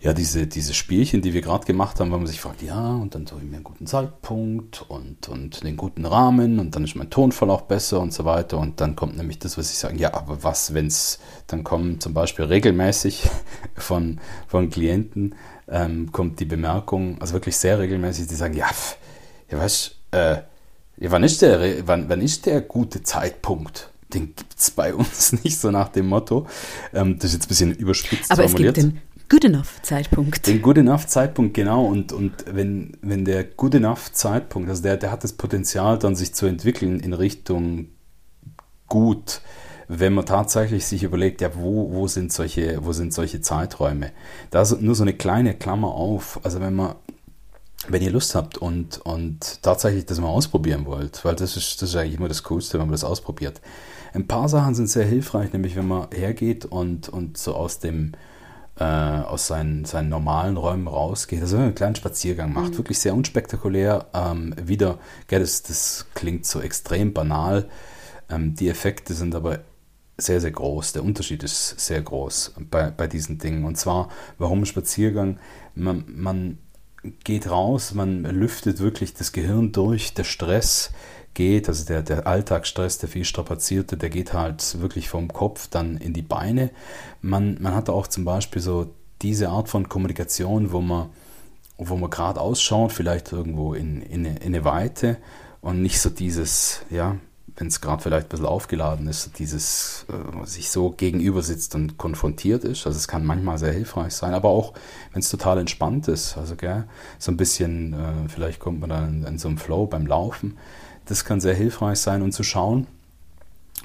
ja, 0.00 0.12
diese, 0.12 0.46
diese 0.46 0.74
Spielchen, 0.74 1.22
die 1.22 1.32
wir 1.32 1.40
gerade 1.40 1.66
gemacht 1.66 1.98
haben, 1.98 2.12
wo 2.12 2.16
man 2.16 2.26
sich 2.26 2.40
fragt, 2.40 2.62
ja, 2.62 2.94
und 2.94 3.14
dann 3.14 3.26
suche 3.26 3.40
ich 3.40 3.48
mir 3.48 3.56
einen 3.56 3.64
guten 3.64 3.86
Zeitpunkt 3.86 4.84
und, 4.88 5.28
und 5.28 5.64
den 5.64 5.76
guten 5.76 6.06
Rahmen 6.06 6.60
und 6.60 6.76
dann 6.76 6.84
ist 6.84 6.94
mein 6.94 7.10
Tonfall 7.10 7.50
auch 7.50 7.62
besser 7.62 8.00
und 8.00 8.12
so 8.12 8.24
weiter. 8.24 8.58
Und 8.58 8.80
dann 8.80 8.94
kommt 8.94 9.16
nämlich 9.16 9.40
das, 9.40 9.58
was 9.58 9.72
ich 9.72 9.78
sage, 9.78 9.96
ja, 9.96 10.14
aber 10.14 10.44
was, 10.44 10.72
wenn 10.72 10.86
es, 10.86 11.18
dann 11.48 11.64
kommen 11.64 11.98
zum 11.98 12.14
Beispiel 12.14 12.44
regelmäßig 12.44 13.28
von, 13.74 14.20
von 14.46 14.70
Klienten, 14.70 15.34
ähm, 15.66 16.12
kommt 16.12 16.38
die 16.38 16.44
Bemerkung, 16.44 17.20
also 17.20 17.32
wirklich 17.34 17.56
sehr 17.56 17.80
regelmäßig, 17.80 18.28
die 18.28 18.36
sagen, 18.36 18.54
ja, 18.54 18.68
ja, 19.50 19.58
weißt 19.58 19.96
äh, 20.12 20.36
ja, 21.00 21.10
wann, 21.10 21.22
ist 21.22 21.42
der, 21.42 21.86
wann, 21.86 22.08
wann 22.08 22.20
ist 22.20 22.46
der 22.46 22.60
gute 22.60 23.02
Zeitpunkt? 23.02 23.90
Den 24.12 24.34
gibt 24.34 24.54
es 24.58 24.70
bei 24.70 24.94
uns 24.94 25.32
nicht 25.44 25.58
so 25.58 25.70
nach 25.70 25.88
dem 25.88 26.08
Motto. 26.08 26.46
Ähm, 26.92 27.16
das 27.16 27.26
ist 27.26 27.34
jetzt 27.34 27.46
ein 27.46 27.48
bisschen 27.48 27.74
überspitzt 27.74 28.30
Aber 28.30 28.48
formuliert. 28.48 28.78
es 28.78 28.84
gibt 28.84 28.96
den 28.96 29.02
Good 29.28 29.44
Enough 29.44 29.82
Zeitpunkt. 29.82 30.46
Den 30.46 30.62
Good 30.62 30.78
Enough 30.78 31.06
Zeitpunkt, 31.06 31.54
genau. 31.54 31.84
Und, 31.84 32.12
und 32.12 32.32
wenn, 32.50 32.96
wenn 33.02 33.24
der 33.24 33.44
Good 33.44 33.74
Enough 33.74 34.12
Zeitpunkt, 34.12 34.70
also 34.70 34.82
der, 34.82 34.96
der 34.96 35.12
hat 35.12 35.22
das 35.22 35.34
Potenzial, 35.34 35.98
dann 35.98 36.16
sich 36.16 36.34
zu 36.34 36.46
entwickeln 36.46 37.00
in 37.00 37.12
Richtung 37.12 37.88
gut, 38.88 39.42
wenn 39.86 40.14
man 40.14 40.26
tatsächlich 40.26 40.86
sich 40.86 41.02
überlegt, 41.02 41.40
ja, 41.40 41.50
wo, 41.54 41.92
wo, 41.92 42.06
sind, 42.08 42.32
solche, 42.32 42.84
wo 42.84 42.92
sind 42.92 43.12
solche 43.12 43.40
Zeiträume? 43.40 44.12
Da 44.50 44.62
ist 44.62 44.80
nur 44.80 44.94
so 44.94 45.02
eine 45.02 45.14
kleine 45.14 45.54
Klammer 45.54 45.88
auf. 45.88 46.40
Also 46.42 46.60
wenn 46.60 46.74
man 46.74 46.94
wenn 47.86 48.02
ihr 48.02 48.10
Lust 48.10 48.34
habt 48.34 48.58
und, 48.58 48.98
und 48.98 49.62
tatsächlich 49.62 50.04
das 50.04 50.20
mal 50.20 50.28
ausprobieren 50.28 50.84
wollt, 50.84 51.24
weil 51.24 51.36
das 51.36 51.56
ist, 51.56 51.80
das 51.80 51.90
ist 51.90 51.96
eigentlich 51.96 52.16
immer 52.16 52.28
das 52.28 52.42
Coolste, 52.42 52.78
wenn 52.78 52.86
man 52.86 52.92
das 52.92 53.04
ausprobiert. 53.04 53.60
Ein 54.12 54.26
paar 54.26 54.48
Sachen 54.48 54.74
sind 54.74 54.88
sehr 54.88 55.04
hilfreich, 55.04 55.52
nämlich 55.52 55.76
wenn 55.76 55.86
man 55.86 56.08
hergeht 56.12 56.64
und, 56.64 57.08
und 57.08 57.38
so 57.38 57.54
aus 57.54 57.78
dem 57.78 58.12
äh, 58.78 58.84
aus 58.84 59.48
seinen, 59.48 59.84
seinen 59.84 60.08
normalen 60.08 60.56
Räumen 60.56 60.86
rausgeht, 60.86 61.40
also 61.40 61.56
einen 61.56 61.74
kleinen 61.74 61.96
Spaziergang 61.96 62.52
macht, 62.52 62.72
mhm. 62.72 62.78
wirklich 62.78 62.98
sehr 63.00 63.14
unspektakulär. 63.14 64.06
Ähm, 64.14 64.54
wieder, 64.62 64.98
gell, 65.26 65.40
das, 65.40 65.62
das 65.62 66.06
klingt 66.14 66.46
so 66.46 66.60
extrem 66.60 67.12
banal. 67.12 67.68
Ähm, 68.30 68.54
die 68.54 68.68
Effekte 68.68 69.14
sind 69.14 69.34
aber 69.34 69.60
sehr, 70.16 70.40
sehr 70.40 70.50
groß. 70.50 70.92
Der 70.92 71.04
Unterschied 71.04 71.42
ist 71.42 71.80
sehr 71.80 72.02
groß 72.02 72.54
bei, 72.70 72.90
bei 72.90 73.06
diesen 73.08 73.38
Dingen. 73.38 73.64
Und 73.64 73.76
zwar, 73.76 74.10
warum 74.38 74.64
Spaziergang? 74.64 75.38
Man, 75.74 76.04
man 76.08 76.58
geht 77.24 77.50
raus, 77.50 77.94
man 77.94 78.24
lüftet 78.24 78.80
wirklich 78.80 79.14
das 79.14 79.32
Gehirn 79.32 79.72
durch, 79.72 80.14
der 80.14 80.24
Stress 80.24 80.90
geht, 81.34 81.68
also 81.68 81.84
der, 81.84 82.02
der 82.02 82.26
Alltagsstress, 82.26 82.98
der 82.98 83.08
viel 83.08 83.24
strapazierte, 83.24 83.96
der 83.96 84.10
geht 84.10 84.32
halt 84.32 84.80
wirklich 84.80 85.08
vom 85.08 85.28
Kopf 85.28 85.68
dann 85.68 85.96
in 85.96 86.12
die 86.12 86.22
Beine. 86.22 86.70
Man, 87.22 87.58
man 87.60 87.74
hat 87.74 87.88
auch 87.88 88.06
zum 88.08 88.24
Beispiel 88.24 88.60
so 88.60 88.90
diese 89.22 89.48
Art 89.48 89.68
von 89.68 89.88
Kommunikation, 89.88 90.72
wo 90.72 90.80
man, 90.80 91.10
wo 91.76 91.96
man 91.96 92.10
gerade 92.10 92.40
ausschaut, 92.40 92.92
vielleicht 92.92 93.32
irgendwo 93.32 93.74
in, 93.74 94.02
in, 94.02 94.24
in 94.24 94.36
eine 94.42 94.64
Weite 94.64 95.18
und 95.60 95.82
nicht 95.82 96.00
so 96.00 96.10
dieses, 96.10 96.82
ja, 96.90 97.16
wenn 97.58 97.66
es 97.66 97.80
gerade 97.80 98.00
vielleicht 98.02 98.26
ein 98.26 98.28
bisschen 98.28 98.46
aufgeladen 98.46 99.08
ist, 99.08 99.38
dieses 99.38 100.06
äh, 100.08 100.46
sich 100.46 100.70
so 100.70 100.90
gegenüber 100.90 101.42
sitzt 101.42 101.74
und 101.74 101.98
konfrontiert 101.98 102.62
ist. 102.62 102.86
Also 102.86 102.96
es 102.96 103.08
kann 103.08 103.26
manchmal 103.26 103.58
sehr 103.58 103.72
hilfreich 103.72 104.14
sein, 104.14 104.32
aber 104.32 104.48
auch 104.48 104.74
wenn 105.12 105.20
es 105.20 105.28
total 105.28 105.58
entspannt 105.58 106.06
ist. 106.06 106.38
Also 106.38 106.54
gell, 106.54 106.84
so 107.18 107.32
ein 107.32 107.36
bisschen, 107.36 107.94
äh, 107.94 108.28
vielleicht 108.28 108.60
kommt 108.60 108.80
man 108.80 108.90
dann 108.90 109.08
in, 109.08 109.24
in, 109.24 109.38
so 109.38 109.48
einem 109.48 109.58
Flow 109.58 109.86
beim 109.86 110.06
Laufen. 110.06 110.56
Das 111.06 111.24
kann 111.24 111.40
sehr 111.40 111.54
hilfreich 111.54 111.98
sein 111.98 112.22
und 112.22 112.32
zu 112.32 112.44
schauen, 112.44 112.86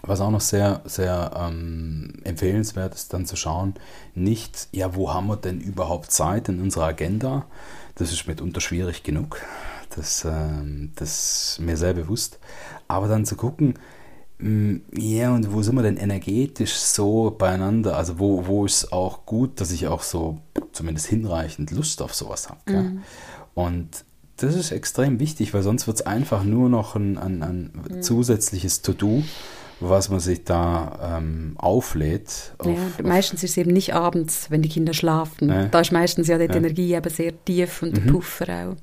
was 0.03 0.21
auch 0.21 0.31
noch 0.31 0.41
sehr, 0.41 0.81
sehr 0.85 1.31
ähm, 1.35 2.13
empfehlenswert 2.25 2.93
ist, 2.93 3.13
dann 3.13 3.25
zu 3.25 3.35
schauen, 3.35 3.73
nicht, 4.13 4.67
ja, 4.71 4.93
wo 4.93 5.13
haben 5.13 5.27
wir 5.27 5.37
denn 5.37 5.59
überhaupt 5.59 6.11
Zeit 6.11 6.47
in 6.47 6.61
unserer 6.61 6.85
Agenda? 6.85 7.45
Das 7.95 8.11
ist 8.11 8.27
mitunter 8.27 8.61
schwierig 8.61 9.03
genug. 9.03 9.41
Das, 9.95 10.25
ähm, 10.25 10.91
das 10.95 11.53
ist 11.53 11.59
mir 11.59 11.77
sehr 11.77 11.93
bewusst. 11.93 12.39
Aber 12.93 13.07
dann 13.07 13.25
zu 13.25 13.35
gucken, 13.35 13.73
mm, 14.37 14.75
ja, 14.95 15.33
und 15.33 15.51
wo 15.51 15.61
sind 15.63 15.75
wir 15.75 15.83
denn 15.83 15.97
energetisch 15.97 16.75
so 16.75 17.35
beieinander? 17.37 17.97
Also 17.97 18.19
wo, 18.19 18.45
wo 18.45 18.65
ist 18.65 18.83
es 18.83 18.91
auch 18.91 19.25
gut, 19.25 19.59
dass 19.59 19.71
ich 19.71 19.87
auch 19.87 20.03
so 20.03 20.37
zumindest 20.71 21.07
hinreichend 21.07 21.71
Lust 21.71 22.01
auf 22.01 22.13
sowas 22.13 22.49
habe. 22.49 22.71
Mhm. 22.71 23.03
Und 23.55 24.05
das 24.37 24.55
ist 24.55 24.71
extrem 24.71 25.19
wichtig, 25.19 25.53
weil 25.53 25.63
sonst 25.63 25.87
wird 25.87 25.97
es 25.97 26.05
einfach 26.05 26.43
nur 26.43 26.69
noch 26.69 26.95
ein, 26.95 27.17
ein, 27.17 27.41
ein 27.43 27.71
mhm. 27.73 28.01
zusätzliches 28.01 28.81
To-Do, 28.81 29.23
was 29.79 30.09
man 30.09 30.19
sich 30.19 30.43
da 30.43 31.17
ähm, 31.17 31.53
auflädt. 31.57 32.53
Auf, 32.59 32.67
ja, 32.67 33.03
meistens 33.03 33.43
ist 33.43 33.51
es 33.51 33.57
eben 33.57 33.71
nicht 33.71 33.93
abends, 33.93 34.49
wenn 34.49 34.61
die 34.61 34.69
Kinder 34.69 34.93
schlafen. 34.93 35.49
Äh, 35.49 35.69
da 35.69 35.81
ist 35.81 35.91
meistens 35.91 36.27
ja 36.27 36.37
die 36.37 36.45
äh. 36.45 36.57
Energie 36.57 36.93
eben 36.93 37.09
sehr 37.09 37.33
tief 37.45 37.81
und 37.81 37.91
mhm. 37.91 38.05
der 38.05 38.11
Puffer 38.11 38.45
auch. 38.49 38.75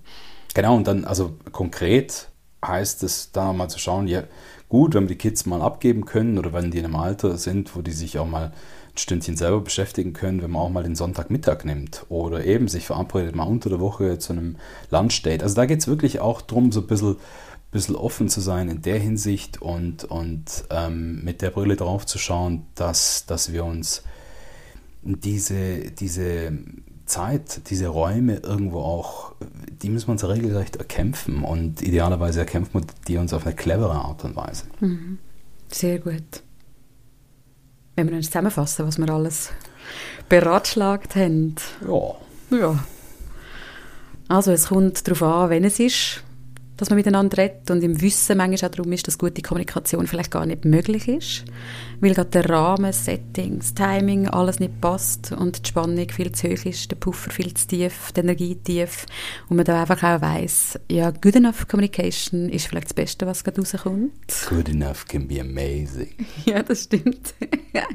Genau, 0.55 0.77
und 0.77 0.87
dann, 0.87 1.05
also 1.05 1.35
konkret 1.53 2.30
heißt 2.65 3.03
es 3.03 3.33
da 3.33 3.53
mal 3.53 3.69
zu 3.69 3.79
schauen, 3.79 4.07
ja, 4.09 4.25
gut, 4.69 4.95
wenn 4.95 5.05
wir 5.05 5.17
die 5.17 5.19
Kids 5.19 5.47
mal 5.47 5.63
abgeben 5.63 6.05
können 6.05 6.39
oder 6.39 6.53
wenn 6.53 6.71
die 6.71 6.79
in 6.79 6.85
einem 6.85 6.97
Alter 6.97 7.37
sind, 7.37 7.75
wo 7.77 7.83
die 7.83 7.93
sich 7.93 8.19
auch 8.19 8.27
mal 8.27 8.53
ein 8.93 8.99
Stündchen 8.99 9.37
selber 9.37 9.61
beschäftigen 9.61 10.13
können, 10.13 10.43
wenn 10.43 10.51
man 10.51 10.63
auch 10.63 10.71
mal 10.71 10.83
den 10.83 10.97
Sonntagmittag 10.97 11.65
nimmt 11.65 12.07
oder 12.09 12.45
eben 12.45 12.69
sich 12.69 12.87
verabredet 12.87 13.35
mal 13.35 13.45
unter 13.45 13.71
der 13.71 13.81
Woche 13.81 14.19
zu 14.19 14.33
einem 14.33 14.57
Lunchdate. 14.91 15.43
Also 15.43 15.55
da 15.55 15.67
geht 15.67 15.81
es 15.81 15.89
wirklich 15.89 16.21
auch 16.21 16.41
darum, 16.41 16.73
so 16.73 16.81
ein 16.81 16.87
bisschen, 16.87 17.17
bisschen 17.71 17.97
offen 17.97 18.29
zu 18.29 18.41
sein 18.41 18.69
in 18.69 18.83
der 18.83 18.99
Hinsicht 18.99 19.61
und, 19.61 20.05
und 20.05 20.65
ähm, 20.71 21.25
mit 21.25 21.43
der 21.43 21.51
Brille 21.51 21.77
drauf 21.77 22.07
zu 22.07 22.19
schauen, 22.19 22.67
dass, 22.75 23.27
dass 23.27 23.53
wir 23.53 23.65
uns 23.65 24.03
diese, 25.03 25.91
diese 25.91 26.53
Zeit, 27.11 27.69
diese 27.71 27.89
Räume 27.89 28.37
irgendwo 28.37 28.81
auch, 28.81 29.33
die 29.83 29.91
müssen 29.91 30.09
wir 30.09 30.13
uns 30.13 30.27
regelrecht 30.27 30.77
erkämpfen 30.77 31.45
und 31.45 31.83
idealerweise 31.83 32.41
erkämpfen 32.41 32.81
wir 32.81 32.87
die 33.09 33.17
uns 33.17 33.33
auf 33.33 33.47
eine 33.47 33.55
clevere 33.55 33.95
Art 33.95 34.25
und 34.25 34.37
Weise. 34.37 34.65
Mhm. 34.81 35.19
Sehr 35.69 35.99
gut. 35.99 36.43
Wenn 37.97 38.07
wir 38.07 38.13
dann 38.13 38.23
zusammenfassen, 38.23 38.87
was 38.87 38.99
wir 38.99 39.11
alles 39.11 39.51
beratschlagt 40.29 41.17
haben. 41.17 41.57
Ja. 41.87 42.57
Ja. 42.57 42.85
Also 44.29 44.53
es 44.53 44.69
kommt 44.69 45.07
darauf 45.07 45.23
an, 45.23 45.51
wenn 45.51 45.65
es 45.65 45.81
ist. 45.81 46.23
Dass 46.81 46.89
man 46.89 46.97
miteinander 46.97 47.37
redet 47.37 47.71
und 47.71 47.85
im 47.85 48.01
Wissen 48.01 48.39
manchmal 48.39 48.71
auch 48.71 48.75
darum 48.75 48.91
ist, 48.93 49.07
dass 49.07 49.19
gute 49.19 49.43
Kommunikation 49.43 50.07
vielleicht 50.07 50.31
gar 50.31 50.47
nicht 50.47 50.65
möglich 50.65 51.09
ist, 51.09 51.45
weil 52.01 52.15
gerade 52.15 52.31
der 52.31 52.49
Rahmen, 52.49 52.91
Settings, 52.91 53.75
Timing, 53.75 54.29
alles 54.29 54.61
nicht 54.61 54.81
passt 54.81 55.31
und 55.33 55.63
die 55.63 55.69
Spannung 55.69 56.09
viel 56.09 56.33
zu 56.33 56.49
hoch 56.49 56.65
ist, 56.65 56.91
der 56.91 56.97
Puffer 56.97 57.31
viel 57.31 57.53
zu 57.53 57.67
tief, 57.67 58.13
die 58.17 58.21
Energie 58.21 58.55
tief 58.55 59.05
und 59.51 59.57
man 59.57 59.67
da 59.67 59.83
einfach 59.83 60.03
auch 60.03 60.23
weiss, 60.23 60.81
ja, 60.91 61.11
good 61.11 61.37
enough 61.37 61.69
communication 61.69 62.49
ist 62.49 62.67
vielleicht 62.67 62.87
das 62.87 62.95
Beste, 62.95 63.27
was 63.27 63.45
gerade 63.45 63.61
rauskommt. 63.61 64.47
Good 64.49 64.71
enough 64.71 65.07
can 65.07 65.29
be 65.29 65.39
amazing. 65.39 66.15
ja, 66.47 66.63
das 66.63 66.85
stimmt. 66.85 67.35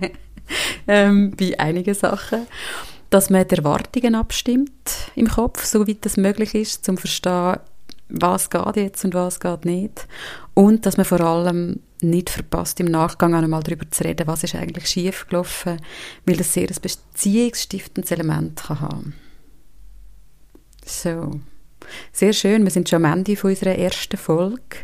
ähm, 0.88 1.34
bei 1.36 1.60
einigen 1.60 1.96
Sachen 1.96 2.46
dass 3.12 3.30
man 3.30 3.48
die 3.48 3.56
Erwartungen 3.56 4.16
abstimmt 4.16 5.12
im 5.16 5.30
Kopf, 5.30 5.64
soweit 5.64 6.00
das 6.02 6.18
möglich 6.18 6.54
ist, 6.54 6.84
zum 6.84 6.98
verstehen, 6.98 7.60
was 8.10 8.50
geht 8.50 8.76
jetzt 8.76 9.04
und 9.06 9.14
was 9.14 9.40
geht 9.40 9.66
nicht. 9.66 10.08
Und 10.54 10.86
dass 10.86 10.98
man 10.98 11.06
vor 11.06 11.22
allem 11.22 11.80
nicht 12.02 12.30
verpasst, 12.30 12.80
im 12.80 12.88
Nachgang 12.88 13.34
einmal 13.34 13.64
darüber 13.64 13.90
zu 13.90 14.04
reden, 14.04 14.28
was 14.28 14.44
ist 14.44 14.56
eigentlich 14.56 14.88
schiefgelaufen, 14.88 15.82
weil 16.26 16.38
das 16.38 16.54
sehr 16.54 16.70
ein 16.70 16.76
beziehungsstiftendes 16.82 18.12
Element 18.12 18.64
kann 18.64 18.82
haben. 18.82 19.14
So. 20.86 21.40
Sehr 22.12 22.34
schön, 22.34 22.64
wir 22.64 22.72
sind 22.72 22.90
schon 22.90 23.06
am 23.06 23.12
Ende 23.12 23.36
von 23.36 23.52
unserer 23.52 23.76
ersten 23.76 24.18
Folge. 24.18 24.78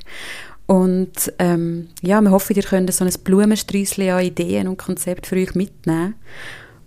Und 0.67 1.33
ähm, 1.39 1.89
ja, 2.01 2.21
wir 2.21 2.31
hoffen, 2.31 2.55
ihr 2.55 2.63
könnt 2.63 2.93
so 2.93 3.03
ein 3.03 3.13
Blumensträußchen 3.23 4.09
an 4.09 4.23
Ideen 4.23 4.67
und 4.67 4.77
Konzepten 4.77 5.25
für 5.25 5.35
euch 5.35 5.55
mitnehmen 5.55 6.15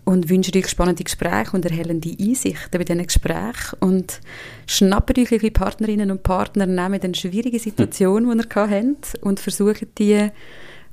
und 0.04 0.28
wünsche 0.28 0.52
euch 0.56 0.68
spannende 0.68 1.04
Gespräche 1.04 1.52
und 1.52 1.64
erhellende 1.64 2.14
Einsichten 2.18 2.70
bei 2.70 2.84
diesen 2.84 3.06
Gesprächen 3.06 3.76
und 3.80 4.20
schnappt 4.66 5.18
euch 5.18 5.32
eure 5.32 5.50
Partnerinnen 5.50 6.10
und 6.10 6.22
Partner, 6.22 6.66
nehmt 6.66 7.02
den 7.02 7.14
schwierigen 7.14 7.58
Situationen, 7.58 8.38
die 8.38 8.46
ihr 8.46 8.70
habt 8.70 9.18
und 9.22 9.40
versucht 9.40 9.98
die 9.98 10.30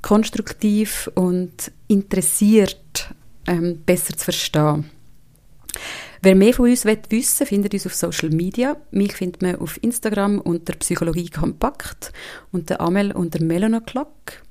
konstruktiv 0.01 1.09
und 1.15 1.71
interessiert 1.87 3.13
ähm, 3.47 3.81
besser 3.85 4.15
zu 4.15 4.25
verstehen. 4.25 4.89
Wer 6.23 6.35
mehr 6.35 6.53
von 6.53 6.69
uns 6.69 6.85
wissen 6.85 7.09
will, 7.09 7.47
findet 7.47 7.73
uns 7.73 7.85
auf 7.87 7.95
Social 7.95 8.29
Media. 8.29 8.77
Mich 8.91 9.13
findet 9.13 9.41
man 9.41 9.55
auf 9.55 9.81
Instagram 9.81 10.39
unter 10.39 10.73
Psychologie 10.73 11.29
Kompakt 11.29 12.11
und 12.51 12.69
der 12.69 12.79
Amel 12.81 13.11
unter 13.11 13.43
Melona 13.43 13.79
Clock. 13.79 14.43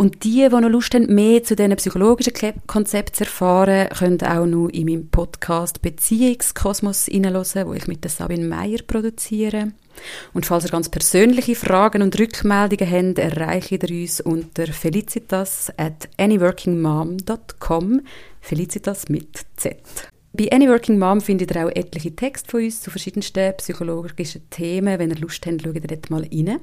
Und 0.00 0.24
die, 0.24 0.48
die 0.48 0.48
noch 0.48 0.70
Lust 0.70 0.94
haben, 0.94 1.14
mehr 1.14 1.44
zu 1.44 1.54
diesen 1.54 1.76
psychologischen 1.76 2.32
Konzepten 2.66 3.12
zu 3.12 3.24
erfahren, 3.24 3.86
können 3.90 4.22
auch 4.22 4.46
noch 4.46 4.68
in 4.68 4.86
meinem 4.86 5.10
Podcast 5.10 5.82
Beziehungskosmos 5.82 7.04
hineinhören, 7.04 7.66
wo 7.66 7.74
ich 7.74 7.86
mit 7.86 8.02
der 8.02 8.10
Sabine 8.10 8.48
Meyer 8.48 8.78
produziere. 8.86 9.72
Und 10.32 10.46
falls 10.46 10.64
ihr 10.64 10.70
ganz 10.70 10.88
persönliche 10.88 11.54
Fragen 11.54 12.00
und 12.00 12.18
Rückmeldungen 12.18 12.90
habt, 12.90 13.18
erreicht 13.18 13.72
ihr 13.72 14.00
uns 14.00 14.22
unter 14.22 14.68
felicitas 14.68 15.70
at 15.76 16.08
anyworkingmom.com. 16.16 18.00
Felicitas 18.40 19.10
mit 19.10 19.44
Z. 19.56 19.76
Bei 20.32 20.50
Any 20.50 20.66
Working 20.70 20.98
Mom 20.98 21.20
findet 21.20 21.54
ihr 21.54 21.66
auch 21.66 21.76
etliche 21.76 22.16
Texte 22.16 22.50
von 22.50 22.64
uns 22.64 22.80
zu 22.80 22.90
verschiedensten 22.90 23.52
psychologischen 23.58 24.48
Themen. 24.48 24.98
Wenn 24.98 25.10
ihr 25.10 25.18
Lust 25.18 25.44
habt, 25.44 25.60
schaut 25.60 25.74
ihr 25.74 25.82
dort 25.82 26.08
mal 26.08 26.22
rein. 26.22 26.58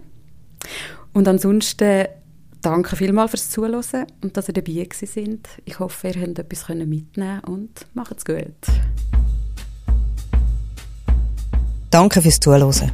Und 1.14 1.28
ansonsten 1.28 2.08
danke 2.62 2.96
vielmals 2.96 3.32
fürs 3.32 3.50
Zuhören 3.50 4.06
und 4.22 4.38
dass 4.38 4.48
ihr 4.48 4.54
dabei 4.54 4.88
sind. 4.92 5.48
Ich 5.66 5.80
hoffe, 5.80 6.08
ihr 6.08 6.14
könnt 6.14 6.40
etwas 6.40 6.70
mitnehmen 6.70 7.42
und 7.46 7.72
macht's 7.94 8.26
gut. 8.26 8.46
Danke 11.90 12.22
fürs 12.22 12.40
Zuhören. 12.40 12.92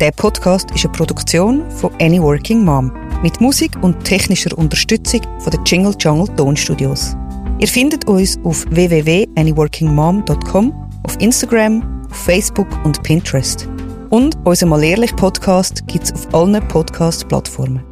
Der 0.00 0.12
Podcast 0.12 0.70
ist 0.70 0.84
eine 0.84 0.92
Produktion 0.92 1.68
von 1.70 1.92
Any 2.00 2.22
Working 2.22 2.64
Mom 2.64 2.92
mit 3.22 3.40
Musik 3.40 3.72
und 3.82 4.02
technischer 4.04 4.56
Unterstützung 4.56 5.20
von 5.40 5.50
den 5.50 5.64
Jingle 5.64 5.94
Jungle 5.98 6.34
Tonstudios. 6.36 7.16
Ihr 7.58 7.68
findet 7.68 8.08
uns 8.08 8.38
auf 8.44 8.64
www.anyworkingmom.com, 8.70 10.72
auf 11.02 11.20
Instagram, 11.20 12.06
auf 12.10 12.16
Facebook 12.16 12.68
und 12.84 13.02
Pinterest. 13.02 13.68
Und 14.08 14.38
unser 14.44 14.66
Mal 14.66 14.82
ehrlich 14.82 15.14
Podcast 15.16 15.86
gibt 15.86 16.04
es 16.04 16.14
auf 16.14 16.34
allen 16.34 16.66
Podcast-Plattformen. 16.68 17.89